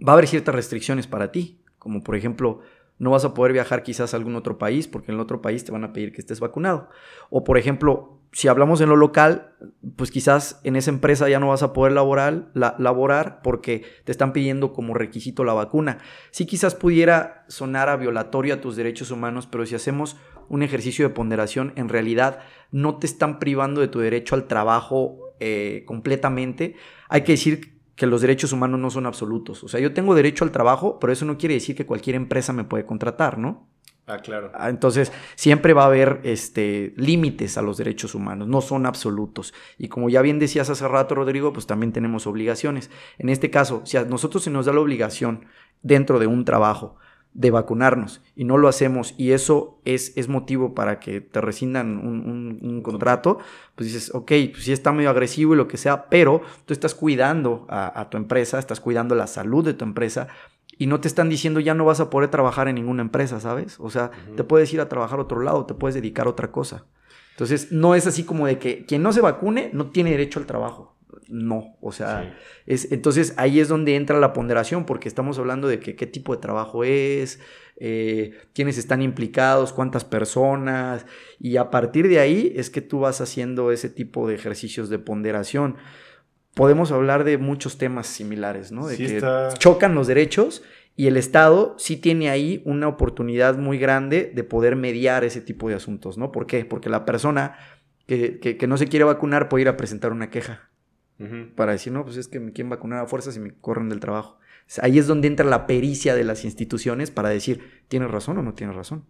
va 0.07 0.13
a 0.13 0.15
haber 0.15 0.27
ciertas 0.27 0.55
restricciones 0.55 1.07
para 1.07 1.33
ti, 1.33 1.61
como 1.79 2.03
por 2.03 2.17
ejemplo, 2.17 2.61
no 2.99 3.11
vas 3.11 3.25
a 3.25 3.33
poder 3.33 3.53
viajar 3.53 3.83
quizás 3.83 4.13
a 4.13 4.17
algún 4.19 4.37
otro 4.37 4.59
país 4.59 4.87
porque 4.87 5.11
en 5.11 5.17
el 5.17 5.23
otro 5.23 5.41
país 5.41 5.65
te 5.65 5.73
van 5.73 5.85
a 5.85 5.93
pedir 5.93 6.13
que 6.13 6.21
estés 6.21 6.39
vacunado. 6.39 6.91
O 7.31 7.45
por 7.45 7.57
ejemplo, 7.57 8.21
si 8.33 8.47
hablamos 8.47 8.81
en 8.83 8.91
lo 8.91 8.97
local, 8.97 9.55
pues 9.97 10.11
quizás 10.11 10.61
en 10.65 10.77
esa 10.77 10.91
empresa 10.91 11.29
ya 11.29 11.41
no 11.41 11.49
vas 11.49 11.63
a 11.63 11.73
poder 11.73 11.93
laborar, 11.93 12.51
laborar 12.55 13.41
porque 13.43 13.85
te 14.05 14.13
están 14.13 14.35
pidiendo 14.35 14.75
como 14.75 14.93
requisito 14.93 15.45
la 15.45 15.55
vacuna. 15.55 15.99
Sí 16.31 16.45
quizás 16.45 16.75
pudiera 16.75 17.45
sonar 17.49 17.89
a 17.89 17.97
violatorio 17.97 18.55
a 18.55 18.61
tus 18.61 18.77
derechos 18.77 19.11
humanos, 19.11 19.49
pero 19.51 19.65
si 19.65 19.75
hacemos 19.75 20.17
un 20.49 20.63
ejercicio 20.63 21.09
de 21.09 21.15
ponderación, 21.15 21.73
en 21.77 21.89
realidad 21.89 22.41
no 22.71 22.99
te 22.99 23.07
están 23.07 23.39
privando 23.39 23.81
de 23.81 23.89
tu 23.89 24.01
derecho 24.01 24.35
al 24.35 24.47
trabajo 24.47 25.35
eh, 25.41 25.85
completamente. 25.87 26.77
Hay 27.09 27.23
que 27.23 27.33
decir 27.33 27.70
que 28.01 28.07
los 28.07 28.23
derechos 28.23 28.55
humanos 28.55 28.81
no 28.81 28.89
son 28.89 29.05
absolutos. 29.05 29.63
O 29.63 29.69
sea, 29.69 29.79
yo 29.79 29.93
tengo 29.93 30.15
derecho 30.15 30.43
al 30.43 30.53
trabajo, 30.53 30.99
pero 30.99 31.13
eso 31.13 31.27
no 31.27 31.37
quiere 31.37 31.57
decir 31.57 31.77
que 31.77 31.85
cualquier 31.85 32.17
empresa 32.17 32.51
me 32.55 32.65
puede 32.65 32.87
contratar, 32.87 33.37
¿no? 33.37 33.69
Ah, 34.07 34.17
claro. 34.17 34.51
Ah, 34.55 34.71
entonces, 34.71 35.13
siempre 35.35 35.75
va 35.75 35.83
a 35.83 35.89
haber 35.89 36.23
este, 36.25 36.95
límites 36.97 37.59
a 37.59 37.63
los 37.63 37.77
derechos 37.77 38.15
humanos, 38.15 38.49
no 38.49 38.63
son 38.63 38.87
absolutos. 38.87 39.53
Y 39.77 39.89
como 39.89 40.09
ya 40.09 40.23
bien 40.23 40.39
decías 40.39 40.71
hace 40.71 40.89
rato, 40.89 41.15
Rodrigo, 41.15 41.53
pues 41.53 41.67
también 41.67 41.93
tenemos 41.93 42.27
obligaciones. 42.27 42.91
En 43.19 43.29
este 43.29 43.51
caso, 43.51 43.83
si 43.85 43.99
a 43.99 44.05
nosotros 44.05 44.45
se 44.45 44.51
nos 44.51 44.65
da 44.65 44.73
la 44.73 44.81
obligación 44.81 45.45
dentro 45.83 46.19
de 46.19 46.27
un 46.27 46.47
trabajo 46.47 46.97
de 47.33 47.51
vacunarnos 47.51 48.23
y 48.35 48.45
no 48.45 48.59
lo 48.59 48.69
hacemos 48.69 49.15
y 49.17 49.33
eso 49.33 49.81
es, 49.85 50.13
es 50.17 50.29
motivo 50.29 50.75
para 50.75 50.99
que 50.99 51.21
te 51.21 51.41
rescindan 51.41 51.99
un, 51.99 52.81
contrato, 52.83 53.39
pues 53.75 53.93
dices, 53.93 54.15
ok, 54.15 54.33
pues 54.53 54.65
sí 54.65 54.73
está 54.73 54.93
medio 54.93 55.11
agresivo 55.11 55.55
y 55.55 55.57
lo 55.57 55.69
que 55.69 55.77
sea, 55.77 56.09
pero 56.09 56.43
tú 56.65 56.73
estás 56.73 56.95
cuidando 56.95 57.67
a, 57.69 58.09
tu 58.11 58.17
empresa, 58.17 58.59
estás 58.59 58.81
cuidando 58.81 59.15
la 59.15 59.27
salud 59.27 59.65
de 59.65 59.75
tu 59.75 59.85
empresa 59.85 60.29
y 60.77 60.87
no 60.87 61.01
te 61.01 61.09
están 61.09 61.29
diciendo 61.29 61.61
ya 61.61 61.75
no 61.75 61.85
vas 61.85 62.01
a 62.01 62.11
poder 62.11 62.31
trabajar 62.31 62.69
en 62.69 62.77
ninguna 62.77 63.03
empresa, 63.03 63.39
¿sabes? 63.39 63.79
O 63.79 63.91
sea, 63.91 64.11
te 64.35 64.45
puedes 64.45 64.73
ir 64.73 64.81
a 64.81 64.89
trabajar 64.89 65.19
a 65.19 65.23
otro 65.23 65.41
lado, 65.41 65.67
te 65.67 65.75
puedes 65.75 65.95
dedicar 65.95 66.27
a 66.27 66.31
otra 66.31 66.51
cosa. 66.51 66.87
Entonces, 67.33 67.71
no 67.71 67.95
es 67.95 68.07
así 68.07 68.25
como 68.25 68.47
de 68.47 68.59
que 68.59 68.85
quien 68.87 69.03
no 69.03 69.13
se 69.13 69.21
vacune 69.21 69.71
no 69.73 69.91
tiene 69.91 70.11
derecho 70.11 70.41
al 70.41 70.47
trabajo 70.47 70.97
no. 71.31 71.77
O 71.81 71.93
sea, 71.93 72.37
es, 72.67 72.91
entonces 72.93 73.35
ahí 73.37 73.61
es 73.61 73.69
donde 73.69 73.97
entra 73.97 74.19
la 74.19 74.33
ponderación, 74.33 74.85
porque 74.85 75.09
estamos 75.09 75.39
hablando 75.39 75.69
de 75.69 75.81
que, 75.81 75.97
qué 75.97 76.07
tipo 76.07 76.35
de 76.35 76.43
trabajo 76.43 76.85
es, 76.85 77.41
eh, 77.77 78.33
quiénes 78.53 78.79
están 78.79 79.01
implicados, 79.03 79.73
cuántas 79.73 80.05
personas, 80.05 81.07
y 81.39 81.57
a 81.57 81.71
partir 81.71 82.09
de 82.09 82.21
ahí 82.21 82.53
es 82.57 82.71
que 82.71 82.81
tú 82.83 83.01
vas 83.01 83.21
haciendo 83.21 83.73
ese 83.73 83.89
tipo 83.89 84.29
de 84.29 84.35
ejercicios 84.35 84.91
de 84.91 84.99
ponderación. 84.99 85.77
Podemos 86.55 86.91
hablar 86.91 87.25
de 87.25 87.39
muchos 87.39 87.79
temas 87.79 88.09
similares, 88.09 88.73
¿no? 88.73 88.87
De 88.87 88.97
que 88.97 89.23
chocan 89.59 89.95
los 89.95 90.09
derechos 90.09 90.63
y 90.97 91.07
el 91.07 91.17
Estado 91.17 91.77
sí 91.79 91.97
tiene 91.97 92.29
ahí 92.29 92.61
una 92.65 92.89
oportunidad 92.89 93.57
muy 93.57 93.79
grande 93.79 94.31
de 94.35 94.45
poder 94.45 94.75
mediar 94.75 95.25
ese 95.25 95.41
tipo 95.41 95.69
de 95.69 95.77
asuntos, 95.77 96.19
¿no? 96.19 96.33
¿Por 96.33 96.47
qué? 96.47 96.65
Porque 96.65 96.91
la 96.91 97.05
persona 97.05 97.57
que, 98.07 98.41
que 98.41 98.67
no 98.67 98.77
se 98.77 98.89
quiere 98.89 99.05
vacunar 99.05 99.49
puede 99.49 99.63
ir 99.63 99.69
a 99.69 99.77
presentar 99.77 100.11
una 100.11 100.29
queja 100.31 100.70
para 101.55 101.73
decir, 101.73 101.93
no, 101.93 102.05
pues 102.05 102.17
es 102.17 102.29
que 102.29 102.41
me 102.41 102.53
quieren 102.53 102.71
vacunar 102.71 103.01
a 103.01 103.07
fuerzas 103.07 103.37
y 103.37 103.41
me 103.41 103.53
corren 103.53 103.89
del 103.89 104.01
trabajo. 104.01 104.39
Ahí 104.81 104.99
es 104.99 105.07
donde 105.07 105.29
entra 105.29 105.45
la 105.45 105.67
pericia 105.67 106.15
de 106.15 106.25
las 106.25 106.45
instituciones 106.45 107.11
para 107.11 107.29
decir, 107.29 107.83
¿tienes 107.89 108.11
razón 108.11 108.39
o 108.39 108.43
no 108.43 108.55
tienes 108.55 108.77
razón? 108.77 109.05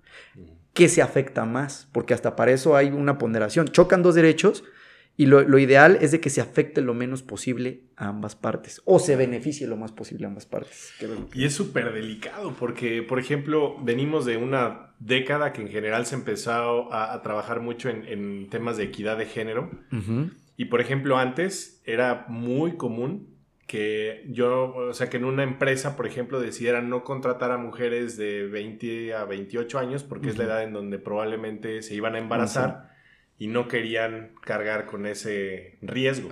¿Qué 0.73 0.89
se 0.89 1.03
afecta 1.03 1.45
más? 1.45 1.89
Porque 1.93 2.15
hasta 2.15 2.35
para 2.35 2.53
eso 2.53 2.77
hay 2.77 2.89
una 2.89 3.19
ponderación. 3.19 3.69
Chocan 3.69 4.03
dos 4.03 4.15
derechos 4.15 4.65
y 5.17 5.27
lo, 5.27 5.59
ideal 5.59 5.99
es 6.01 6.13
de 6.13 6.21
que 6.21 6.31
se 6.31 6.41
afecte 6.41 6.81
lo 6.81 6.95
menos 6.95 7.23
posible 7.23 7.83
a 7.97 8.09
ambas 8.09 8.37
partes 8.37 8.81
o 8.87 8.99
se 8.99 9.17
beneficie 9.17 9.67
lo 9.67 9.77
más 9.77 9.93
posible 9.93 10.25
a 10.25 10.29
ambas 10.29 10.47
partes. 10.47 10.95
Y 11.35 11.45
es 11.45 11.53
súper 11.53 11.93
delicado 11.93 12.55
porque, 12.59 13.03
por 13.03 13.19
ejemplo, 13.19 13.77
venimos 13.83 14.25
de 14.25 14.39
una 14.39 14.95
década 14.99 15.53
que 15.53 15.61
en 15.61 15.69
general 15.69 16.07
se 16.07 16.15
empezó 16.15 16.91
a, 16.91 17.21
trabajar 17.23 17.61
mucho 17.61 17.91
en, 17.91 18.49
temas 18.49 18.79
de 18.79 18.85
equidad 18.85 19.19
de 19.19 19.27
género. 19.27 19.71
Y 20.61 20.67
por 20.67 20.83
ejemplo, 20.83 21.17
antes 21.17 21.81
era 21.87 22.27
muy 22.29 22.77
común 22.77 23.35
que 23.67 24.27
yo, 24.29 24.75
o 24.75 24.93
sea, 24.93 25.09
que 25.09 25.17
en 25.17 25.25
una 25.25 25.43
empresa, 25.43 25.97
por 25.97 26.07
ejemplo, 26.07 26.39
decidieran 26.39 26.91
no 26.91 27.03
contratar 27.03 27.51
a 27.51 27.57
mujeres 27.57 28.19
de 28.19 28.47
20 28.47 29.15
a 29.15 29.25
28 29.25 29.79
años 29.79 30.05
porque 30.05 30.29
es 30.29 30.37
la 30.37 30.45
edad 30.45 30.63
en 30.63 30.75
donde 30.75 30.99
probablemente 30.99 31.81
se 31.81 31.95
iban 31.95 32.15
a 32.15 32.19
embarazar 32.19 32.91
y 33.39 33.47
no 33.47 33.69
querían 33.69 34.35
cargar 34.43 34.85
con 34.85 35.07
ese 35.07 35.79
riesgo. 35.81 36.29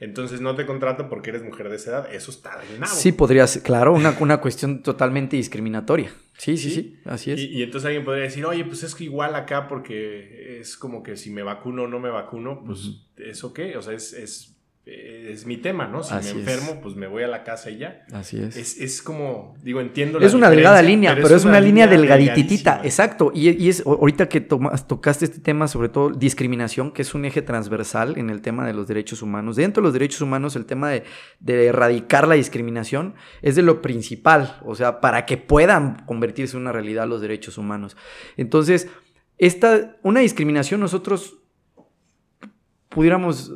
Entonces 0.00 0.40
no 0.40 0.54
te 0.54 0.66
contrato 0.66 1.08
porque 1.08 1.30
eres 1.30 1.42
mujer 1.42 1.68
de 1.68 1.76
esa 1.76 1.90
edad. 1.90 2.14
Eso 2.14 2.30
está 2.30 2.60
nabo. 2.78 2.94
Sí, 2.94 3.12
podría 3.12 3.46
ser, 3.46 3.62
claro, 3.62 3.92
una, 3.92 4.16
una 4.20 4.40
cuestión 4.40 4.82
totalmente 4.82 5.36
discriminatoria. 5.36 6.12
Sí, 6.36 6.56
sí, 6.56 6.70
sí, 6.70 6.98
así 7.04 7.32
es. 7.32 7.40
Y, 7.40 7.46
y, 7.46 7.62
entonces 7.62 7.86
alguien 7.86 8.04
podría 8.04 8.24
decir, 8.24 8.46
oye, 8.46 8.64
pues 8.64 8.84
es 8.84 8.94
que 8.94 9.04
igual 9.04 9.34
acá 9.34 9.66
porque 9.66 10.60
es 10.60 10.76
como 10.76 11.02
que 11.02 11.16
si 11.16 11.30
me 11.30 11.42
vacuno 11.42 11.84
o 11.84 11.88
no 11.88 11.98
me 11.98 12.10
vacuno, 12.10 12.62
pues 12.64 12.90
eso 13.16 13.52
qué, 13.52 13.76
o 13.76 13.82
sea, 13.82 13.94
es, 13.94 14.12
es 14.12 14.57
es 14.88 15.46
mi 15.46 15.58
tema, 15.58 15.86
¿no? 15.86 16.02
Si 16.02 16.14
me 16.14 16.40
enfermo, 16.40 16.80
pues 16.80 16.96
me 16.96 17.06
voy 17.06 17.22
a 17.22 17.28
la 17.28 17.44
casa 17.44 17.70
y 17.70 17.78
ya. 17.78 18.04
Así 18.12 18.38
es. 18.38 18.56
Es, 18.56 18.80
es 18.80 19.02
como, 19.02 19.54
digo, 19.62 19.80
entiendo. 19.80 20.18
Es 20.20 20.34
una 20.34 20.50
delgada 20.50 20.80
línea, 20.82 21.14
pero, 21.14 21.36
es, 21.36 21.44
una, 21.44 21.60
línea, 21.60 21.86
delgaditita, 21.86 22.80
exacto. 22.82 23.30
Y, 23.34 23.50
y, 23.50 23.68
es 23.68 23.84
ahorita 23.86 24.28
que 24.28 24.40
tocaste 24.40 25.26
este 25.26 25.40
tema, 25.40 25.68
sobre 25.68 25.88
todo 25.88 26.10
discriminación, 26.10 26.92
que 26.92 27.02
es 27.02 27.14
un 27.14 27.24
eje 27.24 27.42
transversal 27.42 28.16
en 28.18 28.30
el 28.30 28.40
tema 28.40 28.66
de 28.66 28.72
los 28.72 28.88
derechos 28.88 29.22
humanos. 29.22 29.56
Dentro 29.56 29.82
de 29.82 29.86
los 29.86 29.92
derechos 29.92 30.20
humanos, 30.22 30.56
el 30.56 30.66
tema 30.66 30.90
de, 30.90 31.04
de 31.40 31.66
erradicar 31.66 32.26
la 32.26 32.34
discriminación 32.34 33.14
es 33.42 33.56
de 33.56 33.62
lo 33.62 33.82
principal, 33.82 34.58
o 34.64 34.74
sea, 34.74 35.00
para 35.00 35.26
que 35.26 35.36
puedan 35.36 36.04
convertirse 36.06 36.56
en 36.56 36.62
una 36.62 36.72
realidad 36.72 37.06
los 37.06 37.20
derechos 37.20 37.58
humanos. 37.58 37.96
Entonces, 38.36 38.88
esta, 39.36 39.96
una 40.02 40.20
discriminación 40.20 40.80
nosotros 40.80 41.38
pudiéramos 42.88 43.52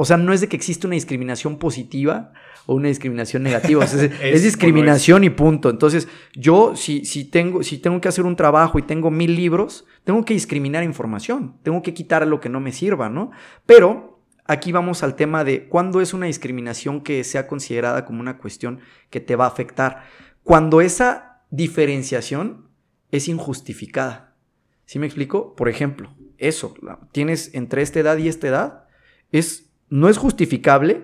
o 0.00 0.04
sea, 0.04 0.16
no 0.16 0.32
es 0.32 0.40
de 0.40 0.48
que 0.48 0.54
existe 0.54 0.86
una 0.86 0.94
discriminación 0.94 1.58
positiva 1.58 2.32
o 2.66 2.76
una 2.76 2.86
discriminación 2.86 3.42
negativa. 3.42 3.84
es, 4.22 4.44
discriminación 4.44 5.24
y 5.24 5.30
punto. 5.30 5.70
Entonces, 5.70 6.06
yo 6.34 6.76
si, 6.76 7.04
si, 7.04 7.24
tengo, 7.24 7.64
si 7.64 7.78
tengo 7.78 8.00
que 8.00 8.06
hacer 8.06 8.24
un 8.24 8.36
trabajo 8.36 8.78
y 8.78 8.82
tengo 8.82 9.10
mil 9.10 9.34
libros, 9.34 9.86
tengo 10.04 10.24
que 10.24 10.34
discriminar 10.34 10.84
información. 10.84 11.56
Tengo 11.64 11.82
que 11.82 11.94
quitar 11.94 12.24
lo 12.28 12.38
que 12.38 12.48
no 12.48 12.60
me 12.60 12.70
sirva, 12.70 13.08
¿no? 13.08 13.32
Pero 13.66 14.22
aquí 14.44 14.70
vamos 14.70 15.02
al 15.02 15.16
tema 15.16 15.42
de 15.42 15.66
cuándo 15.66 16.00
es 16.00 16.14
una 16.14 16.26
discriminación 16.26 17.00
que 17.00 17.24
sea 17.24 17.48
considerada 17.48 18.04
como 18.04 18.20
una 18.20 18.38
cuestión 18.38 18.78
que 19.10 19.18
te 19.18 19.34
va 19.34 19.46
a 19.46 19.48
afectar. 19.48 20.04
Cuando 20.44 20.80
esa 20.80 21.42
diferenciación 21.50 22.68
es 23.10 23.26
injustificada. 23.26 24.36
¿Sí 24.84 25.00
me 25.00 25.06
explico? 25.06 25.56
Por 25.56 25.68
ejemplo, 25.68 26.14
eso, 26.36 26.72
tienes 27.10 27.52
entre 27.52 27.82
esta 27.82 27.98
edad 27.98 28.16
y 28.16 28.28
esta 28.28 28.46
edad, 28.46 28.84
es 29.32 29.67
no 29.90 30.08
es 30.08 30.18
justificable 30.18 31.02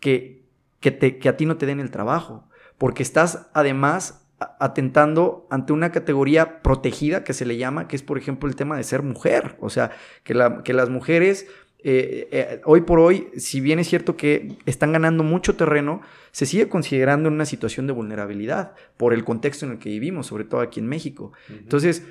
que, 0.00 0.44
que, 0.80 0.90
te, 0.90 1.18
que 1.18 1.28
a 1.28 1.36
ti 1.36 1.46
no 1.46 1.56
te 1.56 1.66
den 1.66 1.80
el 1.80 1.90
trabajo, 1.90 2.48
porque 2.78 3.02
estás 3.02 3.48
además 3.54 4.26
atentando 4.38 5.46
ante 5.50 5.72
una 5.72 5.92
categoría 5.92 6.62
protegida 6.62 7.24
que 7.24 7.32
se 7.32 7.46
le 7.46 7.56
llama, 7.56 7.88
que 7.88 7.96
es 7.96 8.02
por 8.02 8.18
ejemplo 8.18 8.48
el 8.48 8.56
tema 8.56 8.76
de 8.76 8.84
ser 8.84 9.02
mujer. 9.02 9.56
O 9.60 9.70
sea, 9.70 9.92
que, 10.24 10.34
la, 10.34 10.62
que 10.62 10.74
las 10.74 10.90
mujeres 10.90 11.46
eh, 11.88 12.28
eh, 12.32 12.60
hoy 12.64 12.80
por 12.80 12.98
hoy, 12.98 13.28
si 13.36 13.60
bien 13.60 13.78
es 13.78 13.88
cierto 13.88 14.16
que 14.16 14.56
están 14.66 14.92
ganando 14.92 15.22
mucho 15.22 15.56
terreno, 15.56 16.02
se 16.32 16.44
sigue 16.44 16.68
considerando 16.68 17.28
en 17.28 17.34
una 17.34 17.46
situación 17.46 17.86
de 17.86 17.92
vulnerabilidad 17.92 18.72
por 18.96 19.14
el 19.14 19.24
contexto 19.24 19.66
en 19.66 19.72
el 19.72 19.78
que 19.78 19.90
vivimos, 19.90 20.26
sobre 20.26 20.44
todo 20.44 20.60
aquí 20.60 20.80
en 20.80 20.86
México. 20.86 21.32
Entonces, 21.48 22.02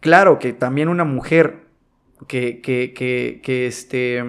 claro 0.00 0.38
que 0.38 0.52
también 0.52 0.88
una 0.88 1.04
mujer 1.04 1.60
que, 2.26 2.60
que, 2.60 2.92
que, 2.92 3.40
que 3.42 3.66
este 3.66 4.22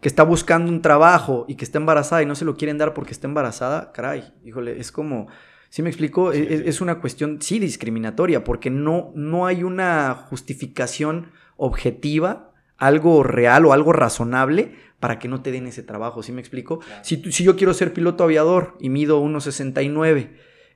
que 0.00 0.08
está 0.08 0.22
buscando 0.22 0.70
un 0.70 0.82
trabajo 0.82 1.44
y 1.48 1.54
que 1.54 1.64
está 1.64 1.78
embarazada 1.78 2.22
y 2.22 2.26
no 2.26 2.34
se 2.34 2.44
lo 2.44 2.56
quieren 2.56 2.78
dar 2.78 2.94
porque 2.94 3.12
está 3.12 3.26
embarazada, 3.26 3.92
caray, 3.92 4.34
híjole, 4.44 4.78
es 4.78 4.92
como, 4.92 5.28
¿sí 5.68 5.82
me 5.82 5.88
explico? 5.88 6.32
Es, 6.32 6.80
una 6.80 7.00
cuestión, 7.00 7.40
sí, 7.40 7.58
discriminatoria, 7.58 8.44
porque 8.44 8.70
no, 8.70 9.12
no 9.14 9.46
hay 9.46 9.62
una 9.62 10.14
justificación 10.14 11.32
objetiva, 11.56 12.52
algo 12.76 13.22
real 13.22 13.64
o 13.64 13.72
algo 13.72 13.92
razonable 13.92 14.74
para 15.00 15.18
que 15.18 15.28
no 15.28 15.42
te 15.42 15.50
den 15.50 15.66
ese 15.66 15.82
trabajo, 15.82 16.22
¿sí 16.22 16.32
me 16.32 16.40
explico? 16.40 16.80
Si, 17.02 17.22
si 17.32 17.44
yo 17.44 17.56
quiero 17.56 17.72
ser 17.74 17.92
piloto 17.92 18.24
aviador 18.24 18.76
y 18.80 18.90
mido 18.90 19.22
1,69 19.22 20.30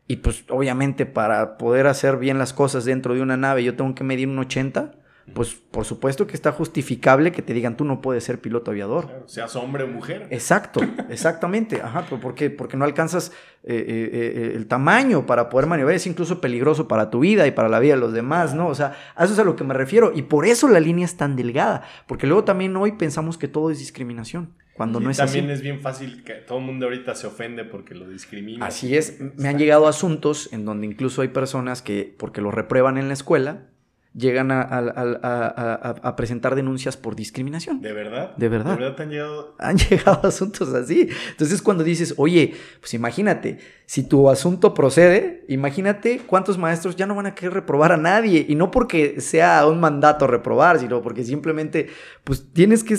y 0.06 0.16
pues 0.16 0.44
obviamente 0.48 1.06
para 1.06 1.56
poder 1.56 1.86
hacer 1.86 2.16
bien 2.16 2.38
las 2.38 2.52
cosas 2.52 2.84
dentro 2.84 3.14
de 3.14 3.22
una 3.22 3.36
nave 3.36 3.62
yo 3.62 3.76
tengo 3.76 3.94
que 3.94 4.02
medir 4.02 4.28
un 4.28 4.40
80, 4.40 4.92
pues 5.34 5.54
por 5.54 5.84
supuesto 5.84 6.26
que 6.26 6.34
está 6.34 6.52
justificable 6.52 7.32
que 7.32 7.42
te 7.42 7.54
digan 7.54 7.76
tú 7.76 7.84
no 7.84 8.00
puedes 8.00 8.24
ser 8.24 8.40
piloto 8.40 8.70
aviador. 8.70 9.24
seas 9.26 9.54
hombre 9.56 9.84
o 9.84 9.88
mujer. 9.88 10.26
Exacto, 10.30 10.80
exactamente. 11.08 11.80
Ajá, 11.84 12.02
¿por 12.02 12.34
qué? 12.34 12.50
Porque 12.50 12.76
no 12.76 12.84
alcanzas 12.84 13.32
eh, 13.62 13.74
eh, 13.86 14.10
eh, 14.12 14.52
el 14.56 14.66
tamaño 14.66 15.26
para 15.26 15.48
poder 15.48 15.66
maniobrar. 15.68 15.96
Es 15.96 16.06
incluso 16.06 16.40
peligroso 16.40 16.88
para 16.88 17.10
tu 17.10 17.20
vida 17.20 17.46
y 17.46 17.52
para 17.52 17.68
la 17.68 17.78
vida 17.78 17.94
de 17.94 18.00
los 18.00 18.12
demás, 18.12 18.54
¿no? 18.54 18.68
O 18.68 18.74
sea, 18.74 18.96
a 19.14 19.24
eso 19.24 19.34
es 19.34 19.38
a 19.38 19.44
lo 19.44 19.56
que 19.56 19.64
me 19.64 19.74
refiero. 19.74 20.12
Y 20.14 20.22
por 20.22 20.46
eso 20.46 20.68
la 20.68 20.80
línea 20.80 21.04
es 21.04 21.16
tan 21.16 21.36
delgada. 21.36 21.82
Porque 22.06 22.26
luego 22.26 22.44
también 22.44 22.76
hoy 22.76 22.92
pensamos 22.92 23.38
que 23.38 23.48
todo 23.48 23.70
es 23.70 23.78
discriminación. 23.78 24.54
Cuando 24.74 24.98
no 24.98 25.10
es 25.10 25.18
también 25.18 25.50
es 25.50 25.60
bien 25.60 25.80
fácil 25.80 26.24
que 26.24 26.34
todo 26.34 26.58
el 26.58 26.64
mundo 26.64 26.86
ahorita 26.86 27.14
se 27.14 27.26
ofende 27.26 27.64
porque 27.64 27.94
lo 27.94 28.08
discrimina. 28.08 28.64
Así 28.64 28.96
es. 28.96 29.18
Me 29.36 29.48
han 29.48 29.58
llegado 29.58 29.86
asuntos 29.86 30.48
en 30.52 30.64
donde 30.64 30.86
incluso 30.86 31.20
hay 31.20 31.28
personas 31.28 31.82
que, 31.82 32.14
porque 32.18 32.40
lo 32.40 32.50
reprueban 32.50 32.96
en 32.96 33.08
la 33.08 33.12
escuela, 33.14 33.66
llegan 34.14 34.50
a, 34.50 36.14
presentar 36.16 36.54
denuncias 36.54 36.96
por 36.96 37.14
discriminación. 37.14 37.80
¿De 37.80 37.92
verdad? 37.92 38.34
¿De 38.36 38.48
verdad? 38.48 38.72
¿De 38.72 38.80
verdad 38.80 38.96
te 38.96 39.02
han 39.04 39.10
llegado? 39.10 39.54
Han 39.58 39.76
llegado 39.90 40.26
asuntos 40.26 40.72
así. 40.74 41.08
Entonces 41.30 41.62
cuando 41.62 41.84
dices, 41.84 42.14
oye, 42.16 42.54
pues 42.80 42.94
imagínate, 42.94 43.58
si 43.86 44.02
tu 44.02 44.28
asunto 44.28 44.74
procede, 44.74 45.44
imagínate 45.48 46.20
cuántos 46.26 46.58
maestros 46.58 46.96
ya 46.96 47.06
no 47.06 47.14
van 47.14 47.26
a 47.26 47.34
querer 47.34 47.54
reprobar 47.54 47.92
a 47.92 47.96
nadie. 47.96 48.44
Y 48.48 48.54
no 48.54 48.70
porque 48.70 49.20
sea 49.20 49.66
un 49.66 49.80
mandato 49.80 50.26
reprobar, 50.26 50.78
sino 50.80 51.02
porque 51.02 51.24
simplemente, 51.24 51.88
pues 52.24 52.52
tienes 52.52 52.82
que 52.82 52.96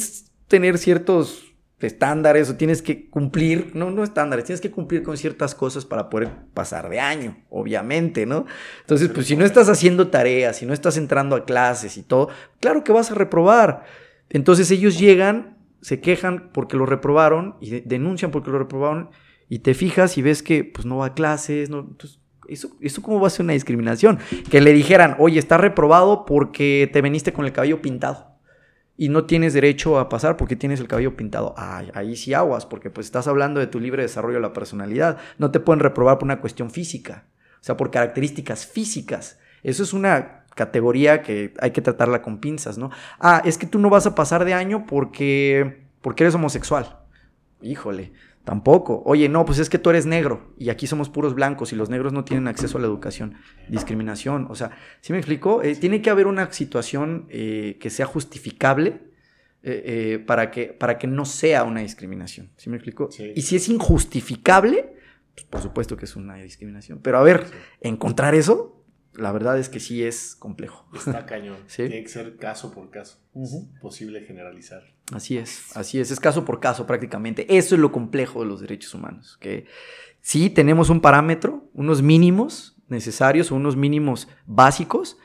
tener 0.47 0.77
ciertos 0.77 1.50
estándares 1.87 2.49
o 2.49 2.55
tienes 2.55 2.81
que 2.81 3.09
cumplir, 3.09 3.71
no, 3.73 3.91
no 3.91 4.03
estándares, 4.03 4.45
tienes 4.45 4.61
que 4.61 4.71
cumplir 4.71 5.03
con 5.03 5.17
ciertas 5.17 5.55
cosas 5.55 5.85
para 5.85 6.09
poder 6.09 6.29
pasar 6.53 6.89
de 6.89 6.99
año, 6.99 7.37
obviamente, 7.49 8.25
¿no? 8.25 8.45
Entonces, 8.81 9.09
pues 9.09 9.27
si 9.27 9.35
no 9.35 9.45
estás 9.45 9.69
haciendo 9.69 10.09
tareas, 10.09 10.57
si 10.57 10.65
no 10.65 10.73
estás 10.73 10.97
entrando 10.97 11.35
a 11.35 11.45
clases 11.45 11.97
y 11.97 12.03
todo, 12.03 12.29
claro 12.59 12.83
que 12.83 12.91
vas 12.91 13.11
a 13.11 13.15
reprobar. 13.15 13.83
Entonces 14.29 14.71
ellos 14.71 14.99
llegan, 14.99 15.57
se 15.81 15.99
quejan 15.99 16.51
porque 16.53 16.77
lo 16.77 16.85
reprobaron 16.85 17.55
y 17.61 17.81
denuncian 17.81 18.31
porque 18.31 18.51
lo 18.51 18.59
reprobaron 18.59 19.09
y 19.49 19.59
te 19.59 19.73
fijas 19.73 20.17
y 20.17 20.21
ves 20.21 20.43
que 20.43 20.63
pues 20.63 20.85
no 20.85 20.97
va 20.97 21.07
a 21.07 21.13
clases, 21.13 21.69
no, 21.69 21.79
entonces, 21.79 22.19
eso, 22.47 22.69
¿Eso 22.81 23.01
cómo 23.01 23.21
va 23.21 23.27
a 23.27 23.29
ser 23.29 23.45
una 23.45 23.53
discriminación? 23.53 24.19
Que 24.49 24.59
le 24.59 24.73
dijeran, 24.73 25.15
oye, 25.19 25.39
está 25.39 25.57
reprobado 25.57 26.25
porque 26.25 26.89
te 26.91 27.01
veniste 27.01 27.31
con 27.31 27.45
el 27.45 27.53
cabello 27.53 27.81
pintado 27.81 28.30
y 29.01 29.09
no 29.09 29.25
tienes 29.25 29.55
derecho 29.55 29.97
a 29.97 30.09
pasar 30.09 30.37
porque 30.37 30.55
tienes 30.55 30.79
el 30.79 30.87
cabello 30.87 31.17
pintado. 31.17 31.55
ahí 31.57 32.15
sí 32.15 32.35
aguas, 32.35 32.67
porque 32.67 32.91
pues 32.91 33.07
estás 33.07 33.27
hablando 33.27 33.59
de 33.59 33.65
tu 33.65 33.79
libre 33.79 34.03
desarrollo 34.03 34.35
de 34.35 34.43
la 34.43 34.53
personalidad. 34.53 35.17
No 35.39 35.49
te 35.49 35.59
pueden 35.59 35.79
reprobar 35.79 36.19
por 36.19 36.25
una 36.25 36.39
cuestión 36.39 36.69
física, 36.69 37.25
o 37.55 37.63
sea, 37.63 37.77
por 37.77 37.89
características 37.89 38.67
físicas. 38.67 39.39
Eso 39.63 39.81
es 39.81 39.93
una 39.93 40.45
categoría 40.53 41.23
que 41.23 41.51
hay 41.59 41.71
que 41.71 41.81
tratarla 41.81 42.21
con 42.21 42.37
pinzas, 42.37 42.77
¿no? 42.77 42.91
Ah, 43.19 43.41
es 43.43 43.57
que 43.57 43.65
tú 43.65 43.79
no 43.79 43.89
vas 43.89 44.05
a 44.05 44.13
pasar 44.13 44.45
de 44.45 44.53
año 44.53 44.85
porque, 44.85 45.81
porque 46.03 46.25
eres 46.25 46.35
homosexual. 46.35 46.99
Híjole, 47.59 48.13
Tampoco. 48.43 49.03
Oye, 49.05 49.29
no, 49.29 49.45
pues 49.45 49.59
es 49.59 49.69
que 49.69 49.77
tú 49.77 49.91
eres 49.91 50.07
negro 50.07 50.53
y 50.57 50.69
aquí 50.69 50.87
somos 50.87 51.09
puros 51.09 51.35
blancos 51.35 51.73
y 51.73 51.75
los 51.75 51.89
negros 51.89 52.11
no 52.11 52.23
tienen 52.23 52.47
acceso 52.47 52.77
a 52.77 52.81
la 52.81 52.87
educación. 52.87 53.35
Discriminación. 53.69 54.47
O 54.49 54.55
sea, 54.55 54.71
¿sí 55.01 55.13
me 55.13 55.19
explico? 55.19 55.61
Eh, 55.61 55.75
tiene 55.75 56.01
que 56.01 56.09
haber 56.09 56.25
una 56.25 56.51
situación 56.51 57.27
eh, 57.29 57.77
que 57.79 57.91
sea 57.91 58.07
justificable 58.07 59.01
eh, 59.61 60.23
para, 60.25 60.49
que, 60.49 60.67
para 60.67 60.97
que 60.97 61.05
no 61.05 61.25
sea 61.25 61.63
una 61.63 61.81
discriminación. 61.81 62.49
¿Sí 62.57 62.71
me 62.71 62.77
explico? 62.77 63.09
Y 63.35 63.43
si 63.43 63.57
es 63.57 63.69
injustificable, 63.69 64.95
pues 65.35 65.45
por 65.45 65.61
supuesto 65.61 65.95
que 65.95 66.05
es 66.05 66.15
una 66.15 66.35
discriminación. 66.37 66.99
Pero 67.03 67.19
a 67.19 67.23
ver, 67.23 67.45
encontrar 67.79 68.33
eso 68.33 68.80
la 69.13 69.31
verdad 69.31 69.57
es 69.59 69.69
que 69.69 69.79
sí 69.79 70.03
es 70.03 70.35
complejo. 70.35 70.85
Está 70.93 71.25
cañón. 71.27 71.57
Tiene 71.73 72.03
que 72.03 72.09
ser 72.09 72.37
caso 72.37 72.73
por 72.73 72.89
caso. 72.89 73.19
Es 73.35 73.55
posible 73.81 74.21
generalizar. 74.21 74.83
Así 75.13 75.37
es, 75.37 75.75
así 75.75 75.99
es. 75.99 76.11
Es 76.11 76.19
caso 76.19 76.45
por 76.45 76.59
caso 76.59 76.87
prácticamente. 76.87 77.57
Eso 77.57 77.75
es 77.75 77.81
lo 77.81 77.91
complejo 77.91 78.41
de 78.41 78.47
los 78.47 78.61
derechos 78.61 78.93
humanos. 78.93 79.37
Que 79.39 79.65
sí 80.21 80.49
tenemos 80.49 80.89
un 80.89 81.01
parámetro, 81.01 81.69
unos 81.73 82.01
mínimos 82.01 82.77
necesarios 82.91 83.51
o 83.51 83.55
unos 83.55 83.75
mínimos 83.75 84.27
básicos, 84.45 85.17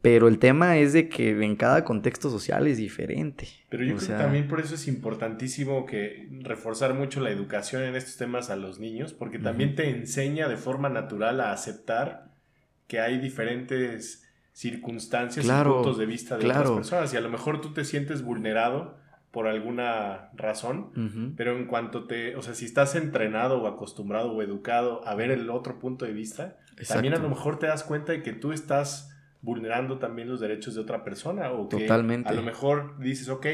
pero 0.00 0.28
el 0.28 0.38
tema 0.38 0.78
es 0.78 0.92
de 0.92 1.08
que 1.08 1.30
en 1.30 1.56
cada 1.56 1.84
contexto 1.84 2.30
social 2.30 2.66
es 2.68 2.78
diferente. 2.78 3.48
Pero 3.68 3.84
yo 3.84 3.96
creo 3.96 4.08
que 4.08 4.14
también 4.14 4.48
por 4.48 4.60
eso 4.60 4.76
es 4.76 4.86
importantísimo 4.86 5.84
que 5.84 6.28
reforzar 6.42 6.94
mucho 6.94 7.20
la 7.20 7.30
educación 7.30 7.82
en 7.82 7.96
estos 7.96 8.16
temas 8.16 8.48
a 8.48 8.56
los 8.56 8.78
niños, 8.78 9.12
porque 9.12 9.40
también 9.40 9.74
te 9.74 9.90
enseña 9.90 10.48
de 10.48 10.56
forma 10.56 10.88
natural 10.88 11.40
a 11.40 11.52
aceptar 11.52 12.27
que 12.88 12.98
hay 13.00 13.18
diferentes 13.18 14.28
circunstancias 14.52 15.46
y 15.46 15.48
puntos 15.48 15.98
de 15.98 16.06
vista 16.06 16.36
de 16.36 16.46
otras 16.46 16.70
personas 16.72 17.14
y 17.14 17.16
a 17.16 17.20
lo 17.20 17.30
mejor 17.30 17.60
tú 17.60 17.72
te 17.72 17.84
sientes 17.84 18.22
vulnerado 18.22 18.98
por 19.30 19.46
alguna 19.46 20.30
razón, 20.34 21.34
pero 21.36 21.56
en 21.56 21.66
cuanto 21.66 22.06
te, 22.06 22.34
o 22.34 22.42
sea, 22.42 22.54
si 22.54 22.64
estás 22.64 22.96
entrenado 22.96 23.62
o 23.62 23.68
acostumbrado 23.68 24.32
o 24.32 24.42
educado 24.42 25.06
a 25.06 25.14
ver 25.14 25.30
el 25.30 25.48
otro 25.50 25.78
punto 25.78 26.06
de 26.06 26.12
vista, 26.12 26.56
también 26.88 27.14
a 27.14 27.18
lo 27.18 27.28
mejor 27.28 27.58
te 27.58 27.66
das 27.66 27.84
cuenta 27.84 28.12
de 28.12 28.22
que 28.22 28.32
tú 28.32 28.52
estás 28.52 29.14
vulnerando 29.42 29.98
también 29.98 30.28
los 30.28 30.40
derechos 30.40 30.74
de 30.74 30.80
otra 30.80 31.04
persona 31.04 31.52
o 31.52 31.68
que 31.68 31.86
a 31.88 32.32
lo 32.32 32.42
mejor 32.42 32.98
dices, 32.98 33.28
ok, 33.28 33.46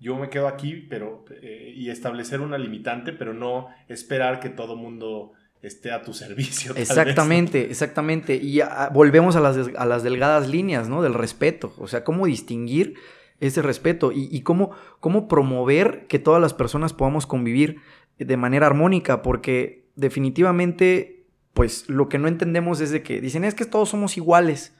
yo 0.00 0.16
me 0.16 0.28
quedo 0.30 0.48
aquí, 0.48 0.86
pero 0.88 1.24
eh, 1.30 1.72
y 1.76 1.90
establecer 1.90 2.40
una 2.40 2.58
limitante, 2.58 3.12
pero 3.12 3.32
no 3.32 3.68
esperar 3.88 4.40
que 4.40 4.48
todo 4.48 4.76
mundo 4.76 5.32
esté 5.62 5.92
a 5.92 6.02
tu 6.02 6.12
servicio. 6.14 6.74
exactamente, 6.76 7.70
exactamente. 7.70 8.36
Y 8.36 8.60
volvemos 8.92 9.36
a 9.36 9.40
las, 9.40 9.56
a 9.76 9.86
las 9.86 10.02
delgadas 10.02 10.48
líneas, 10.48 10.88
¿no? 10.88 11.02
Del 11.02 11.14
respeto. 11.14 11.74
O 11.78 11.88
sea, 11.88 12.04
cómo 12.04 12.26
distinguir 12.26 12.94
ese 13.40 13.62
respeto 13.62 14.12
y, 14.14 14.42
cómo, 14.42 14.70
cómo 15.00 15.26
promover 15.26 16.06
que 16.08 16.18
todas 16.18 16.42
las 16.42 16.52
personas 16.52 16.92
podamos 16.92 17.26
convivir 17.26 17.78
de 18.18 18.36
manera 18.36 18.66
armónica, 18.66 19.22
porque 19.22 19.86
definitivamente, 19.96 21.24
pues 21.54 21.88
lo 21.88 22.10
que 22.10 22.18
no 22.18 22.28
entendemos 22.28 22.82
es 22.82 22.90
de 22.90 23.02
que 23.02 23.20
dicen, 23.20 23.44
es 23.44 23.54
que 23.54 23.64
todos 23.64 23.88
somos 23.88 24.18
iguales. 24.18 24.74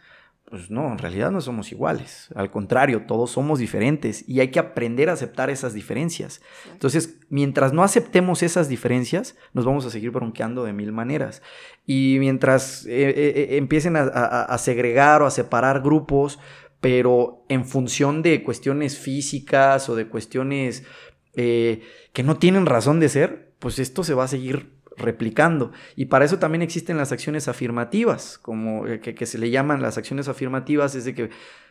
Pues 0.50 0.68
no, 0.68 0.90
en 0.90 0.98
realidad 0.98 1.30
no 1.30 1.40
somos 1.40 1.70
iguales. 1.70 2.28
Al 2.34 2.50
contrario, 2.50 3.04
todos 3.06 3.30
somos 3.30 3.60
diferentes 3.60 4.28
y 4.28 4.40
hay 4.40 4.48
que 4.48 4.58
aprender 4.58 5.08
a 5.08 5.12
aceptar 5.12 5.48
esas 5.48 5.74
diferencias. 5.74 6.42
Entonces, 6.72 7.20
mientras 7.28 7.72
no 7.72 7.84
aceptemos 7.84 8.42
esas 8.42 8.68
diferencias, 8.68 9.36
nos 9.52 9.64
vamos 9.64 9.86
a 9.86 9.90
seguir 9.90 10.10
bronqueando 10.10 10.64
de 10.64 10.72
mil 10.72 10.90
maneras. 10.90 11.40
Y 11.86 12.16
mientras 12.18 12.84
eh, 12.86 13.10
eh, 13.10 13.14
eh, 13.36 13.56
empiecen 13.58 13.94
a, 13.96 14.58
segregar 14.58 15.22
o 15.22 15.26
a 15.26 15.30
separar 15.30 15.82
grupos, 15.82 16.40
pero 16.80 17.44
en 17.48 17.64
función 17.64 18.20
de 18.20 18.42
cuestiones 18.42 18.98
físicas 18.98 19.88
o 19.88 19.94
de 19.94 20.08
cuestiones 20.08 20.82
que 21.32 22.22
no 22.24 22.38
tienen 22.38 22.66
razón 22.66 22.98
de 22.98 23.08
ser, 23.08 23.52
pues 23.60 23.78
esto 23.78 24.02
se 24.02 24.14
va 24.14 24.24
a 24.24 24.28
seguir 24.28 24.79
replicando. 25.00 25.72
Y 25.96 26.06
para 26.06 26.24
eso 26.24 26.38
también 26.38 26.62
existen 26.62 26.96
las 26.96 27.12
acciones 27.12 27.48
afirmativas, 27.48 28.38
como 28.38 28.86
eh, 28.86 29.00
que, 29.00 29.26
se 29.26 29.38
le 29.38 29.50
llaman 29.50 29.82
las 29.82 29.98
acciones 29.98 30.28
afirmativas, 30.28 30.94
es 30.94 31.04
de 31.04 31.14
que 31.14 31.30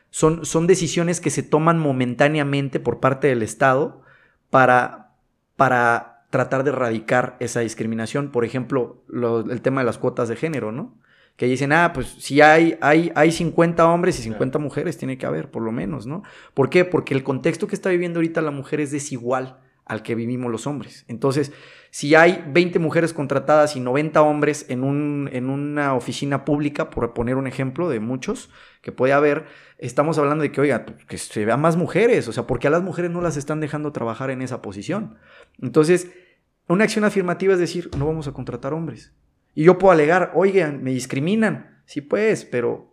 son, 0.10 0.46
son 0.46 0.68
decisiones 0.68 1.22
que 1.22 1.30
se 1.30 1.44
toman 1.44 1.80
momentáneamente 1.80 2.80
por 2.80 3.00
parte 3.00 3.28
del 3.28 3.44
Estado 3.44 4.02
para, 4.50 5.14
para 5.56 6.26
tratar 6.30 6.64
de 6.64 6.72
erradicar 6.72 7.38
esa 7.40 7.62
discriminación. 7.62 8.32
Por 8.32 8.46
ejemplo, 8.46 9.04
el 9.50 9.62
tema 9.62 9.82
de 9.82 9.86
las 9.86 9.98
cuotas 9.98 10.30
de 10.30 10.36
género, 10.36 10.72
¿no? 10.72 10.98
Que 11.36 11.46
dicen, 11.46 11.72
ah, 11.72 11.94
pues 11.94 12.08
si 12.20 12.42
hay, 12.42 12.78
hay, 12.82 13.12
hay 13.16 13.32
50 13.32 13.88
hombres 13.88 14.20
y 14.20 14.24
50 14.24 14.60
mujeres, 14.60 14.98
tiene 14.98 15.18
que 15.18 15.26
haber, 15.26 15.50
por 15.50 15.64
lo 15.64 15.72
menos, 15.72 16.06
¿no? 16.06 16.24
¿Por 16.54 16.70
qué? 16.70 16.84
Porque 16.84 17.14
el 17.14 17.24
contexto 17.24 17.68
que 17.68 17.76
está 17.76 17.90
viviendo 17.90 18.20
ahorita 18.20 18.42
la 18.42 18.52
mujer 18.52 18.82
es 18.82 18.92
desigual 18.92 19.60
al 19.86 20.04
que 20.04 20.16
vivimos 20.16 20.52
los 20.52 20.68
hombres. 20.68 21.06
Entonces, 21.08 21.52
si 21.92 22.16
hay 22.16 22.44
20 22.48 22.80
mujeres 22.80 23.14
contratadas 23.14 23.76
y 23.76 23.80
90 23.80 24.22
hombres 24.22 24.66
en, 24.70 24.84
un, 24.84 25.30
en 25.34 25.50
una 25.50 25.96
oficina 25.96 26.46
pública, 26.46 26.90
por 26.90 27.14
poner 27.14 27.36
un 27.36 27.48
ejemplo 27.48 27.90
de 27.90 28.00
muchos 28.00 28.50
que 28.82 28.92
puede 28.92 29.14
haber, 29.14 29.46
estamos 29.78 30.18
hablando 30.18 30.44
de 30.44 30.52
que, 30.52 30.62
oiga, 30.62 30.86
que 30.86 31.18
se 31.18 31.46
vean 31.46 31.62
más 31.62 31.78
mujeres, 31.78 32.28
o 32.28 32.32
sea, 32.32 32.46
porque 32.46 32.68
a 32.68 32.72
las 32.72 32.84
mujeres 32.84 33.12
no 33.12 33.22
las 33.22 33.38
están 33.38 33.60
dejando 33.60 33.92
trabajar 33.92 34.30
en 34.30 34.42
esa 34.42 34.62
posición. 34.62 35.18
Entonces, 35.62 36.12
una 36.68 36.84
acción 36.84 37.04
afirmativa 37.04 37.54
es 37.54 37.60
decir, 37.60 37.90
no 37.98 38.06
vamos 38.06 38.28
a 38.28 38.34
contratar 38.34 38.74
hombres. 38.74 39.14
Y 39.56 39.64
yo 39.64 39.78
puedo 39.80 39.92
alegar, 39.92 40.32
oigan, 40.36 40.84
me 40.84 40.92
discriminan. 40.92 41.82
Sí, 41.86 42.02
pues, 42.02 42.46
pero 42.46 42.89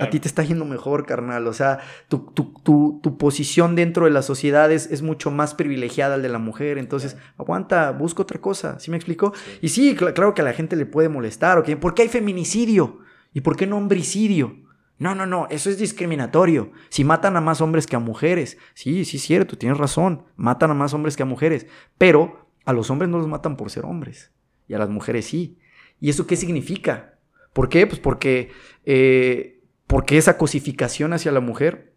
a 0.00 0.10
ti 0.10 0.20
te 0.20 0.28
está 0.28 0.42
yendo 0.42 0.64
mejor, 0.64 1.06
carnal. 1.06 1.46
O 1.46 1.52
sea, 1.52 1.80
tu, 2.08 2.32
tu, 2.34 3.18
posición 3.18 3.76
dentro 3.76 4.04
de 4.04 4.10
la 4.10 4.22
sociedad 4.22 4.70
es, 4.70 5.02
mucho 5.02 5.30
más 5.30 5.54
privilegiada 5.54 6.14
al 6.16 6.22
de 6.22 6.28
la 6.28 6.38
mujer. 6.38 6.78
Entonces, 6.78 7.16
aguanta, 7.38 7.90
busca 7.92 8.22
otra 8.22 8.40
cosa. 8.40 8.78
¿Sí 8.78 8.90
me 8.90 8.96
explico? 8.96 9.32
Y 9.60 9.68
sí, 9.68 9.94
claro 9.94 10.34
que 10.34 10.42
a 10.42 10.44
la 10.44 10.52
gente 10.52 10.76
le 10.76 10.86
puede 10.86 11.08
molestar. 11.08 11.58
¿okay? 11.58 11.76
¿Por 11.76 11.94
qué 11.94 12.02
hay 12.02 12.08
feminicidio? 12.08 13.00
¿Y 13.32 13.40
por 13.40 13.56
qué 13.56 13.66
no 13.66 13.78
homicidio? 13.78 14.56
No, 14.98 15.14
no, 15.14 15.26
no, 15.26 15.46
eso 15.50 15.68
es 15.68 15.78
discriminatorio. 15.78 16.72
Si 16.88 17.04
matan 17.04 17.36
a 17.36 17.40
más 17.40 17.60
hombres 17.60 17.86
que 17.86 17.96
a 17.96 17.98
mujeres. 18.00 18.56
Sí, 18.74 19.04
sí, 19.04 19.18
es 19.18 19.22
cierto, 19.22 19.58
tienes 19.58 19.78
razón. 19.78 20.24
Matan 20.36 20.70
a 20.70 20.74
más 20.74 20.94
hombres 20.94 21.16
que 21.16 21.22
a 21.22 21.26
mujeres. 21.26 21.66
Pero 21.98 22.48
a 22.64 22.72
los 22.72 22.90
hombres 22.90 23.10
no 23.10 23.18
los 23.18 23.28
matan 23.28 23.56
por 23.56 23.70
ser 23.70 23.84
hombres. 23.84 24.32
Y 24.68 24.74
a 24.74 24.78
las 24.78 24.88
mujeres 24.88 25.26
sí. 25.26 25.58
¿Y 26.00 26.10
eso 26.10 26.26
qué 26.26 26.36
significa? 26.36 27.18
¿Por 27.52 27.68
qué? 27.68 27.86
Pues 27.86 28.00
porque 28.00 28.50
eh, 28.84 29.55
porque 29.86 30.18
esa 30.18 30.36
cosificación 30.36 31.12
hacia 31.12 31.32
la 31.32 31.40
mujer, 31.40 31.92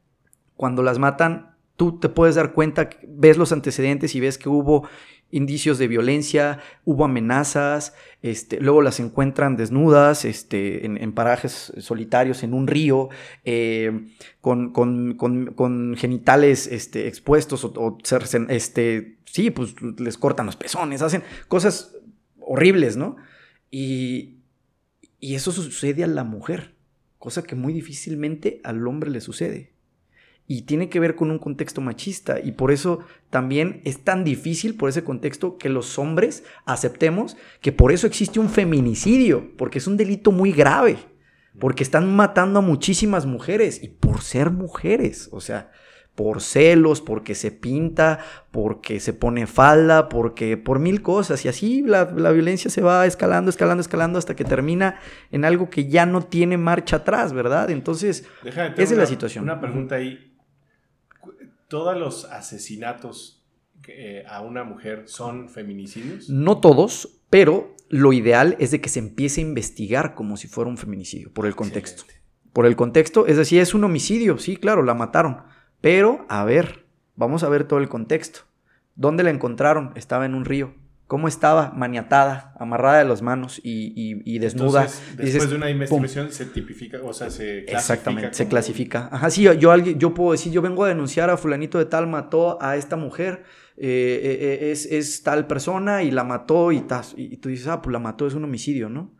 cuando 0.55 0.83
las 0.83 0.99
matan, 0.99 1.55
tú 1.75 1.99
te 1.99 2.09
puedes 2.09 2.35
dar 2.35 2.53
cuenta, 2.53 2.89
ves 3.07 3.37
los 3.37 3.51
antecedentes 3.51 4.13
y 4.15 4.19
ves 4.19 4.37
que 4.37 4.49
hubo 4.49 4.87
indicios 5.31 5.77
de 5.77 5.87
violencia, 5.87 6.59
hubo 6.85 7.05
amenazas, 7.05 7.93
este, 8.21 8.59
luego 8.59 8.81
las 8.81 8.99
encuentran 8.99 9.55
desnudas 9.55 10.25
este, 10.25 10.85
en, 10.85 11.11
parajes 11.13 11.71
solitarios, 11.77 12.43
en 12.43 12.53
un 12.53 12.67
río, 12.67 13.09
eh, 13.45 14.07
con, 14.41 15.95
genitales 15.97 16.67
este, 16.67 17.07
expuestos 17.07 17.63
o, 17.63 17.97
este, 18.49 19.17
sí, 19.25 19.51
pues 19.51 19.75
les 19.99 20.17
cortan 20.17 20.47
los 20.47 20.55
pezones, 20.55 21.01
hacen 21.01 21.23
cosas 21.47 21.95
horribles, 22.41 22.97
¿no? 22.97 23.15
Y 23.71 24.35
eso 25.21 25.51
sucede 25.51 26.03
a 26.03 26.07
la 26.07 26.23
mujer 26.23 26.78
cosa 27.19 27.43
que 27.43 27.55
muy 27.55 27.73
difícilmente 27.73 28.61
al 28.63 28.87
hombre 28.87 29.11
le 29.11 29.21
sucede. 29.21 29.73
Y 30.47 30.63
tiene 30.63 30.89
que 30.89 30.99
ver 30.99 31.15
con 31.15 31.29
un 31.29 31.37
contexto 31.37 31.79
machista 31.79 32.39
y 32.39 32.53
por 32.53 32.71
eso 32.71 33.01
también 33.29 33.81
es 33.83 34.03
tan 34.03 34.23
difícil 34.23 34.75
por 34.75 34.89
ese 34.89 35.03
contexto 35.03 35.59
que 35.59 35.69
los 35.69 35.99
hombres 35.99 36.43
aceptemos 36.65 37.37
que 37.61 37.71
por 37.71 37.91
eso 37.91 38.07
existe 38.07 38.39
un 38.39 38.49
feminicidio, 38.49 39.55
porque 39.57 39.77
es 39.77 39.85
un 39.85 39.95
delito 39.95 40.31
muy 40.31 40.51
grave, 40.51 40.97
porque 41.59 41.83
están 41.83 42.15
matando 42.15 42.59
a 42.59 42.63
muchísimas 42.63 43.27
mujeres 43.27 43.83
y 43.83 43.89
por 43.89 44.21
ser 44.21 44.49
mujeres, 44.49 45.29
o 45.31 45.39
sea, 45.39 45.71
por 46.19 46.41
celos, 46.41 46.99
porque 46.99 47.33
se 47.33 47.49
pinta, 47.49 48.19
porque 48.51 48.99
se 48.99 49.13
pone 49.13 49.47
falda, 49.47 50.09
porque 50.09 50.57
por 50.57 50.77
mil 50.77 51.01
cosas. 51.01 51.45
Y 51.45 51.47
así 51.47 51.81
la, 51.81 52.03
violencia 52.03 52.69
se 52.69 52.81
va 52.81 53.05
escalando, 53.05 53.49
escalando, 53.49 53.79
escalando 53.79 54.19
hasta 54.19 54.35
que 54.35 54.43
termina 54.43 54.99
en 55.31 55.45
algo 55.45 55.69
que 55.69 55.87
ya 55.87 56.05
no 56.05 56.21
tiene 56.21 56.57
marcha 56.57 56.97
atrás, 56.97 57.31
¿verdad? 57.31 57.69
Entonces, 57.69 58.27
esa 58.43 58.65
es 58.75 58.91
la 58.91 59.05
situación. 59.05 59.45
Una 59.45 59.61
pregunta 59.61 59.95
ahí. 59.95 60.35
¿Todos 61.69 61.97
los 61.97 62.25
asesinatos 62.25 63.45
eh, 63.87 64.25
a 64.27 64.41
una 64.41 64.65
mujer 64.65 65.03
son 65.05 65.47
feminicidios? 65.47 66.29
No 66.29 66.59
todos, 66.59 67.21
pero 67.29 67.77
lo 67.87 68.11
ideal 68.11 68.57
es 68.59 68.71
de 68.71 68.81
que 68.81 68.89
se 68.89 68.99
empiece 68.99 69.39
a 69.39 69.45
investigar 69.45 70.15
como 70.15 70.35
si 70.35 70.49
fuera 70.49 70.69
un 70.69 70.77
feminicidio, 70.77 71.31
por 71.31 71.45
el 71.45 71.55
contexto. 71.55 72.03
Por 72.51 72.65
el 72.65 72.75
contexto, 72.75 73.25
es 73.25 73.37
decir, 73.37 73.61
es 73.61 73.73
un 73.73 73.85
homicidio, 73.85 74.37
sí, 74.37 74.57
claro, 74.57 74.83
la 74.83 74.95
mataron 74.95 75.47
pero, 75.81 76.25
a 76.29 76.43
ver, 76.45 76.85
vamos 77.15 77.43
a 77.43 77.49
ver 77.49 77.63
todo 77.63 77.79
el 77.79 77.89
contexto. 77.89 78.41
¿Dónde 78.95 79.23
la 79.23 79.29
encontraron? 79.29 79.91
Estaba 79.95 80.25
en 80.25 80.35
un 80.35 80.45
río. 80.45 80.73
¿Cómo 81.09 81.27
estaba? 81.27 81.71
Maniatada, 81.71 82.53
amarrada 82.59 82.99
de 82.99 83.05
las 83.05 83.23
manos 83.23 83.59
y, 83.63 84.37
desnuda. 84.37 84.87
después 85.17 85.49
de 85.49 85.55
una 85.55 85.71
investigación 85.71 86.31
se 86.31 86.45
tipifica, 86.45 86.99
o 87.03 87.13
sea, 87.13 87.31
se 87.31 87.63
clasifica. 87.65 87.77
Exactamente, 87.79 88.33
se 88.35 88.47
clasifica. 88.47 89.09
Ajá, 89.11 89.31
sí, 89.31 89.41
yo, 89.41 89.75
yo 89.75 90.13
puedo 90.13 90.33
decir, 90.33 90.51
yo 90.51 90.61
vengo 90.61 90.83
a 90.83 90.87
denunciar 90.87 91.31
a 91.31 91.37
fulanito 91.37 91.79
de 91.79 91.85
tal, 91.85 92.05
mató 92.05 92.61
a 92.61 92.77
esta 92.77 92.95
mujer, 92.95 93.41
eh, 93.75 93.87
eh, 93.87 94.67
eh, 94.67 94.71
es, 94.71 94.85
es, 94.85 95.23
tal 95.23 95.47
persona 95.47 96.03
y 96.03 96.11
la 96.11 96.23
mató 96.23 96.71
y, 96.71 96.85
y 97.17 97.37
tú 97.37 97.49
dices, 97.49 97.65
ah, 97.65 97.81
pues 97.81 97.91
la 97.91 97.99
mató, 97.99 98.27
es 98.27 98.35
un 98.35 98.43
homicidio, 98.43 98.87
¿no? 98.89 99.11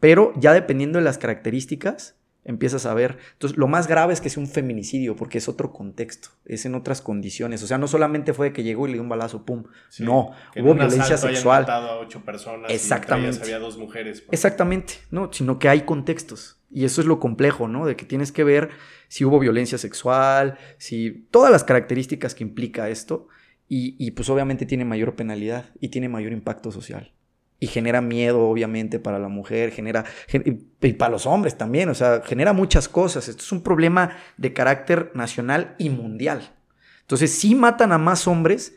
Pero 0.00 0.32
ya 0.36 0.52
dependiendo 0.52 0.98
de 0.98 1.04
las 1.04 1.16
características, 1.16 2.15
empiezas 2.46 2.86
a 2.86 2.94
ver. 2.94 3.18
Entonces, 3.32 3.58
lo 3.58 3.66
más 3.66 3.86
grave 3.86 4.14
es 4.14 4.20
que 4.20 4.30
sea 4.30 4.42
un 4.42 4.48
feminicidio, 4.48 5.16
porque 5.16 5.38
es 5.38 5.48
otro 5.48 5.72
contexto, 5.72 6.30
es 6.46 6.64
en 6.64 6.74
otras 6.74 7.02
condiciones. 7.02 7.62
O 7.62 7.66
sea, 7.66 7.76
no 7.76 7.88
solamente 7.88 8.32
fue 8.32 8.52
que 8.52 8.62
llegó 8.62 8.86
y 8.86 8.90
le 8.90 8.94
dio 8.94 9.02
un 9.02 9.08
balazo, 9.08 9.44
pum. 9.44 9.64
no, 9.98 10.32
hubo 10.56 10.74
violencia 10.74 11.16
sexual. 11.16 11.62
matado 11.62 11.90
a 11.90 11.98
ocho 11.98 12.24
personas 12.24 12.70
Exactamente. 12.70 13.38
Y 13.38 13.42
había 13.42 13.58
dos 13.58 13.76
mujeres. 13.76 14.24
Exactamente, 14.30 14.94
no, 15.10 15.30
sino 15.32 15.58
que 15.58 15.68
hay 15.68 15.82
contextos. 15.82 16.60
Y 16.70 16.84
eso 16.84 17.00
es 17.00 17.06
lo 17.06 17.20
complejo, 17.20 17.68
¿no? 17.68 17.86
De 17.86 17.96
que 17.96 18.04
tienes 18.04 18.32
que 18.32 18.44
ver 18.44 18.70
si 19.08 19.24
hubo 19.24 19.38
violencia 19.38 19.78
sexual, 19.78 20.58
si 20.78 21.26
todas 21.30 21.50
las 21.52 21.64
características 21.64 22.34
que 22.34 22.44
implica 22.44 22.88
esto. 22.88 23.28
Y, 23.68 23.96
y 23.98 24.12
pues 24.12 24.30
obviamente 24.30 24.64
tiene 24.64 24.84
mayor 24.84 25.16
penalidad 25.16 25.70
y 25.80 25.88
tiene 25.88 26.08
mayor 26.08 26.32
impacto 26.32 26.70
social 26.70 27.15
y 27.58 27.68
genera 27.68 28.00
miedo, 28.00 28.40
obviamente, 28.48 28.98
para 28.98 29.18
la 29.18 29.28
mujer, 29.28 29.70
genera, 29.70 30.04
y 30.82 30.92
para 30.92 31.10
los 31.10 31.26
hombres 31.26 31.56
también, 31.56 31.88
o 31.88 31.94
sea, 31.94 32.22
genera 32.24 32.52
muchas 32.52 32.88
cosas. 32.88 33.28
Esto 33.28 33.42
es 33.42 33.52
un 33.52 33.62
problema 33.62 34.16
de 34.36 34.52
carácter 34.52 35.10
nacional 35.14 35.74
y 35.78 35.88
mundial. 35.88 36.54
Entonces, 37.00 37.32
sí 37.32 37.54
matan 37.54 37.92
a 37.92 37.98
más 37.98 38.26
hombres 38.26 38.76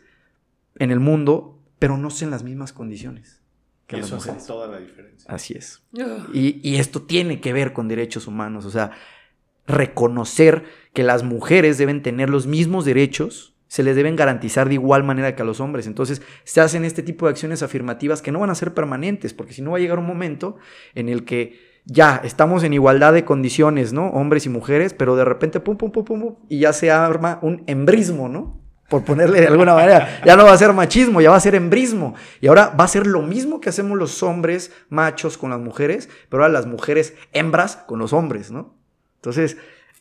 en 0.75 0.91
el 0.91 0.99
mundo, 0.99 1.61
pero 1.77 1.97
no 1.97 2.09
en 2.21 2.31
las 2.31 2.43
mismas 2.43 2.71
condiciones. 2.71 3.41
Que 3.85 3.97
y 3.97 3.99
eso 4.01 4.15
hace 4.17 4.31
toda 4.45 4.67
la 4.67 4.79
diferencia. 4.79 5.29
Así 5.33 5.55
es. 5.55 5.81
Y, 6.33 6.61
y 6.63 6.75
esto 6.77 7.01
tiene 7.01 7.41
que 7.41 7.53
ver 7.53 7.73
con 7.73 7.87
derechos 7.87 8.27
humanos, 8.27 8.65
o 8.65 8.71
sea, 8.71 8.91
reconocer 9.67 10.63
que 10.93 11.03
las 11.03 11.23
mujeres 11.23 11.77
deben 11.77 12.01
tener 12.01 12.29
los 12.29 12.47
mismos 12.47 12.85
derechos 12.85 13.55
se 13.69 13.83
les 13.83 13.95
deben 13.95 14.17
garantizar 14.17 14.67
de 14.67 14.73
igual 14.73 15.05
manera 15.05 15.35
que 15.35 15.43
a 15.43 15.45
los 15.45 15.61
hombres. 15.61 15.87
Entonces 15.87 16.21
se 16.43 16.59
hacen 16.59 16.83
este 16.83 17.03
tipo 17.03 17.25
de 17.25 17.31
acciones 17.31 17.63
afirmativas 17.63 18.21
que 18.21 18.33
no 18.33 18.39
van 18.39 18.49
a 18.49 18.55
ser 18.55 18.73
permanentes, 18.73 19.33
porque 19.33 19.53
si 19.53 19.61
no 19.61 19.71
va 19.71 19.77
a 19.77 19.79
llegar 19.79 19.99
un 19.99 20.07
momento 20.07 20.57
en 20.95 21.07
el 21.07 21.23
que 21.23 21.57
ya 21.85 22.19
estamos 22.23 22.63
en 22.63 22.73
igualdad 22.73 23.13
de 23.13 23.23
condiciones, 23.23 23.93
¿no? 23.93 24.07
Hombres 24.07 24.45
y 24.45 24.49
mujeres, 24.49 24.93
pero 24.93 25.15
de 25.15 25.23
repente 25.23 25.61
pum, 25.61 25.77
pum, 25.77 25.91
pum, 25.91 26.03
pum, 26.03 26.19
pum 26.19 26.35
y 26.49 26.59
ya 26.59 26.73
se 26.73 26.91
arma 26.91 27.39
un 27.41 27.63
embrismo, 27.67 28.27
¿no? 28.27 28.59
por 28.89 29.03
ponerle 29.03 29.39
de 29.39 29.47
alguna 29.47 29.75
manera. 29.75 30.21
Ya 30.25 30.35
no 30.35 30.45
va 30.45 30.53
a 30.53 30.57
ser 30.57 30.73
machismo, 30.73 31.21
ya 31.21 31.29
va 31.29 31.37
a 31.37 31.39
ser 31.39 31.53
embrismo. 31.53 32.15
Y 32.41 32.47
ahora 32.47 32.73
va 32.77 32.85
a 32.85 32.87
ser 32.87 33.05
lo 33.05 33.21
mismo 33.21 33.61
que 33.61 33.69
hacemos 33.69 33.97
los 33.97 34.23
hombres 34.23 34.71
machos 34.89 35.37
con 35.37 35.51
las 35.51 35.59
mujeres, 35.59 36.09
pero 36.27 36.43
ahora 36.43 36.51
las 36.51 36.65
mujeres 36.65 37.13
hembras 37.31 37.75
con 37.75 37.99
los 37.99 38.13
hombres, 38.13 38.49
¿no? 38.51 38.75
Entonces, 39.17 39.57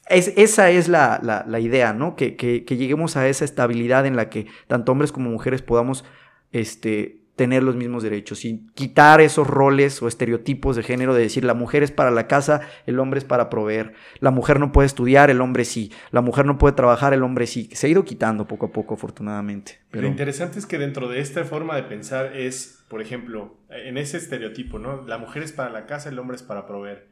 esa 0.08 0.70
es 0.70 0.88
la, 0.88 1.46
idea, 1.60 1.92
¿no? 1.92 2.16
Que, 2.16 2.36
que, 2.36 2.76
lleguemos 2.76 3.16
a 3.16 3.28
esa 3.28 3.44
estabilidad 3.44 4.06
en 4.06 4.16
la 4.16 4.30
que 4.30 4.46
tanto 4.66 4.92
hombres 4.92 5.12
como 5.12 5.30
mujeres 5.30 5.62
podamos 5.62 6.04
este, 6.52 7.18
tener 7.38 7.62
los 7.62 7.76
mismos 7.76 8.02
derechos 8.02 8.44
y 8.44 8.66
quitar 8.74 9.20
esos 9.20 9.46
roles 9.46 10.02
o 10.02 10.08
estereotipos 10.08 10.74
de 10.74 10.82
género 10.82 11.14
de 11.14 11.22
decir 11.22 11.44
la 11.44 11.54
mujer 11.54 11.84
es 11.84 11.92
para 11.92 12.10
la 12.10 12.26
casa, 12.26 12.62
el 12.84 12.98
hombre 12.98 13.18
es 13.18 13.24
para 13.24 13.48
proveer, 13.48 13.94
la 14.18 14.32
mujer 14.32 14.58
no 14.58 14.72
puede 14.72 14.86
estudiar, 14.86 15.30
el 15.30 15.40
hombre 15.40 15.64
sí, 15.64 15.92
la 16.10 16.20
mujer 16.20 16.46
no 16.46 16.58
puede 16.58 16.74
trabajar, 16.74 17.14
el 17.14 17.22
hombre 17.22 17.46
sí. 17.46 17.70
Se 17.72 17.86
ha 17.86 17.90
ido 17.90 18.04
quitando 18.04 18.48
poco 18.48 18.66
a 18.66 18.72
poco, 18.72 18.94
afortunadamente. 18.94 19.78
Pero... 19.90 20.02
Lo 20.02 20.08
interesante 20.08 20.58
es 20.58 20.66
que 20.66 20.78
dentro 20.78 21.08
de 21.08 21.20
esta 21.20 21.44
forma 21.44 21.76
de 21.76 21.84
pensar 21.84 22.36
es, 22.36 22.84
por 22.88 23.00
ejemplo, 23.00 23.56
en 23.70 23.98
ese 23.98 24.16
estereotipo, 24.16 24.80
¿no? 24.80 25.06
La 25.06 25.18
mujer 25.18 25.44
es 25.44 25.52
para 25.52 25.70
la 25.70 25.86
casa, 25.86 26.08
el 26.08 26.18
hombre 26.18 26.36
es 26.36 26.42
para 26.42 26.66
proveer. 26.66 27.06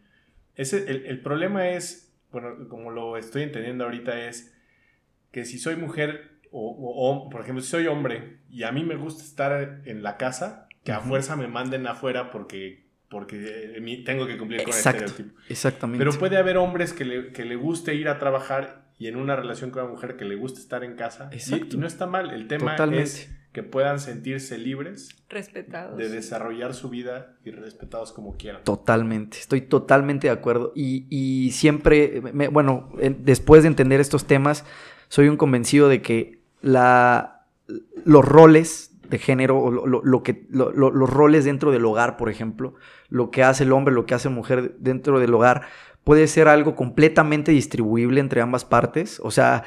Ese, 0.57 0.91
el, 0.91 1.07
el 1.07 1.21
problema 1.21 1.69
es, 1.69 2.06
bueno, 2.33 2.69
como 2.69 2.91
lo 2.91 3.17
estoy 3.17 3.43
entendiendo 3.43 3.85
ahorita, 3.85 4.29
es 4.29 4.55
que 5.31 5.45
si 5.45 5.59
soy 5.59 5.77
mujer 5.77 6.37
o, 6.51 7.29
por 7.31 7.43
ejemplo, 7.43 7.63
si 7.63 7.69
soy 7.69 7.87
hombre 7.87 8.39
y 8.49 8.63
a 8.63 8.73
mí 8.73 8.83
me 8.85 8.97
gusta 8.97 9.23
estar 9.23 9.83
en 9.85 10.03
la 10.03 10.17
casa, 10.17 10.69
que 10.85 10.93
a 10.93 11.01
fuerza 11.01 11.37
me 11.37 11.49
manden 11.49 11.87
afuera 11.87 12.31
porque, 12.31 12.87
porque 13.11 13.83
tengo 14.07 14.27
que 14.27 14.39
cumplir 14.39 14.63
con 14.63 14.73
el 14.73 14.79
estereotipo. 14.79 15.39
Exactamente. 15.49 16.03
Pero 16.03 16.19
puede 16.19 16.37
haber 16.37 16.57
hombres 16.57 16.93
que 16.93 17.05
le, 17.05 17.33
que 17.33 17.45
le 17.45 17.57
guste 17.57 17.95
ir 17.95 18.09
a 18.09 18.19
trabajar 18.19 18.87
y 18.99 19.09
en 19.09 19.17
una 19.17 19.37
relación 19.37 19.71
con 19.71 19.83
una 19.83 19.93
mujer 19.93 20.17
que 20.17 20.25
le 20.25 20.37
guste 20.37 20.61
estar 20.61 20.85
en 20.85 20.97
casa. 20.97 21.29
Y, 21.33 21.77
no 21.77 21.87
está 21.87 22.07
mal. 22.07 22.31
El 22.31 22.47
tema 22.47 22.77
es 22.95 23.31
que 23.57 23.63
puedan 23.63 24.01
sentirse 24.01 24.59
libres. 24.59 25.09
Respetados. 25.31 25.97
De 25.97 26.11
desarrollar 26.11 26.75
su 26.75 26.91
vida 26.91 27.39
y 27.43 27.53
respetados 27.53 28.13
como 28.13 28.37
quieran. 28.37 28.63
Totalmente. 28.65 29.39
Estoy 29.39 29.63
totalmente 29.63 30.27
de 30.27 30.35
acuerdo. 30.35 30.75
Y, 30.77 31.07
y 31.09 31.53
siempre, 31.53 32.21
bueno, 32.51 32.91
después 33.19 33.63
de 33.63 33.69
entender 33.69 33.99
estos 33.99 34.27
temas, 34.27 34.67
soy 35.09 35.29
un 35.29 35.39
convencido 35.39 35.89
de 35.89 36.03
que 36.03 36.43
la, 36.61 37.47
los 38.05 38.23
roles 38.27 38.91
de 39.09 39.17
género, 39.17 39.71
lo, 39.71 40.23
que, 40.23 40.47
los 40.51 41.09
roles 41.09 41.47
dentro 41.47 41.73
del 41.73 41.87
hogar, 41.87 42.19
por 42.19 42.29
ejemplo, 42.29 42.75
lo 43.09 43.31
que 43.31 43.43
hace 43.43 43.65
el 43.65 43.73
hombre, 43.73 43.95
lo 43.95 44.05
que 44.05 44.13
hace 44.13 44.29
la 44.29 44.35
mujer 44.35 44.77
dentro 44.81 45.19
del 45.19 45.33
hogar, 45.33 45.63
puede 46.05 46.27
ser 46.27 46.49
algo 46.49 46.75
completamente 46.75 47.53
distribuible 47.53 48.21
entre 48.21 48.43
ambas 48.43 48.67
partes. 48.67 49.19
O 49.25 49.31
sea, 49.31 49.65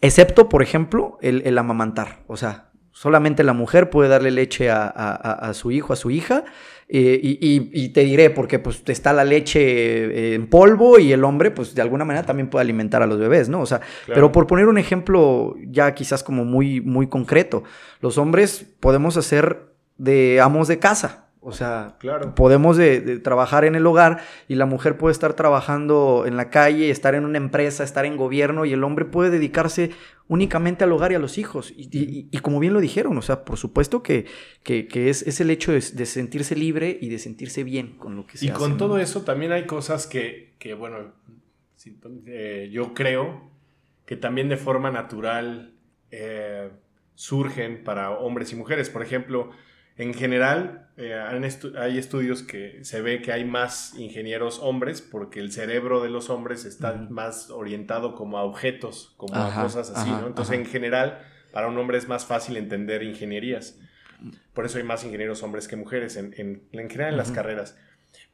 excepto, 0.00 0.48
por 0.48 0.60
ejemplo, 0.64 1.18
el, 1.22 1.56
amamantar. 1.56 2.24
O 2.26 2.36
sea, 2.36 2.69
solamente 2.92 3.44
la 3.44 3.52
mujer 3.52 3.90
puede 3.90 4.08
darle 4.08 4.30
leche 4.30 4.70
a 4.70 5.50
su 5.54 5.70
hijo, 5.70 5.92
a 5.92 5.96
su 5.96 6.10
hija, 6.10 6.44
eh, 6.92 7.20
y, 7.22 7.88
te 7.90 8.00
diré, 8.00 8.30
porque 8.30 8.58
pues 8.58 8.82
está 8.84 9.12
la 9.12 9.22
leche 9.22 9.60
eh, 9.60 10.34
en 10.34 10.48
polvo 10.48 10.98
y 10.98 11.12
el 11.12 11.22
hombre, 11.22 11.52
pues 11.52 11.72
de 11.72 11.82
alguna 11.82 12.04
manera 12.04 12.26
también 12.26 12.50
puede 12.50 12.62
alimentar 12.62 13.00
a 13.00 13.06
los 13.06 13.16
bebés, 13.16 13.48
¿no? 13.48 13.60
O 13.60 13.66
sea, 13.66 13.80
pero 14.08 14.32
por 14.32 14.48
poner 14.48 14.66
un 14.66 14.76
ejemplo 14.76 15.54
ya 15.68 15.94
quizás 15.94 16.24
como 16.24 16.44
muy, 16.44 16.80
muy 16.80 17.06
concreto, 17.06 17.62
los 18.00 18.18
hombres 18.18 18.66
podemos 18.80 19.16
hacer 19.16 19.66
de 19.98 20.40
amos 20.40 20.66
de 20.66 20.80
casa, 20.80 21.29
o 21.42 21.52
sea, 21.52 21.96
claro. 21.98 22.34
podemos 22.34 22.76
de, 22.76 23.18
trabajar 23.18 23.64
en 23.64 23.74
el 23.74 23.86
hogar 23.86 24.20
y 24.46 24.56
la 24.56 24.66
mujer 24.66 24.98
puede 24.98 25.12
estar 25.12 25.32
trabajando 25.32 26.24
en 26.26 26.36
la 26.36 26.50
calle, 26.50 26.90
estar 26.90 27.14
en 27.14 27.24
una 27.24 27.38
empresa, 27.38 27.82
estar 27.82 28.04
en 28.04 28.18
gobierno 28.18 28.66
y 28.66 28.74
el 28.74 28.84
hombre 28.84 29.06
puede 29.06 29.30
dedicarse 29.30 29.90
únicamente 30.28 30.84
al 30.84 30.92
hogar 30.92 31.12
y 31.12 31.14
a 31.14 31.18
los 31.18 31.38
hijos. 31.38 31.72
Y, 31.74 32.28
como 32.42 32.60
bien 32.60 32.74
lo 32.74 32.80
dijeron, 32.80 33.16
o 33.16 33.22
sea, 33.22 33.46
por 33.46 33.56
supuesto 33.56 34.02
que, 34.02 34.26
que, 34.62 34.86
es, 35.08 35.40
el 35.40 35.48
hecho 35.48 35.72
de, 35.72 35.80
sentirse 35.80 36.54
libre 36.54 36.98
y 37.00 37.08
de 37.08 37.18
sentirse 37.18 37.64
bien 37.64 37.96
con 37.96 38.16
lo 38.16 38.26
que 38.26 38.36
se 38.36 38.44
Y 38.44 38.50
con 38.50 38.76
todo 38.76 38.98
eso 38.98 39.22
también 39.22 39.52
hay 39.52 39.64
cosas 39.64 40.06
que, 40.06 40.54
que 40.58 40.74
bueno, 40.74 41.14
eh, 42.26 42.68
yo 42.70 42.92
creo 42.92 43.50
que 44.04 44.16
también 44.16 44.50
de 44.50 44.58
forma 44.58 44.90
natural 44.90 45.72
eh, 46.10 46.70
surgen 47.14 47.82
para 47.82 48.10
hombres 48.10 48.52
y 48.52 48.56
mujeres. 48.56 48.90
Por 48.90 49.02
ejemplo, 49.02 49.50
en 50.00 50.14
general, 50.14 50.88
eh, 50.96 51.14
hay 51.78 51.98
estudios 51.98 52.42
que 52.42 52.82
se 52.84 53.02
ve 53.02 53.20
que 53.20 53.32
hay 53.32 53.44
más 53.44 53.94
ingenieros 53.98 54.58
hombres 54.60 55.02
porque 55.02 55.40
el 55.40 55.52
cerebro 55.52 56.02
de 56.02 56.08
los 56.08 56.30
hombres 56.30 56.64
está 56.64 56.94
más 57.10 57.50
orientado 57.50 58.14
como 58.14 58.38
a 58.38 58.44
objetos, 58.44 59.12
como 59.18 59.34
a 59.34 59.62
cosas 59.62 59.90
así, 59.90 60.08
¿no? 60.08 60.26
Entonces, 60.26 60.58
en 60.58 60.64
general, 60.64 61.18
para 61.52 61.68
un 61.68 61.76
hombre 61.76 61.98
es 61.98 62.08
más 62.08 62.24
fácil 62.24 62.56
entender 62.56 63.02
ingenierías. 63.02 63.78
Por 64.54 64.64
eso 64.64 64.78
hay 64.78 64.84
más 64.84 65.04
ingenieros 65.04 65.42
hombres 65.42 65.68
que 65.68 65.76
mujeres, 65.76 66.16
en, 66.16 66.32
en, 66.38 66.88
general 66.88 67.12
en 67.12 67.18
las 67.18 67.30
carreras. 67.30 67.76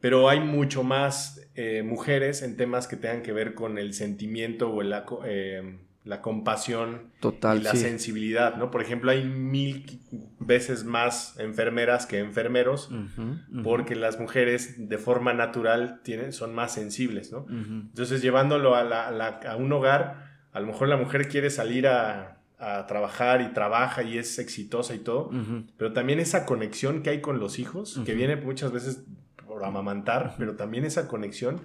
Pero 0.00 0.28
hay 0.28 0.38
mucho 0.38 0.84
más 0.84 1.50
eh, 1.56 1.82
mujeres 1.82 2.42
en 2.42 2.56
temas 2.56 2.86
que 2.86 2.94
tengan 2.94 3.22
que 3.22 3.32
ver 3.32 3.54
con 3.54 3.76
el 3.76 3.92
sentimiento 3.92 4.70
o 4.70 4.82
el, 4.82 4.94
eh, 5.24 5.78
la 6.06 6.22
compasión 6.22 7.10
Total, 7.18 7.58
y 7.58 7.62
la 7.62 7.74
sensibilidad, 7.74 8.56
¿no? 8.56 8.70
Por 8.70 8.80
ejemplo, 8.80 9.10
hay 9.10 9.24
mil 9.24 10.00
veces 10.38 10.84
más 10.84 11.36
enfermeras 11.40 12.06
que 12.06 12.20
enfermeros 12.20 12.88
porque 13.64 13.96
las 13.96 14.20
mujeres 14.20 14.88
de 14.88 14.98
forma 14.98 15.34
natural 15.34 16.00
tienen, 16.04 16.32
son 16.32 16.54
más 16.54 16.72
sensibles, 16.72 17.32
¿no? 17.32 17.44
Entonces, 17.50 18.22
llevándolo 18.22 18.76
a, 18.76 19.56
un 19.58 19.72
hogar, 19.72 20.46
a 20.52 20.60
lo 20.60 20.68
mejor 20.68 20.88
la 20.88 20.96
mujer 20.96 21.28
quiere 21.28 21.50
salir 21.50 21.88
a, 21.88 22.32
trabajar 22.86 23.42
y 23.42 23.52
trabaja 23.52 24.02
y 24.02 24.16
es 24.16 24.38
exitosa 24.38 24.94
y 24.94 25.00
todo, 25.00 25.30
pero 25.76 25.92
también 25.92 26.20
esa 26.20 26.46
conexión 26.46 27.02
que 27.02 27.10
hay 27.10 27.20
con 27.20 27.40
los 27.40 27.58
hijos, 27.58 28.00
que 28.06 28.14
viene 28.14 28.36
muchas 28.36 28.70
veces 28.70 29.04
por 29.44 29.64
amamantar, 29.64 30.36
pero 30.38 30.54
también 30.54 30.84
esa 30.84 31.08
conexión 31.08 31.62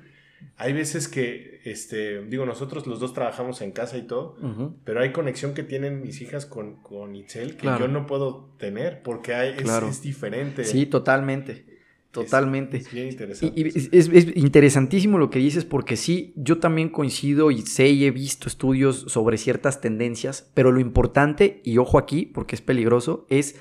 hay 0.58 0.74
veces 0.74 1.08
que, 1.08 1.60
este, 1.64 2.24
digo, 2.26 2.46
nosotros 2.46 2.86
los 2.86 3.00
dos 3.00 3.14
trabajamos 3.14 3.62
en 3.62 3.72
casa 3.72 3.98
y 3.98 4.04
todo, 4.04 4.38
pero 4.84 5.02
hay 5.02 5.12
conexión 5.12 5.54
que 5.56 5.64
tienen 5.64 6.02
mis 6.02 6.22
hijas 6.22 6.46
con, 6.46 6.76
con 6.84 7.16
Itzel 7.16 7.58
que 7.58 7.66
yo 7.66 7.88
no 7.88 8.06
puedo 8.06 8.54
tener 8.60 9.02
porque 9.02 9.34
hay, 9.34 9.56
es, 9.58 10.02
diferente. 10.04 10.64
Sí, 10.64 10.86
totalmente. 10.86 11.66
Totalmente. 12.12 12.78
Es, 12.78 12.92
bien 12.92 13.08
interesante. 13.08 13.60
Y, 13.60 13.68
es, 13.98 14.12
interesantísimo 14.36 15.18
lo 15.18 15.30
que 15.30 15.40
dices 15.40 15.66
porque 15.66 15.96
sí, 15.96 16.34
yo 16.36 16.60
también 16.60 16.90
coincido 16.90 17.50
y 17.50 17.62
sé 17.64 17.90
y 17.90 18.06
he 18.06 18.12
visto 18.12 18.48
estudios 18.48 19.06
sobre 19.08 19.38
ciertas 19.38 19.82
tendencias, 19.82 20.52
pero 20.54 20.72
lo 20.72 20.80
importante, 20.80 21.62
y 21.64 21.78
ojo 21.80 21.98
aquí 21.98 22.26
porque 22.26 22.56
es 22.56 22.62
peligroso, 22.62 23.26
es 23.30 23.56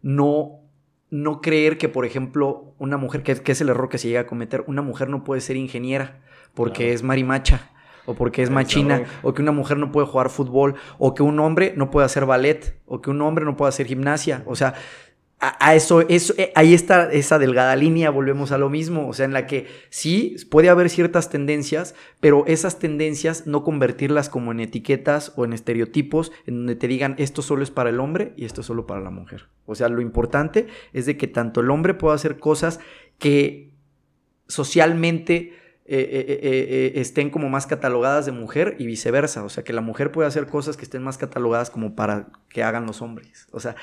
no 0.00 0.65
no 1.10 1.40
creer 1.40 1.78
que, 1.78 1.88
por 1.88 2.04
ejemplo, 2.04 2.74
una 2.78 2.96
mujer, 2.96 3.22
que, 3.22 3.52
es 3.52 3.60
el 3.60 3.68
error 3.68 3.88
que 3.88 3.98
se 3.98 4.08
llega 4.08 4.22
a 4.22 4.26
cometer, 4.26 4.64
una 4.66 4.82
mujer 4.82 5.08
no 5.08 5.24
puede 5.24 5.40
ser 5.40 5.56
ingeniera 5.56 6.20
porque 6.54 6.92
es 6.92 7.02
marimacha 7.02 7.70
o 8.06 8.14
porque 8.14 8.42
es 8.42 8.50
machina, 8.50 9.02
o 9.22 9.34
que 9.34 9.42
una 9.42 9.50
mujer 9.50 9.78
no 9.78 9.90
puede 9.90 10.06
jugar 10.06 10.30
fútbol, 10.30 10.76
o 10.98 11.12
que 11.12 11.24
un 11.24 11.40
hombre 11.40 11.74
no 11.76 11.90
puede 11.90 12.06
hacer 12.06 12.24
ballet, 12.24 12.78
o 12.86 13.02
que 13.02 13.10
un 13.10 13.20
hombre 13.20 13.44
no 13.44 13.56
puede 13.56 13.70
hacer 13.70 13.86
gimnasia. 13.86 14.44
O 14.46 14.54
sea, 14.54 14.74
a, 15.38 15.74
eso, 15.74 16.00
eso, 16.00 16.32
eh, 16.38 16.50
ahí 16.54 16.72
está 16.72 17.12
esa 17.12 17.38
delgada 17.38 17.76
línea, 17.76 18.08
volvemos 18.08 18.52
a 18.52 18.58
lo 18.58 18.70
mismo, 18.70 19.06
o 19.06 19.12
sea, 19.12 19.26
en 19.26 19.34
la 19.34 19.46
que 19.46 19.66
sí 19.90 20.34
puede 20.50 20.70
haber 20.70 20.88
ciertas 20.88 21.28
tendencias, 21.28 21.94
pero 22.20 22.44
esas 22.46 22.78
tendencias 22.78 23.46
no 23.46 23.62
convertirlas 23.62 24.30
como 24.30 24.52
en 24.52 24.60
etiquetas 24.60 25.34
o 25.36 25.44
en 25.44 25.52
estereotipos 25.52 26.32
en 26.46 26.56
donde 26.56 26.74
te 26.74 26.88
digan 26.88 27.16
esto 27.18 27.42
solo 27.42 27.62
es 27.62 27.70
para 27.70 27.90
el 27.90 28.00
hombre 28.00 28.32
y 28.36 28.46
esto 28.46 28.62
solo 28.62 28.86
para 28.86 29.02
la 29.02 29.10
mujer. 29.10 29.48
O 29.66 29.74
sea, 29.74 29.90
lo 29.90 30.00
importante 30.00 30.68
es 30.94 31.04
de 31.04 31.18
que 31.18 31.26
tanto 31.26 31.60
el 31.60 31.70
hombre 31.70 31.92
pueda 31.92 32.14
hacer 32.14 32.38
cosas 32.38 32.80
que 33.18 33.74
socialmente 34.48 35.52
eh, 35.84 36.40
eh, 36.42 36.92
estén 36.96 37.30
como 37.30 37.50
más 37.50 37.66
catalogadas 37.66 38.24
de 38.24 38.32
mujer 38.32 38.76
y 38.78 38.86
viceversa. 38.86 39.44
O 39.44 39.50
sea, 39.50 39.64
que 39.64 39.74
la 39.74 39.82
mujer 39.82 40.12
pueda 40.12 40.28
hacer 40.28 40.46
cosas 40.46 40.78
que 40.78 40.84
estén 40.84 41.02
más 41.02 41.18
catalogadas 41.18 41.68
como 41.68 41.94
para 41.94 42.28
que 42.48 42.62
hagan 42.62 42.86
los 42.86 43.02
hombres. 43.02 43.48
O 43.50 43.60
sea, 43.60 43.76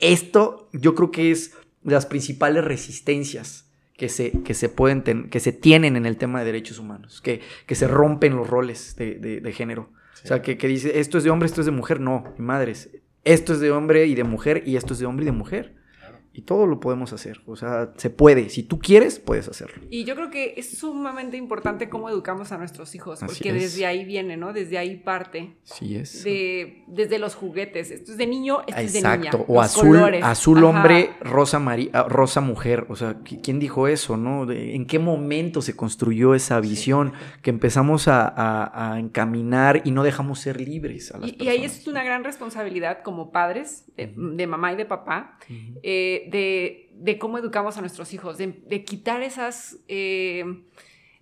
esto 0.00 0.68
yo 0.72 0.94
creo 0.94 1.10
que 1.10 1.30
es 1.30 1.52
de 1.82 1.92
las 1.92 2.06
principales 2.06 2.64
resistencias 2.64 3.70
que 3.96 4.08
se, 4.08 4.42
que 4.42 4.54
se, 4.54 4.68
pueden 4.68 5.28
que 5.28 5.40
se 5.40 5.52
tienen 5.52 5.96
en 5.96 6.06
el 6.06 6.16
tema 6.16 6.40
de 6.40 6.46
derechos 6.46 6.78
humanos, 6.78 7.20
que, 7.20 7.40
que 7.66 7.74
se 7.74 7.86
rompen 7.86 8.34
los 8.34 8.48
roles 8.48 8.96
de, 8.96 9.52
género. 9.54 9.90
O 10.24 10.26
sea, 10.26 10.42
que, 10.42 10.56
dice, 10.56 11.00
esto 11.00 11.18
es 11.18 11.24
de 11.24 11.30
hombre, 11.30 11.46
esto 11.46 11.60
es 11.60 11.66
de 11.66 11.72
mujer. 11.72 12.00
No, 12.00 12.24
madres. 12.38 12.90
Esto 13.24 13.52
es 13.52 13.60
de 13.60 13.70
hombre 13.70 14.06
y 14.06 14.14
de 14.14 14.24
mujer 14.24 14.62
y 14.66 14.76
esto 14.76 14.94
es 14.94 15.00
de 15.00 15.06
hombre 15.06 15.24
y 15.24 15.26
de 15.26 15.32
mujer. 15.32 15.74
Y 16.40 16.42
todo 16.42 16.66
lo 16.66 16.80
podemos 16.80 17.12
hacer. 17.12 17.40
O 17.46 17.54
sea, 17.56 17.92
se 17.96 18.08
puede. 18.08 18.48
Si 18.48 18.62
tú 18.62 18.78
quieres, 18.78 19.18
puedes 19.18 19.46
hacerlo. 19.48 19.82
Y 19.90 20.04
yo 20.04 20.14
creo 20.14 20.30
que 20.30 20.54
es 20.56 20.78
sumamente 20.78 21.36
importante 21.36 21.88
cómo 21.90 22.08
educamos 22.08 22.50
a 22.52 22.56
nuestros 22.58 22.94
hijos, 22.94 23.20
porque 23.20 23.50
es. 23.50 23.54
desde 23.54 23.84
ahí 23.84 24.04
viene, 24.04 24.36
¿no? 24.36 24.52
Desde 24.52 24.78
ahí 24.78 24.96
parte. 24.96 25.56
Sí 25.64 25.96
es. 25.96 26.24
De, 26.24 26.84
desde 26.86 27.18
los 27.18 27.34
juguetes. 27.34 27.90
Esto 27.90 28.12
es 28.12 28.18
de 28.18 28.26
niño, 28.26 28.60
esto 28.66 28.80
es 28.80 28.92
de 28.94 29.00
niña. 29.02 29.14
Exacto. 29.16 29.44
O 29.48 29.56
Los 29.56 29.64
azul, 29.66 29.88
colores. 29.88 30.24
azul 30.24 30.58
Ajá. 30.58 30.66
hombre, 30.68 31.10
rosa 31.20 31.62
ah, 31.92 32.06
rosa 32.08 32.40
mujer. 32.40 32.86
O 32.88 32.96
sea, 32.96 33.18
¿qui- 33.22 33.40
¿quién 33.42 33.58
dijo 33.58 33.86
eso, 33.88 34.16
no? 34.16 34.50
¿En 34.50 34.86
qué 34.86 34.98
momento 34.98 35.60
se 35.62 35.76
construyó 35.76 36.34
esa 36.34 36.58
visión 36.60 37.12
que 37.42 37.50
empezamos 37.50 38.08
a, 38.08 38.26
a- 38.28 38.94
a 38.94 38.98
encaminar 38.98 39.82
y 39.84 39.90
no 39.90 40.02
dejamos 40.04 40.38
ser 40.40 40.60
libres 40.60 41.12
a 41.12 41.18
las 41.18 41.30
Y, 41.30 41.36
y 41.44 41.48
ahí 41.48 41.58
personas? 41.60 41.80
es 41.80 41.88
una 41.88 42.02
gran 42.04 42.24
responsabilidad 42.24 43.02
como 43.02 43.30
padres, 43.30 43.84
de, 43.96 44.14
de 44.16 44.46
mamá 44.46 44.72
y 44.72 44.76
de 44.76 44.86
papá, 44.86 45.38
eh, 45.82 46.28
de, 46.30 46.90
de 46.94 47.18
cómo 47.18 47.38
educamos 47.38 47.76
a 47.76 47.80
nuestros 47.80 48.12
hijos, 48.14 48.38
de, 48.38 48.46
de 48.66 48.84
quitar 48.84 49.22
esas... 49.22 49.78
eh, 49.88 50.44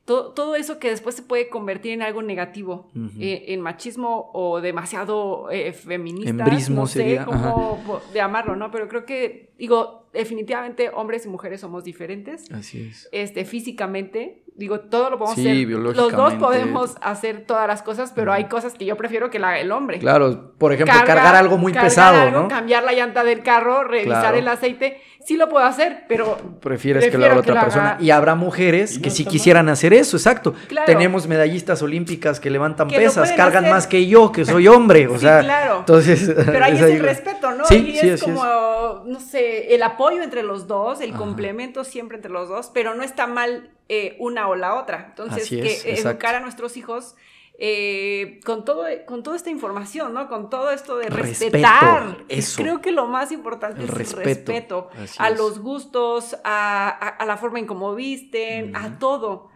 todo, 0.04 0.32
todo 0.32 0.56
eso 0.56 0.78
que 0.78 0.88
después 0.88 1.14
se 1.16 1.22
puede 1.22 1.50
convertir 1.50 1.92
en 1.92 2.00
algo 2.00 2.22
negativo, 2.22 2.88
eh, 3.20 3.44
en 3.48 3.60
machismo 3.60 4.30
o 4.32 4.60
demasiado 4.62 5.50
eh, 5.50 5.74
feminista. 5.74 6.30
Embrismo 6.30 6.80
no 6.80 6.86
sé 6.86 7.00
sería, 7.00 7.24
cómo 7.26 7.78
po- 7.86 8.00
llamarlo, 8.14 8.56
¿no? 8.56 8.70
Pero 8.70 8.88
creo 8.88 9.04
que, 9.04 9.50
digo, 9.58 10.07
definitivamente 10.18 10.90
hombres 10.92 11.24
y 11.24 11.28
mujeres 11.28 11.60
somos 11.60 11.84
diferentes. 11.84 12.50
Así 12.52 12.88
es. 12.90 13.08
Este, 13.12 13.44
físicamente, 13.44 14.42
digo, 14.56 14.80
todo 14.80 15.10
lo 15.10 15.18
podemos 15.18 15.36
Sí, 15.36 15.48
hacer. 15.48 15.68
Los 15.78 15.94
dos 15.96 16.10
biológicamente. 16.10 16.44
podemos 16.44 16.96
hacer 17.00 17.44
todas 17.46 17.66
las 17.68 17.82
cosas, 17.82 18.12
pero 18.14 18.32
hay 18.32 18.44
cosas 18.44 18.74
que 18.74 18.84
yo 18.84 18.96
prefiero 18.96 19.30
que 19.30 19.38
la 19.38 19.48
haga 19.50 19.60
el 19.60 19.70
hombre. 19.72 19.98
Claro, 19.98 20.52
por 20.58 20.72
ejemplo, 20.72 20.94
Cargar- 20.94 21.16
cargar 21.16 21.36
algo 21.36 21.56
muy 21.58 21.72
cargar 21.72 21.88
pesado, 21.90 22.20
algo, 22.22 22.40
¿no? 22.42 22.48
Cambiar 22.48 22.82
la 22.84 22.92
llanta 22.92 23.22
del 23.24 23.42
carro, 23.42 23.84
revisar 23.84 24.20
Claro. 24.22 24.36
el 24.38 24.48
aceite, 24.48 25.00
sí 25.24 25.36
lo 25.36 25.48
puedo 25.48 25.64
hacer, 25.64 26.04
pero 26.08 26.36
Prefieres 26.60 27.08
que 27.08 27.16
lo 27.18 27.26
haga 27.26 27.38
otra 27.38 27.54
lo 27.54 27.60
persona. 27.60 27.90
haga- 27.92 28.02
Y 28.02 28.10
habrá 28.10 28.34
mujeres 28.34 28.96
Y 28.96 29.02
que 29.02 29.10
sí 29.10 29.24
quisieran 29.24 29.68
hacer 29.68 29.92
eso, 29.92 30.16
exacto. 30.16 30.54
Claro. 30.68 30.86
Tenemos 30.86 31.28
medallistas 31.28 31.80
olímpicas 31.82 32.40
que 32.40 32.50
levantan 32.50 32.88
Que 32.88 32.96
pesas, 32.96 33.30
cargan 33.32 33.64
hacer. 33.64 33.74
más 33.74 33.86
que 33.86 34.06
yo, 34.06 34.32
que 34.32 34.44
soy 34.44 34.66
hombre. 34.66 35.06
O 35.06 35.14
Sí, 35.14 35.20
sea, 35.20 35.40
claro. 35.40 35.76
entonces. 35.80 36.32
pero 36.34 36.64
ahí 36.64 36.72
es 36.76 36.82
el 36.82 37.00
respeto, 37.00 37.52
¿no? 37.52 37.64
Sí, 37.66 37.96
es 38.00 38.22
como, 38.22 39.02
no 39.06 39.20
sé, 39.20 39.74
el 39.74 39.82
apoyo 39.82 40.07
entre 40.16 40.42
los 40.42 40.66
dos, 40.66 41.00
el 41.00 41.10
Ajá. 41.10 41.18
complemento 41.18 41.84
siempre 41.84 42.16
entre 42.16 42.30
los 42.30 42.48
dos, 42.48 42.70
pero 42.72 42.94
no 42.94 43.02
está 43.02 43.26
mal 43.26 43.70
eh, 43.88 44.16
una 44.18 44.48
o 44.48 44.54
la 44.54 44.74
otra. 44.74 45.06
Entonces, 45.08 45.48
que 45.48 45.72
exacto. 45.72 46.10
educar 46.10 46.34
a 46.34 46.40
nuestros 46.40 46.76
hijos 46.76 47.16
eh, 47.60 48.38
con, 48.44 48.64
todo, 48.64 48.84
con 49.06 49.24
toda 49.24 49.36
esta 49.36 49.50
información, 49.50 50.14
¿no? 50.14 50.28
Con 50.28 50.48
todo 50.48 50.70
esto 50.70 50.96
de 50.96 51.08
Respeto, 51.08 51.56
respetar. 51.56 52.16
eso. 52.28 52.62
Creo 52.62 52.80
que 52.80 52.92
lo 52.92 53.06
más 53.06 53.32
importante 53.32 53.82
El 53.82 53.88
es 53.88 53.94
respeto, 53.94 54.22
respeto 54.24 54.90
a 55.18 55.28
es. 55.28 55.36
los 55.38 55.58
gustos, 55.58 56.36
a, 56.44 56.88
a- 56.88 57.08
a 57.08 57.26
la 57.26 57.36
forma 57.36 57.58
en 57.58 57.66
cómo 57.66 57.94
visten, 57.96 58.76
a 58.76 58.98
todo. 59.00 59.50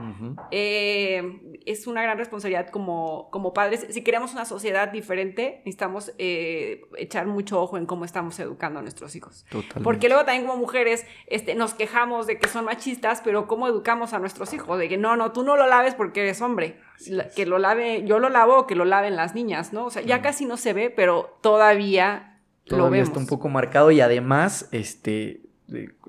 Eh, 0.50 1.61
es 1.64 1.86
una 1.86 2.03
gran 2.03 2.18
responsabilidad 2.18 2.68
como, 2.70 3.28
como 3.30 3.53
padres. 3.55 3.86
Si 3.90 4.03
queremos 4.03 4.32
una 4.32 4.44
sociedad 4.44 4.88
diferente, 4.90 5.59
necesitamos 5.64 6.12
eh, 6.18 6.82
echar 6.98 7.26
mucho 7.26 7.61
ojo 7.62 7.76
en 7.78 7.86
cómo 7.86 8.05
estamos 8.05 8.38
educando 8.40 8.80
a 8.80 8.82
nuestros 8.82 9.14
hijos. 9.14 9.44
Totalmente. 9.48 9.80
Porque 9.82 10.09
luego 10.09 10.24
también 10.24 10.46
como 10.46 10.59
mujeres 10.61 11.07
este, 11.28 11.55
nos 11.55 11.74
quejamos 11.74 12.26
de 12.26 12.38
que 12.38 12.48
son 12.48 12.64
machistas, 12.64 13.20
pero 13.22 13.46
¿cómo 13.46 13.68
educamos 13.68 14.12
a 14.12 14.18
nuestros 14.18 14.53
hijos? 14.53 14.78
De 14.78 14.88
que 14.88 14.96
no, 14.98 15.16
no, 15.16 15.32
tú 15.32 15.44
no 15.44 15.57
lo 15.57 15.66
laves 15.66 15.94
porque 15.94 16.20
eres 16.22 16.40
hombre. 16.42 16.80
La- 17.09 17.28
que 17.28 17.46
lo 17.46 17.59
lave, 17.59 18.05
yo 18.07 18.18
lo 18.18 18.28
lavo 18.28 18.59
o 18.59 18.66
que 18.66 18.74
lo 18.74 18.84
laven 18.84 19.16
las 19.16 19.34
niñas, 19.34 19.72
¿no? 19.72 19.86
O 19.86 19.90
sea, 19.90 20.03
ya 20.03 20.22
casi 20.22 20.44
no 20.46 20.57
se 20.57 20.72
ve, 20.72 20.90
pero 20.90 21.38
todavía, 21.42 22.38
lo 22.66 22.76
Todavía 22.78 22.90
vemos. 23.03 23.09
está 23.09 23.18
un 23.20 23.26
poco 23.26 23.48
marcado 23.48 23.90
y 23.90 24.00
además, 24.00 24.68
este, 24.72 25.42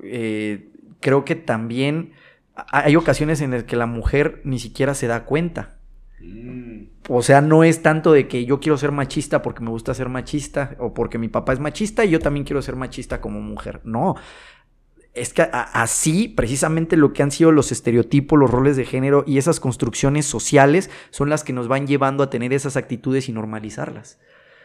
eh, 0.03 0.69
creo 0.99 1.25
que 1.25 1.35
también 1.35 2.13
ha- 2.55 2.85
hay 2.85 2.95
ocasiones 2.95 3.41
en 3.41 3.51
las 3.51 3.63
que 3.63 3.75
la 3.75 3.85
mujer 3.87 4.41
ni 4.43 4.59
siquiera 4.59 4.93
se 4.93 5.07
da 5.07 5.25
cuenta. 5.25 5.75
Mm. 6.21 6.83
O 7.09 7.21
sea, 7.21 7.41
no 7.41 7.63
es 7.65 7.81
tanto 7.81 8.13
de 8.13 8.27
que 8.29 8.45
yo 8.45 8.59
quiero 8.61 8.77
ser 8.77 8.91
machista 8.93 9.41
porque 9.41 9.61
me 9.61 9.69
gusta 9.69 9.93
ser 9.93 10.07
machista 10.07 10.75
o 10.79 10.93
porque 10.93 11.17
mi 11.17 11.27
papá 11.27 11.51
es 11.53 11.59
machista 11.59 12.05
y 12.05 12.09
yo 12.11 12.19
también 12.19 12.45
quiero 12.45 12.61
ser 12.61 12.75
machista 12.77 13.19
como 13.19 13.41
mujer. 13.41 13.81
No. 13.83 14.15
Es 15.13 15.31
que 15.31 15.43
así, 15.51 16.27
precisamente 16.27 16.97
lo 16.97 17.13
que 17.13 17.21
han 17.21 17.29
sido 17.29 17.51
los 17.51 17.71
estereotipos, 17.71 18.39
los 18.39 18.49
roles 18.49 18.75
de 18.75 18.85
género 18.85 19.23
y 19.27 19.37
esas 19.37 19.59
construcciones 19.59 20.25
sociales 20.25 20.89
son 21.11 21.29
las 21.29 21.43
que 21.43 21.53
nos 21.53 21.67
van 21.67 21.85
llevando 21.85 22.23
a 22.23 22.31
tener 22.31 22.51
esas 22.51 22.77
actitudes 22.77 23.29
y 23.29 23.31
normalizarlas. 23.31 24.19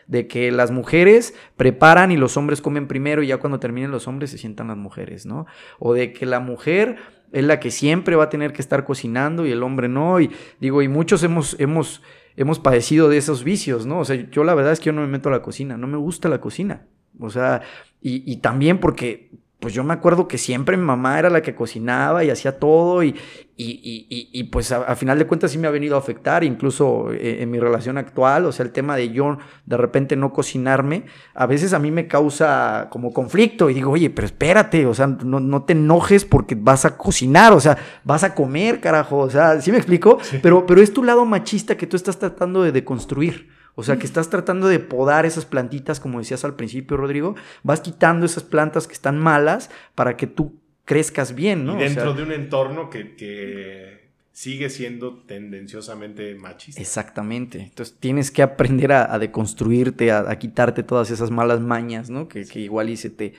De 0.07 0.27
que 0.27 0.51
las 0.51 0.71
mujeres 0.71 1.35
preparan 1.59 2.11
y 2.13 2.17
los 2.17 2.39
hombres 2.39 2.63
comen 2.63 2.89
primero 2.89 3.23
y 3.23 3.27
ya 3.27 3.37
cuando 3.37 3.61
terminen 3.61 3.91
los 3.91 4.09
hombres 4.09 4.31
se 4.31 4.39
sientan 4.39 4.69
las 4.69 4.79
mujeres, 4.79 5.27
¿no? 5.27 5.45
O 5.79 5.93
de 5.93 6.15
que 6.15 6.25
la 6.25 6.41
mujer 6.41 6.97
es 7.31 7.45
la 7.45 7.61
que 7.61 7.71
siempre 7.71 8.17
va 8.17 8.25
a 8.25 8.31
tener 8.31 8.55
que 8.55 8.63
estar 8.63 8.85
cocinando 8.85 9.45
y 9.45 9.53
el 9.53 9.63
hombre 9.63 9.91
no. 9.91 10.19
Y 10.19 10.31
digo, 10.61 10.81
y 10.81 10.89
muchos 10.89 11.23
hemos, 11.25 11.61
hemos, 11.61 12.03
hemos 12.37 12.59
padecido 12.59 13.11
de 13.11 13.19
esos 13.19 13.45
vicios, 13.45 13.85
¿no? 13.85 13.99
O 13.99 14.05
sea, 14.07 14.17
yo 14.31 14.45
la 14.45 14.55
verdad 14.55 14.73
es 14.73 14.81
que 14.81 14.87
yo 14.87 14.93
no 14.95 15.03
me 15.03 15.09
meto 15.09 15.29
a 15.29 15.33
la 15.33 15.43
cocina, 15.43 15.77
no 15.77 15.87
me 15.87 15.99
gusta 15.99 16.31
la 16.31 16.41
cocina. 16.41 16.87
O 17.21 17.29
sea, 17.29 17.61
y 18.01 18.37
también 18.37 18.79
porque, 18.79 19.31
pues 19.61 19.75
yo 19.75 19.83
me 19.83 19.93
acuerdo 19.93 20.29
que 20.29 20.39
siempre 20.39 20.77
mi 20.77 20.85
mamá 20.85 21.19
era 21.19 21.31
la 21.31 21.43
que 21.43 21.55
cocinaba 21.57 22.23
y 22.23 22.31
hacía 22.31 22.61
todo 22.61 23.03
y, 23.03 23.09
y, 23.57 24.07
y- 24.09 24.29
y- 24.33 24.45
pues 24.45 24.71
a, 24.71 24.83
a 24.85 24.95
final 24.95 25.19
de 25.19 25.27
cuentas 25.27 25.51
sí 25.51 25.59
me 25.59 25.67
ha 25.67 25.73
venido 25.73 25.97
a 25.97 25.99
afectar, 25.99 26.45
incluso 26.45 27.11
eh, 27.13 27.39
en 27.43 27.51
mi 27.51 27.59
relación 27.59 27.99
actual, 27.99 28.45
o 28.47 28.53
sea, 28.53 28.65
el 28.65 28.71
tema 28.71 28.95
de 28.97 29.11
yo 29.11 29.37
de 29.67 29.77
repente 29.77 30.15
no 30.15 30.33
cocinarme, 30.33 31.07
a 31.35 31.47
veces 31.47 31.73
a 31.73 31.81
mí 31.81 31.91
me 31.91 32.07
causa 32.07 32.87
como 32.91 33.13
conflicto 33.13 33.69
y 33.69 33.75
digo, 33.75 33.91
oye, 33.91 34.11
pero 34.11 34.27
espérate, 34.27 34.87
o 34.87 34.95
sea, 34.95 35.09
no, 35.09 35.41
no 35.41 35.65
te 35.65 35.73
enojes 35.73 36.25
porque 36.25 36.55
vas 36.55 36.85
a 36.85 36.97
cocinar, 36.97 37.53
o 37.53 37.59
sea, 37.59 37.77
vas 38.05 38.23
a 38.23 38.37
comer, 38.37 38.81
carajo, 38.81 39.19
o 39.19 39.31
sea, 39.31 39.61
¿sí 39.61 39.73
me 39.73 39.79
explico? 39.79 40.19
Pero, 40.41 40.67
pero 40.67 40.81
es 40.81 40.93
tu 40.93 41.03
lado 41.03 41.25
machista 41.25 41.77
que 41.77 41.89
tú 41.89 41.97
estás 41.97 42.19
tratando 42.21 42.63
de 42.63 42.71
deconstruir. 42.71 43.58
O 43.79 43.85
sea, 43.85 43.97
que 43.97 44.07
estás 44.07 44.29
tratando 44.29 44.67
de 44.67 44.81
podar 44.81 45.25
esas 45.25 45.45
plantitas, 45.45 46.01
como 46.01 46.19
decías 46.19 46.45
al 46.45 46.57
principio, 46.57 46.97
Rodrigo. 46.97 47.37
Vas 47.63 47.81
quitando 47.81 48.27
esas 48.27 48.43
plantas 48.43 48.89
que 48.89 48.93
están 48.93 49.21
malas 49.21 49.71
para 49.95 50.17
que 50.17 50.27
tú 50.27 50.59
crezcas 50.85 51.33
bien, 51.33 51.65
¿no? 51.65 51.75
Y 51.75 51.77
O 51.77 51.79
sea, 51.79 51.89
dentro 51.89 52.15
de 52.15 52.25
un 52.25 52.33
entorno 52.33 52.91
que, 52.91 53.15
que 53.15 54.09
sigue 54.33 54.69
siendo 54.69 55.19
tendenciosamente 55.19 56.35
machista. 56.35 56.81
Exactamente. 56.81 57.61
Entonces 57.61 57.97
tienes 58.01 58.33
que 58.33 58.43
aprender 58.43 58.91
a, 58.91 59.15
a 59.15 59.21
deconstruirte, 59.21 60.11
a, 60.11 60.29
a 60.29 60.41
quitarte 60.41 60.83
todas 60.83 61.13
esas 61.13 61.31
malas 61.31 61.61
mañas, 61.61 62.11
¿no? 62.11 62.27
Que, 62.27 62.47
que 62.47 62.59
igual 62.59 62.89
y 62.89 62.97
se 62.97 63.11
te 63.11 63.35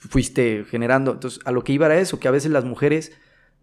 fuiste 0.00 0.64
generando. 0.68 1.12
Entonces, 1.12 1.38
a 1.44 1.52
lo 1.52 1.62
que 1.62 1.72
iba 1.72 1.86
era 1.86 2.00
eso, 2.00 2.18
que 2.18 2.26
a 2.26 2.32
veces 2.32 2.50
las 2.50 2.64
mujeres 2.64 3.12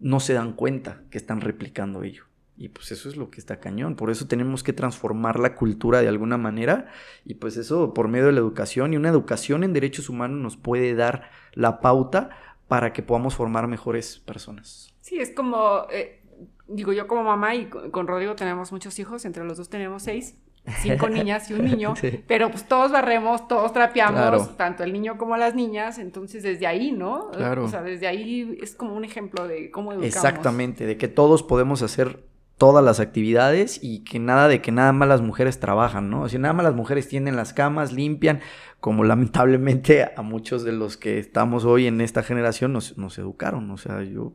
no 0.00 0.18
se 0.18 0.32
dan 0.32 0.54
cuenta 0.54 1.02
que 1.10 1.18
están 1.18 1.42
replicando 1.42 2.04
ello. 2.04 2.24
Y 2.62 2.68
pues 2.68 2.92
eso 2.92 3.08
es 3.08 3.16
lo 3.16 3.28
que 3.28 3.40
está 3.40 3.58
cañón. 3.58 3.96
Por 3.96 4.08
eso 4.10 4.28
tenemos 4.28 4.62
que 4.62 4.72
transformar 4.72 5.40
la 5.40 5.56
cultura 5.56 6.00
de 6.00 6.06
alguna 6.06 6.38
manera. 6.38 6.86
Y 7.24 7.34
pues 7.34 7.56
eso 7.56 7.92
por 7.92 8.06
medio 8.06 8.26
de 8.26 8.32
la 8.32 8.38
educación. 8.38 8.92
Y 8.92 8.96
una 8.96 9.08
educación 9.08 9.64
en 9.64 9.72
derechos 9.72 10.08
humanos 10.08 10.38
nos 10.40 10.56
puede 10.56 10.94
dar 10.94 11.28
la 11.54 11.80
pauta 11.80 12.30
para 12.68 12.92
que 12.92 13.02
podamos 13.02 13.34
formar 13.34 13.66
mejores 13.66 14.20
personas. 14.20 14.94
Sí, 15.00 15.18
es 15.18 15.30
como, 15.34 15.86
eh, 15.90 16.22
digo 16.68 16.92
yo 16.92 17.08
como 17.08 17.24
mamá 17.24 17.56
y 17.56 17.66
con, 17.66 17.90
con 17.90 18.06
Rodrigo 18.06 18.36
tenemos 18.36 18.70
muchos 18.70 18.96
hijos, 19.00 19.24
entre 19.24 19.44
los 19.44 19.56
dos 19.58 19.68
tenemos 19.68 20.04
seis, 20.04 20.38
cinco 20.82 21.08
niñas 21.10 21.50
y 21.50 21.54
un 21.54 21.64
niño, 21.64 21.96
Sí. 21.96 22.22
pero 22.28 22.48
pues 22.50 22.68
todos 22.68 22.92
barremos, 22.92 23.48
todos 23.48 23.72
trapeamos, 23.72 24.20
Claro. 24.20 24.46
tanto 24.56 24.84
el 24.84 24.92
niño 24.92 25.18
como 25.18 25.36
las 25.36 25.56
niñas, 25.56 25.98
entonces 25.98 26.44
desde 26.44 26.68
ahí, 26.68 26.92
¿no? 26.92 27.30
Claro. 27.32 27.64
O 27.64 27.68
sea, 27.68 27.82
desde 27.82 28.06
ahí 28.06 28.56
es 28.62 28.76
como 28.76 28.94
un 28.94 29.04
ejemplo 29.04 29.48
de 29.48 29.72
cómo 29.72 29.92
educamos. 29.92 30.14
Exactamente, 30.14 30.86
de 30.86 30.96
que 30.96 31.08
todos 31.08 31.42
podemos 31.42 31.82
hacer 31.82 32.30
todas 32.58 32.84
las 32.84 33.00
actividades 33.00 33.80
y 33.82 34.04
que 34.04 34.18
nada 34.18 34.48
de 34.48 34.60
que 34.60 34.72
nada 34.72 34.92
más 34.92 35.08
las 35.08 35.20
mujeres 35.20 35.58
trabajan, 35.58 36.10
¿no? 36.10 36.22
O 36.22 36.28
sea, 36.28 36.38
nada 36.38 36.54
más 36.54 36.64
las 36.64 36.74
mujeres 36.74 37.08
tienden 37.08 37.36
las 37.36 37.52
camas, 37.52 37.92
limpian, 37.92 38.40
como 38.80 39.04
lamentablemente 39.04 40.08
a 40.16 40.22
muchos 40.22 40.64
de 40.64 40.72
los 40.72 40.96
que 40.96 41.18
estamos 41.18 41.64
hoy 41.64 41.86
en 41.86 42.00
esta 42.00 42.22
generación 42.22 42.72
nos, 42.72 42.98
nos 42.98 43.18
educaron, 43.18 43.70
o 43.70 43.76
sea, 43.76 44.02
yo 44.02 44.34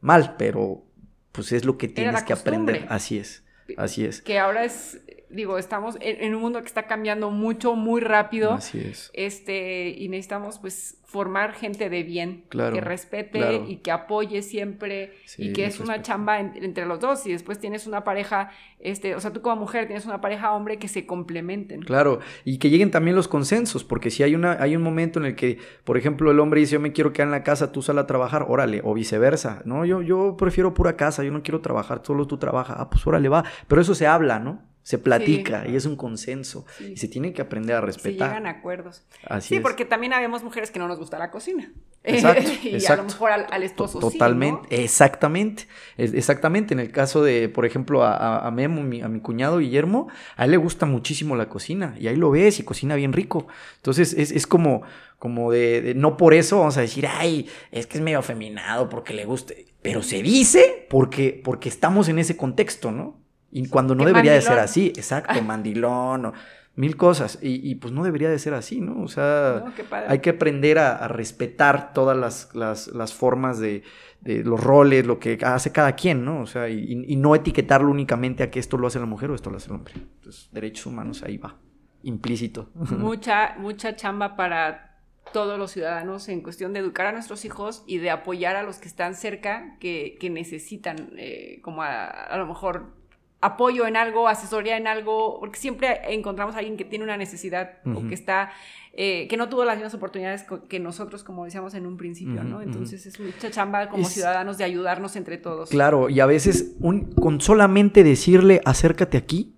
mal, 0.00 0.36
pero 0.38 0.84
pues 1.32 1.52
es 1.52 1.64
lo 1.64 1.78
que 1.78 1.88
tienes 1.88 2.22
que 2.24 2.32
aprender, 2.32 2.86
así 2.88 3.18
es, 3.18 3.44
así 3.76 4.04
es, 4.04 4.20
Que 4.22 4.38
ahora 4.38 4.64
es, 4.64 5.00
digo, 5.30 5.58
estamos 5.58 5.96
en, 6.00 6.22
en 6.22 6.34
un 6.34 6.40
mundo 6.42 6.60
que 6.60 6.66
está 6.66 6.86
cambiando 6.86 7.30
mucho, 7.30 7.74
muy 7.74 8.00
rápido. 8.00 8.52
así 8.54 8.78
es. 8.80 9.10
Este, 9.14 9.90
y 9.90 10.08
necesitamos 10.08 10.58
pues 10.58 10.96
formar 11.04 11.54
gente 11.54 11.90
de 11.90 12.04
bien, 12.04 12.44
Claro, 12.50 12.72
que 12.72 12.80
respete 12.80 13.38
claro. 13.40 13.64
y 13.66 13.78
que 13.78 13.90
apoye 13.90 14.42
siempre 14.42 15.12
Sí, 15.24 15.48
y 15.48 15.52
que 15.52 15.64
es 15.64 15.80
una 15.80 16.02
chamba 16.02 16.38
en- 16.38 16.52
entre 16.62 16.86
los 16.86 17.00
dos 17.00 17.26
y 17.26 17.32
después 17.32 17.58
tienes 17.58 17.88
una 17.88 18.04
pareja, 18.04 18.50
este, 18.78 19.16
o 19.16 19.20
sea, 19.20 19.32
tú 19.32 19.40
como 19.42 19.56
mujer 19.56 19.86
tienes 19.86 20.06
una 20.06 20.20
pareja 20.20 20.52
hombre 20.52 20.78
que 20.78 20.86
se 20.86 21.06
complementen. 21.06 21.82
Claro, 21.82 22.20
y 22.44 22.58
que 22.58 22.70
lleguen 22.70 22.92
también 22.92 23.16
los 23.16 23.26
consensos, 23.26 23.82
porque 23.82 24.10
si 24.10 24.22
hay, 24.22 24.36
una, 24.36 24.52
hay 24.62 24.76
un 24.76 24.82
momento 24.82 25.18
en 25.18 25.26
el 25.26 25.34
que, 25.34 25.58
por 25.82 25.96
ejemplo, 25.98 26.30
el 26.30 26.38
hombre 26.38 26.60
dice, 26.60 26.74
yo 26.74 26.80
me 26.80 26.92
quiero 26.92 27.12
quedar 27.12 27.26
en 27.26 27.32
la 27.32 27.42
casa, 27.42 27.72
tú 27.72 27.82
sal 27.82 27.98
a 27.98 28.06
trabajar, 28.06 28.46
órale, 28.48 28.80
o 28.84 28.94
viceversa, 28.94 29.62
no, 29.64 29.84
yo, 29.84 30.02
yo 30.02 30.36
prefiero 30.36 30.74
pura 30.74 30.96
casa, 30.96 31.24
yo 31.24 31.32
no 31.32 31.42
quiero 31.42 31.60
trabajar, 31.60 32.02
solo 32.04 32.28
tú 32.28 32.38
trabajas, 32.38 32.76
ah, 32.78 32.88
pues 32.88 33.04
órale, 33.04 33.28
va, 33.28 33.42
pero 33.66 33.80
eso 33.82 33.96
se 33.96 34.06
habla, 34.06 34.38
¿no? 34.38 34.62
Se 34.82 34.98
platica 34.98 35.68
y 35.68 35.76
es 35.76 35.84
un 35.84 35.94
consenso. 35.94 36.64
Y 36.80 36.96
se 36.96 37.06
tiene 37.06 37.32
que 37.32 37.42
aprender 37.42 37.76
a 37.76 37.80
respetar. 37.80 38.28
Se 38.28 38.34
llegan 38.34 38.46
a 38.46 38.50
acuerdos. 38.50 39.04
Así 39.26 39.56
sí, 39.56 39.60
porque 39.60 39.84
también 39.84 40.12
habemos 40.12 40.42
mujeres 40.42 40.70
que 40.70 40.78
no 40.78 40.88
nos 40.88 40.98
gusta 40.98 41.18
la 41.18 41.30
cocina. 41.30 41.70
Exacto, 42.02 42.50
y 42.64 42.84
a 42.84 42.96
lo 42.96 43.04
mejor 43.04 43.30
al, 43.30 43.62
esposo 43.62 43.98
Totalmente, 43.98 44.68
sí, 44.70 44.82
exactamente. 44.82 45.66
Exactamente. 45.98 46.72
En 46.72 46.80
el 46.80 46.90
caso 46.90 47.22
de, 47.22 47.48
por 47.48 47.66
ejemplo, 47.66 48.02
a, 48.04 48.46
a 48.46 48.50
Memo, 48.50 48.80
a 48.80 49.08
mi 49.08 49.20
cuñado 49.20 49.58
Guillermo, 49.58 50.08
a 50.36 50.46
él 50.46 50.52
le 50.52 50.56
gusta 50.56 50.86
muchísimo 50.86 51.36
la 51.36 51.48
cocina. 51.48 51.94
Y 51.98 52.08
ahí 52.08 52.16
lo 52.16 52.30
ves 52.30 52.58
y 52.58 52.64
cocina 52.64 52.94
bien 52.96 53.12
rico. 53.12 53.46
Entonces 53.76 54.14
es, 54.14 54.32
es 54.32 54.46
como, 54.46 54.82
como 55.18 55.52
de, 55.52 55.92
no 55.94 56.16
por 56.16 56.32
eso 56.32 56.58
vamos 56.60 56.78
a 56.78 56.80
decir, 56.80 57.06
ay, 57.06 57.48
es 57.70 57.86
que 57.86 57.98
es 57.98 58.02
medio 58.02 58.18
afeminado 58.18 58.88
porque 58.88 59.12
le 59.12 59.26
guste. 59.26 59.66
Pero 59.82 60.02
se 60.02 60.22
dice 60.22 60.86
porque, 60.88 61.40
porque 61.44 61.68
estamos 61.68 62.08
en 62.08 62.18
ese 62.18 62.36
contexto, 62.36 62.90
¿no? 62.90 63.19
Y 63.50 63.68
cuando 63.68 63.94
no 63.94 64.04
debería 64.04 64.32
de 64.32 64.40
ser 64.40 64.58
así, 64.58 64.88
exacto, 64.88 65.40
mandilón 65.42 66.26
o 66.26 66.32
mil 66.76 66.96
cosas. 66.96 67.38
Y, 67.42 67.74
pues 67.76 67.92
no 67.92 68.04
debería 68.04 68.30
de 68.30 68.38
ser 68.38 68.54
así, 68.54 68.80
¿no? 68.80 69.02
O 69.02 69.08
sea, 69.08 69.64
hay 70.08 70.20
que 70.20 70.30
aprender 70.30 70.78
a, 70.78 71.08
respetar 71.08 71.92
todas 71.92 72.16
las, 72.54 73.14
formas 73.14 73.58
de, 73.58 73.82
los 74.22 74.62
roles, 74.62 75.06
lo 75.06 75.18
que 75.18 75.38
hace 75.42 75.72
cada 75.72 75.94
quien, 75.94 76.24
¿no? 76.24 76.40
O 76.40 76.46
sea, 76.46 76.68
y, 76.68 77.16
no 77.16 77.34
etiquetarlo 77.34 77.90
únicamente 77.90 78.42
a 78.42 78.50
que 78.50 78.58
esto 78.58 78.78
lo 78.78 78.86
hace 78.86 78.98
la 78.98 79.06
mujer 79.06 79.30
o 79.30 79.34
esto 79.34 79.50
lo 79.50 79.56
hace 79.56 79.68
el 79.68 79.76
hombre. 79.76 79.94
Entonces, 79.96 80.48
derechos 80.52 80.86
humanos 80.86 81.22
ahí 81.22 81.36
va, 81.36 81.56
implícito. 82.02 82.70
Mucha, 82.74 83.56
mucha 83.58 83.96
chamba 83.96 84.36
para 84.36 84.90
todos 85.32 85.58
los 85.58 85.70
ciudadanos 85.70 86.28
en 86.28 86.40
cuestión 86.40 86.72
de 86.72 86.80
educar 86.80 87.06
a 87.06 87.12
nuestros 87.12 87.44
hijos 87.44 87.84
y 87.86 87.98
de 87.98 88.10
apoyar 88.10 88.56
a 88.56 88.62
los 88.62 88.78
que 88.78 88.88
están 88.88 89.14
cerca, 89.14 89.76
que, 89.78 90.18
necesitan, 90.30 91.12
eh, 91.16 91.60
como 91.62 91.82
a, 91.82 92.36
lo 92.36 92.46
mejor 92.46 92.99
apoyo 93.40 93.86
en 93.86 93.96
algo, 93.96 94.28
asesoría 94.28 94.76
en 94.76 94.86
algo, 94.86 95.38
porque 95.40 95.58
siempre 95.58 96.00
encontramos 96.08 96.54
a 96.54 96.58
alguien 96.58 96.76
que 96.76 96.84
tiene 96.84 97.04
una 97.04 97.16
necesidad 97.16 97.78
o 97.86 98.06
que 98.06 98.14
está, 98.14 98.50
eh, 98.92 99.26
que 99.28 99.36
no 99.36 99.48
tuvo 99.48 99.64
las 99.64 99.76
mismas 99.76 99.94
oportunidades 99.94 100.44
que 100.68 100.78
nosotros, 100.78 101.24
como 101.24 101.44
decíamos 101.44 101.74
en 101.74 101.86
un 101.86 101.96
principio, 101.96 102.44
¿no? 102.44 102.60
Entonces 102.60 103.06
es 103.06 103.18
mucha 103.18 103.50
chamba 103.50 103.88
como 103.88 104.04
ciudadanos 104.04 104.58
de 104.58 104.64
ayudarnos 104.64 105.16
entre 105.16 105.38
todos. 105.38 105.70
Claro, 105.70 106.10
y 106.10 106.20
a 106.20 106.26
veces 106.26 106.74
un, 106.80 107.12
con 107.12 107.40
solamente 107.40 108.04
decirle 108.04 108.60
acércate 108.64 109.16
aquí, 109.16 109.54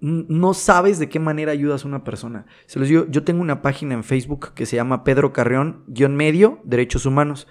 no 0.00 0.52
sabes 0.52 0.98
de 0.98 1.08
qué 1.08 1.18
manera 1.18 1.50
ayudas 1.50 1.84
a 1.84 1.88
una 1.88 2.04
persona. 2.04 2.46
Se 2.66 2.78
los 2.78 2.88
digo, 2.88 3.06
yo 3.08 3.24
tengo 3.24 3.40
una 3.40 3.62
página 3.62 3.94
en 3.94 4.04
Facebook 4.04 4.52
que 4.54 4.66
se 4.66 4.76
llama 4.76 5.02
Pedro 5.02 5.32
Carrión, 5.32 5.82
guion 5.86 6.14
medio, 6.14 6.60
Derechos 6.64 7.06
Humanos. 7.06 7.48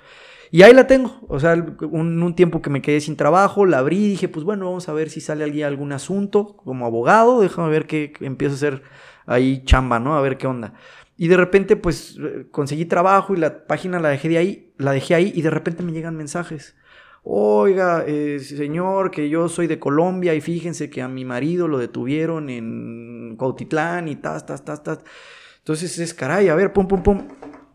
Y 0.53 0.61
ahí 0.61 0.71
la 0.71 0.85
tengo. 0.85 1.19
O 1.29 1.39
sea, 1.39 1.55
un, 1.89 2.35
tiempo 2.35 2.61
que 2.61 2.69
me 2.69 2.83
quedé 2.83 3.01
sin 3.01 3.15
trabajo, 3.15 3.65
la 3.65 3.79
abrí 3.79 4.07
dije, 4.07 4.27
pues 4.27 4.45
bueno, 4.45 4.65
vamos 4.65 4.87
a 4.87 4.93
ver 4.93 5.09
si 5.09 5.19
sale 5.19 5.43
alguien 5.43 5.65
algún 5.65 5.91
asunto 5.93 6.55
como 6.57 6.85
abogado. 6.85 7.41
Déjame 7.41 7.71
ver 7.71 7.87
qué 7.87 8.13
empiezo 8.19 8.53
a 8.53 8.57
hacer 8.57 8.83
ahí 9.25 9.63
chamba, 9.65 9.99
¿no? 9.99 10.15
A 10.15 10.21
ver 10.21 10.37
qué 10.37 10.45
onda. 10.45 10.75
Y 11.17 11.27
de 11.27 11.37
repente, 11.37 11.75
pues, 11.75 12.19
conseguí 12.51 12.85
trabajo 12.85 13.33
y 13.33 13.37
la 13.37 13.65
página 13.65 13.99
la 13.99 14.09
dejé 14.09 14.29
de 14.29 14.37
ahí, 14.37 14.73
la 14.77 14.91
dejé 14.91 15.15
ahí 15.15 15.33
y 15.35 15.41
de 15.41 15.49
repente 15.49 15.81
me 15.81 15.91
llegan 15.91 16.15
mensajes. 16.15 16.75
Oiga, 17.23 18.03
eh, 18.05 18.37
señor, 18.39 19.09
que 19.09 19.29
yo 19.29 19.49
soy 19.49 19.65
de 19.65 19.79
Colombia 19.79 20.35
y 20.35 20.41
fíjense 20.41 20.87
que 20.91 21.01
a 21.01 21.07
mi 21.07 21.25
marido 21.25 21.67
lo 21.67 21.79
detuvieron 21.79 22.51
en 22.51 23.37
Cuautitlán 23.37 24.07
y 24.07 24.17
tas, 24.17 24.45
tas, 24.45 24.63
tas, 24.63 24.83
tas. 24.83 24.99
Entonces 25.57 25.97
es, 25.97 26.13
caray, 26.13 26.49
a 26.49 26.55
ver, 26.55 26.73
pum, 26.73 26.87
pum, 26.87 27.01
pum 27.01 27.27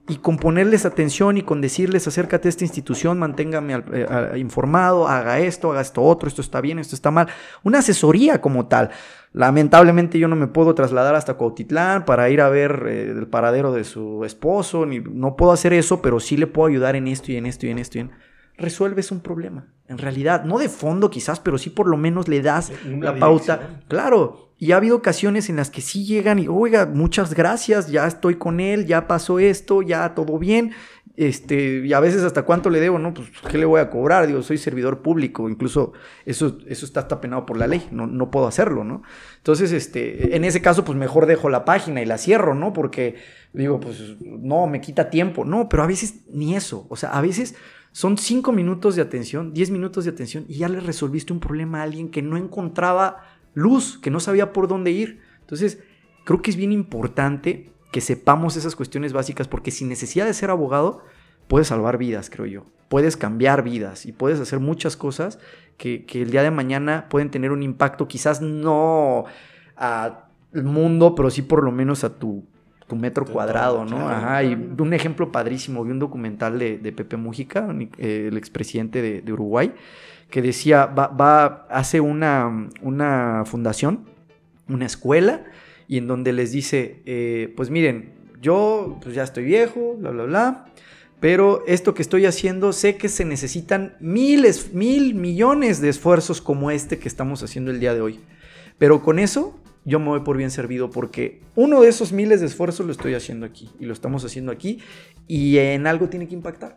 y 0.09 0.17
con 0.17 0.39
ponerles 0.39 0.87
atención 0.87 1.37
y 1.37 1.43
con 1.43 1.61
decirles 1.61 2.09
acércate 2.09 2.49
a 2.49 2.51
esta 2.51 2.65
institución, 2.65 3.19
manténgame 3.19 3.83
eh, 3.93 4.39
informado, 4.39 5.07
haga 5.07 5.39
esto, 5.39 5.71
haga 5.71 5.83
esto 5.83 6.03
otro, 6.03 6.29
esto 6.29 6.41
está 6.41 6.61
bien, 6.61 6.79
esto 6.79 6.95
está 6.95 7.11
mal. 7.11 7.29
Una 7.63 7.79
asesoría 7.79 8.41
como 8.41 8.67
tal. 8.67 8.91
Lamentablemente 9.33 10.19
yo 10.19 10.27
no 10.27 10.37
me 10.37 10.47
puedo 10.47 10.75
trasladar 10.75 11.15
hasta 11.15 11.35
Cuautitlán 11.35 12.07
para 12.07 12.31
ir 12.31 12.41
a 12.41 12.49
ver 12.49 12.85
eh, 12.89 13.11
el 13.11 13.27
paradero 13.27 13.73
de 13.73 13.85
su 13.85 14.25
esposo, 14.25 14.87
ni, 14.87 15.01
no 15.01 15.37
puedo 15.37 15.53
hacer 15.53 15.75
eso, 15.75 16.01
pero 16.01 16.19
sí 16.19 16.37
le 16.39 16.47
puedo 16.47 16.69
ayudar 16.69 16.97
en 16.97 17.07
esto 17.07 17.31
y 17.31 17.37
en 17.37 17.45
esto 17.45 17.67
y 17.67 17.71
en 17.71 17.79
esto 17.79 17.99
y 17.99 18.01
en 18.03 18.11
resuelves 18.57 19.13
un 19.13 19.21
problema. 19.21 19.67
En 19.87 19.99
realidad, 19.99 20.45
no 20.45 20.59
de 20.59 20.69
fondo 20.69 21.11
quizás, 21.11 21.41
pero 21.41 21.59
sí 21.59 21.71
por 21.71 21.87
lo 21.87 21.97
menos 21.97 22.29
le 22.29 22.43
das 22.43 22.73
la 22.85 23.17
pauta. 23.17 23.81
Claro, 23.89 24.48
y 24.59 24.73
ha 24.73 24.77
habido 24.77 24.97
ocasiones 24.97 25.49
en 25.49 25.57
las 25.57 25.71
que 25.71 25.81
sí 25.81 26.05
llegan 26.05 26.41
y, 26.41 26.49
oiga, 26.49 26.87
muchas 26.87 27.33
gracias, 27.33 27.91
ya 27.91 28.07
estoy 28.07 28.35
con 28.37 28.59
él, 28.59 28.87
ya 28.87 29.07
pasó 29.07 29.39
esto, 29.39 29.83
ya 29.83 30.15
todo 30.15 30.39
bien. 30.39 30.73
Este, 31.17 31.85
y 31.85 31.93
a 31.93 32.01
veces 32.01 32.23
hasta 32.23 32.43
cuánto 32.43 32.71
le 32.71 32.79
debo, 32.79 32.99
¿no? 32.99 33.13
Pues, 33.13 33.29
¿qué 33.51 33.59
le 33.59 33.65
voy 33.65 33.81
a 33.81 33.91
cobrar? 33.91 34.29
Digo, 34.29 34.41
soy 34.43 34.57
servidor 34.57 35.03
público, 35.03 35.49
incluso 35.49 35.93
eso, 36.25 36.59
eso 36.67 36.87
está 36.87 37.09
tapenado 37.09 37.45
por 37.45 37.57
la 37.57 37.67
ley, 37.67 37.89
no, 37.91 38.07
no 38.07 38.31
puedo 38.31 38.47
hacerlo, 38.47 38.85
¿no? 38.85 39.03
Entonces, 39.37 39.73
este, 39.73 40.37
en 40.37 40.45
ese 40.45 40.63
caso, 40.63 40.85
pues 40.85 40.97
mejor 40.97 41.27
dejo 41.27 41.49
la 41.51 41.65
página 41.65 42.03
y 42.03 42.07
la 42.07 42.19
cierro, 42.19 42.55
¿no? 42.55 42.73
Porque 42.73 43.17
digo, 43.53 43.81
pues 43.81 44.17
no, 44.21 44.67
me 44.69 44.81
quita 44.81 45.11
tiempo. 45.11 45.45
No, 45.45 45.69
pero 45.69 45.83
a 45.83 45.87
veces 45.87 46.25
ni 46.31 46.55
eso. 46.55 46.87
O 46.89 46.95
sea, 46.95 47.11
a 47.11 47.21
veces 47.21 47.57
son 47.91 48.17
cinco 48.17 48.53
minutos 48.53 48.95
de 48.95 49.03
atención, 49.03 49.53
diez 49.53 49.71
minutos 49.71 50.05
de 50.05 50.11
atención 50.11 50.45
y 50.49 50.59
ya 50.59 50.69
le 50.69 50.79
resolviste 50.79 51.33
un 51.33 51.41
problema 51.41 51.81
a 51.81 51.83
alguien 51.83 52.11
que 52.11 52.23
no 52.23 52.37
encontraba 52.37 53.25
luz, 53.59 53.99
que 53.99 54.11
no 54.11 54.21
sabía 54.21 54.53
por 54.53 54.69
dónde 54.69 54.91
ir. 54.91 55.21
Entonces, 55.41 55.79
creo 56.25 56.43
que 56.43 56.51
es 56.51 56.57
bien 56.57 56.73
importante 56.73 57.73
que 57.93 58.01
sepamos 58.01 58.57
esas 58.57 58.77
cuestiones 58.77 59.13
básicas 59.13 59.49
porque 59.49 59.71
sin 59.71 59.89
necesidad 59.89 60.27
de 60.27 60.35
ser 60.35 60.51
abogado, 60.51 61.03
puedes 61.49 61.69
salvar 61.69 61.99
vidas, 61.99 62.31
creo 62.31 62.47
yo. 62.47 62.65
Puedes 62.89 63.17
cambiar 63.17 63.63
vidas 63.63 64.07
y 64.07 64.13
puedes 64.13 64.41
hacer 64.41 64.61
muchas 64.61 64.97
cosas 64.97 65.39
que, 65.77 66.05
el 66.13 66.31
día 66.31 66.43
de 66.43 66.51
mañana 66.51 67.07
pueden 67.09 67.31
tener 67.31 67.51
un 67.53 67.63
impacto, 67.63 68.09
quizás 68.09 68.41
no 68.41 69.25
al 69.77 70.15
mundo, 70.55 71.15
pero 71.15 71.31
sí 71.31 71.43
por 71.43 71.63
lo 71.63 71.71
menos 71.71 72.05
a 72.05 72.19
tu, 72.19 72.45
tu 72.87 72.97
metro 72.97 73.25
cuadrado, 73.27 73.85
¿no? 73.85 74.09
Ajá, 74.09 74.43
y 74.43 74.55
un 74.55 74.93
ejemplo 74.93 75.31
padrísimo, 75.31 75.85
vi 75.85 75.91
un 75.91 75.99
documental 75.99 76.59
de, 76.59 76.93
Pepe 76.97 77.17
Mujica, 77.17 77.69
el 77.99 78.37
expresidente 78.37 79.03
de, 79.03 79.21
de 79.21 79.33
Uruguay, 79.33 79.73
que 80.31 80.43
decía, 80.43 80.87
va, 80.87 81.09
va 81.09 81.67
hace 81.71 82.01
una, 82.01 82.71
una, 82.83 83.45
fundación, 83.47 84.07
una 84.69 84.87
escuela, 84.87 85.45
y 85.87 85.99
en 85.99 86.07
donde 86.07 86.33
les 86.33 86.53
dice, 86.53 87.03
eh, 87.07 87.53
pues 87.57 87.71
miren, 87.71 88.13
yo 88.41 88.99
pues 89.03 89.15
ya 89.15 89.23
estoy 89.23 89.45
viejo, 89.45 89.97
bla, 89.99 90.11
bla, 90.11 90.25
bla, 90.25 90.65
pero 91.21 91.65
esto 91.67 91.95
que 91.95 92.03
estoy 92.03 92.27
haciendo, 92.27 92.73
sé 92.73 92.97
que 92.97 93.09
se 93.09 93.25
necesitan 93.25 93.97
miles, 94.01 94.73
mil 94.73 95.15
millones 95.15 95.81
de 95.81 95.89
esfuerzos 95.89 96.41
como 96.41 96.71
este 96.71 96.99
que 96.99 97.09
estamos 97.09 97.43
haciendo 97.43 97.71
el 97.71 97.81
día 97.81 97.95
de 97.95 98.01
hoy. 98.01 98.21
Pero 98.79 99.03
con 99.03 99.19
eso 99.19 99.59
yo 99.85 99.99
me 99.99 100.07
voy 100.07 100.21
por 100.21 100.37
bien 100.37 100.53
servido 100.53 100.91
porque 100.91 101.41
uno 101.57 101.81
de 101.81 101.89
esos 101.89 102.13
miles 102.13 102.41
de 102.41 102.47
esfuerzos 102.47 102.87
lo 102.87 102.93
estoy 102.93 103.15
haciendo 103.15 103.47
aquí 103.47 103.69
y 103.81 103.87
lo 103.87 103.93
estamos 103.93 104.25
haciendo 104.25 104.53
aquí 104.53 104.81
y 105.27 105.59
en 105.59 105.87
algo 105.87 106.09
tiene 106.09 106.29
que 106.29 106.35
impactar. 106.35 106.77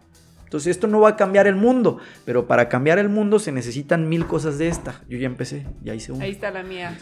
Entonces 0.52 0.72
esto 0.72 0.88
no 0.88 1.00
va 1.00 1.12
a 1.12 1.16
cambiar 1.16 1.48
el 1.48 1.56
mundo, 1.56 2.00
pero 2.26 2.46
para 2.46 2.68
cambiar 2.68 3.00
el 3.00 3.08
mundo 3.08 3.40
se 3.40 3.54
necesitan 3.54 4.10
mil 4.10 4.28
cosas 4.28 4.58
de 4.58 4.68
esta. 4.68 5.02
Yo 5.08 5.18
ya 5.18 5.26
empecé, 5.26 5.66
ya 5.82 5.96
hice 5.96 6.12
una. 6.12 6.26
Ahí 6.26 6.32
está 6.32 6.52
la 6.52 6.62
mía. 6.62 7.00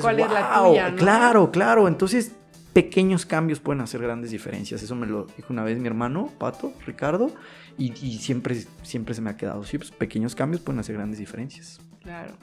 ¿Cuál 0.00 0.18
es 0.18 0.28
la 0.28 0.58
tuya? 0.58 0.94
Claro, 0.96 1.52
claro. 1.52 1.86
Entonces 1.86 2.32
pequeños 2.72 3.26
cambios 3.26 3.60
pueden 3.60 3.80
hacer 3.80 4.02
grandes 4.02 4.32
diferencias. 4.32 4.82
Eso 4.82 4.96
me 4.96 5.06
lo 5.06 5.26
dijo 5.36 5.52
una 5.52 5.62
vez 5.62 5.78
mi 5.78 5.86
hermano, 5.86 6.32
Pato, 6.36 6.72
Ricardo, 6.84 7.30
y, 7.78 7.92
siempre, 8.18 8.60
siempre 8.82 9.14
se 9.14 9.20
me 9.20 9.30
ha 9.30 9.36
quedado. 9.36 9.62
Sí, 9.62 9.78
pues 9.78 9.92
pequeños 9.92 10.34
cambios 10.34 10.60
pueden 10.60 10.80
hacer 10.80 10.96
grandes 10.96 11.20
diferencias. 11.20 11.78
Claro. 12.02 12.34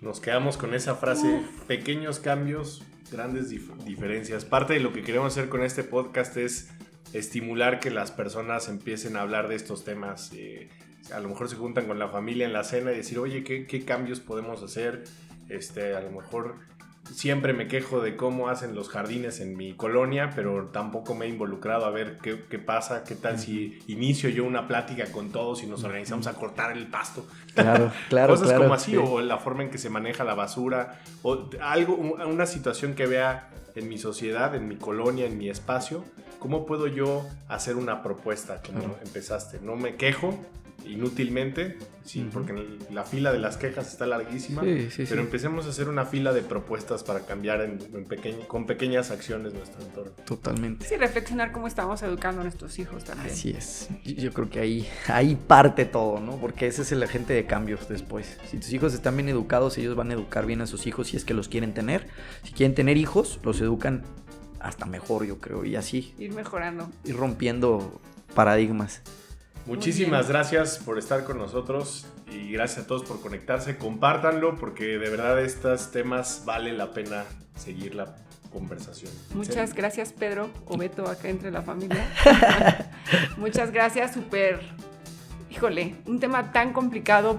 Nos 0.00 0.20
quedamos 0.20 0.56
con 0.56 0.72
esa 0.72 0.94
frase, 0.94 1.42
pequeños 1.66 2.20
cambios, 2.20 2.84
grandes 3.10 3.50
diferencias. 3.50 4.44
Parte 4.44 4.74
de 4.74 4.78
lo 4.78 4.92
que 4.92 5.02
queremos 5.02 5.32
hacer 5.32 5.48
con 5.48 5.64
este 5.64 5.82
podcast 5.82 6.36
es 6.36 6.70
estimular 7.12 7.80
que 7.80 7.90
las 7.90 8.10
personas 8.10 8.68
empiecen 8.68 9.16
a 9.16 9.22
hablar 9.22 9.48
de 9.48 9.56
estos 9.56 9.84
temas. 9.84 10.32
Eh, 10.34 10.68
a 11.12 11.20
lo 11.20 11.28
mejor 11.28 11.48
se 11.48 11.56
juntan 11.56 11.86
con 11.86 11.98
la 11.98 12.08
familia 12.08 12.46
en 12.46 12.52
la 12.52 12.64
cena 12.64 12.92
y 12.92 12.96
decir, 12.96 13.18
oye, 13.18 13.44
¿qué, 13.44 13.66
qué 13.66 13.84
cambios 13.84 14.20
podemos 14.20 14.62
hacer? 14.62 15.04
Este, 15.48 15.94
a 15.94 16.00
lo 16.00 16.10
mejor 16.10 16.56
siempre 17.10 17.52
me 17.52 17.68
quejo 17.68 18.00
de 18.00 18.16
cómo 18.16 18.48
hacen 18.48 18.74
los 18.74 18.88
jardines 18.88 19.40
en 19.40 19.56
mi 19.56 19.74
colonia, 19.74 20.30
pero 20.34 20.68
tampoco 20.72 21.14
me 21.14 21.26
he 21.26 21.28
involucrado 21.28 21.84
a 21.84 21.90
ver 21.90 22.18
qué, 22.18 22.58
pasa, 22.58 23.04
qué 23.04 23.14
tal 23.14 23.38
si 23.38 23.78
inicio 23.88 24.30
yo 24.30 24.44
una 24.44 24.68
plática 24.68 25.06
con 25.06 25.30
todos 25.30 25.62
y 25.62 25.66
nos 25.66 25.84
organizamos 25.84 26.26
a 26.26 26.34
cortar 26.34 26.76
el 26.76 26.86
pasto. 26.86 27.26
Claro, 27.52 27.92
claro. 28.08 28.34
Cosas 28.34 28.58
como 28.58 28.72
así, 28.72 28.96
o 28.96 29.20
la 29.20 29.36
forma 29.36 29.62
en 29.62 29.68
que 29.68 29.76
se 29.76 29.90
maneja 29.90 30.24
la 30.24 30.34
basura, 30.34 31.02
o 31.20 31.50
algo, 31.60 31.96
una 31.96 32.46
situación 32.46 32.94
que 32.94 33.06
vea 33.06 33.50
en 33.74 33.90
mi 33.90 33.98
sociedad, 33.98 34.54
en 34.54 34.68
mi 34.68 34.76
colonia, 34.76 35.26
en 35.26 35.36
mi 35.36 35.50
espacio, 35.50 36.02
¿cómo 36.42 36.66
puedo 36.66 36.88
yo 36.88 37.24
hacer 37.48 37.76
una 37.76 38.02
propuesta 38.02 38.60
como 38.66 38.96
empezaste? 39.04 39.60
No 39.62 39.76
me 39.76 39.94
quejo, 39.94 40.36
inútilmente, 40.84 41.78
sí, 42.04 42.28
porque 42.32 42.52
la 42.90 43.04
fila 43.04 43.32
de 43.32 43.38
las 43.38 43.56
quejas 43.56 43.86
está 43.92 44.04
larguísima, 44.06 44.62
Sí, 44.62 44.90
sí, 44.90 45.04
pero 45.08 45.20
sí. 45.22 45.26
empecemos 45.26 45.66
a 45.66 45.68
hacer 45.70 45.88
una 45.88 46.04
fila 46.04 46.32
de 46.32 46.42
propuestas 46.42 47.02
para 47.04 47.20
cambiar 47.20 47.60
en, 47.62 47.78
con 48.48 48.66
pequeñas 48.66 49.10
acciones 49.12 49.54
nuestro 49.54 49.80
entorno. 49.82 50.12
Totalmente. 50.24 50.84
Sí, 50.86 50.96
reflexionar 50.96 51.52
cómo 51.52 51.66
estamos 51.68 52.02
educando 52.02 52.40
a 52.40 52.44
nuestros 52.44 52.78
hijos 52.80 53.04
también. 53.04 53.30
Así 53.32 53.50
es. 53.50 53.88
Yo- 54.04 54.14
Yo 54.14 54.32
creo 54.32 54.50
que 54.50 54.60
ahí, 54.60 54.88
ahí 55.08 55.36
parte 55.36 55.84
todo, 55.84 56.20
¿no? 56.20 56.36
Porque 56.36 56.66
ese 56.66 56.82
es 56.82 56.92
el 56.92 57.02
agente 57.02 57.32
de 57.32 57.46
cambios 57.46 57.88
después. 57.88 58.38
Si 58.50 58.56
tus 58.58 58.72
hijos 58.72 58.92
están 58.94 59.16
bien 59.16 59.28
educados, 59.28 59.78
ellos 59.78 59.94
van 59.96 60.10
a 60.10 60.14
educar 60.14 60.46
bien 60.46 60.60
a 60.62 60.66
sus 60.66 60.86
hijos 60.86 61.08
si 61.08 61.16
es 61.16 61.24
que 61.24 61.32
los 61.34 61.48
quieren 61.48 61.74
tener. 61.74 62.08
Si 62.42 62.52
quieren 62.52 62.74
tener 62.74 62.96
hijos, 62.96 63.38
los 63.44 63.60
educan 63.60 64.02
hasta 64.62 64.86
mejor, 64.86 65.24
yo 65.24 65.38
creo. 65.38 65.64
Y 65.64 65.76
así, 65.76 66.14
Ir 66.18 66.32
mejorando. 66.32 66.90
ir 67.04 67.16
rompiendo 67.16 68.00
paradigmas. 68.34 69.02
Muchísimas 69.66 70.28
gracias 70.28 70.78
por 70.78 70.98
estar 70.98 71.24
con 71.24 71.38
nosotros 71.38 72.06
y 72.30 72.50
gracias 72.52 72.84
a 72.84 72.86
todos 72.88 73.04
por 73.04 73.20
conectarse. 73.20 73.76
Compártanlo 73.78 74.56
porque 74.56 74.84
de 74.98 75.08
verdad 75.10 75.40
estos 75.42 75.90
temas 75.92 76.42
vale 76.44 76.72
la 76.72 76.92
pena 76.92 77.24
seguir 77.54 77.94
la 77.94 78.16
conversación. 78.52 79.10
Muchas 79.34 79.70
Sí. 79.70 79.76
gracias, 79.76 80.12
Pedro 80.12 80.50
o 80.66 80.76
Beto, 80.76 81.06
acá 81.08 81.28
entre 81.28 81.50
la 81.50 81.62
familia. 81.62 82.06
Muchas 83.36 83.70
gracias, 83.70 84.14
súper. 84.14 84.60
Híjole, 85.54 85.96
un 86.06 86.18
tema 86.18 86.50
tan 86.50 86.72
complicado. 86.72 87.38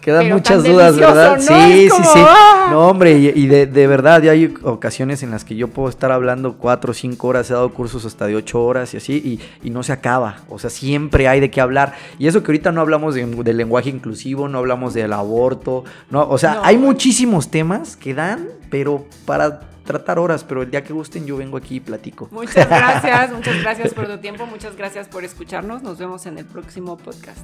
Quedan 0.00 0.28
muchas 0.28 0.62
dudas, 0.62 0.96
¿verdad? 0.96 1.36
¿no? 1.38 1.42
Sí, 1.42 1.90
sí, 1.90 2.02
sí. 2.04 2.20
¡ah! 2.24 2.68
No, 2.70 2.86
hombre, 2.86 3.18
y, 3.18 3.32
y 3.34 3.46
de, 3.48 3.66
de 3.66 3.86
verdad, 3.88 4.22
ya 4.22 4.30
hay 4.30 4.54
ocasiones 4.62 5.24
en 5.24 5.32
las 5.32 5.44
que 5.44 5.56
yo 5.56 5.66
puedo 5.66 5.88
estar 5.88 6.12
hablando 6.12 6.56
cuatro 6.56 6.92
o 6.92 6.94
cinco 6.94 7.26
horas, 7.26 7.50
he 7.50 7.54
dado 7.54 7.74
cursos 7.74 8.04
hasta 8.04 8.28
de 8.28 8.36
ocho 8.36 8.62
horas 8.64 8.94
y 8.94 8.98
así, 8.98 9.14
y, 9.62 9.66
y 9.66 9.70
no 9.70 9.82
se 9.82 9.92
acaba. 9.92 10.36
O 10.48 10.60
sea, 10.60 10.70
siempre 10.70 11.26
hay 11.26 11.40
de 11.40 11.50
qué 11.50 11.60
hablar. 11.60 11.94
Y 12.20 12.28
eso 12.28 12.44
que 12.44 12.52
ahorita 12.52 12.70
no 12.70 12.80
hablamos 12.80 13.16
de- 13.16 13.26
del 13.26 13.56
lenguaje 13.56 13.90
inclusivo, 13.90 14.46
no 14.46 14.58
hablamos 14.58 14.94
del 14.94 15.12
aborto, 15.12 15.82
no, 16.10 16.28
o 16.28 16.38
sea, 16.38 16.54
No, 16.54 16.60
hay 16.64 16.76
muchísimos 16.78 17.50
temas 17.50 17.96
que 17.96 18.14
dan, 18.14 18.46
pero 18.70 19.04
para 19.26 19.60
tratar 19.88 20.18
horas, 20.18 20.44
pero 20.44 20.60
el 20.62 20.70
día 20.70 20.84
que 20.84 20.92
gusten 20.92 21.26
yo 21.26 21.38
vengo 21.38 21.56
aquí 21.56 21.76
y 21.76 21.80
platico. 21.80 22.28
Muchas 22.30 22.68
gracias, 22.68 23.32
muchas 23.36 23.60
gracias 23.62 23.94
por 23.94 24.06
tu 24.06 24.18
tiempo, 24.18 24.46
muchas 24.46 24.76
gracias 24.76 25.08
por 25.08 25.24
escucharnos. 25.24 25.82
Nos 25.82 25.98
vemos 25.98 26.26
en 26.26 26.38
el 26.38 26.44
próximo 26.44 26.98
podcast. 26.98 27.40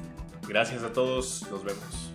Gracias 0.47 0.83
a 0.83 0.93
todos, 0.93 1.43
nos 1.49 1.63
vemos. 1.63 2.11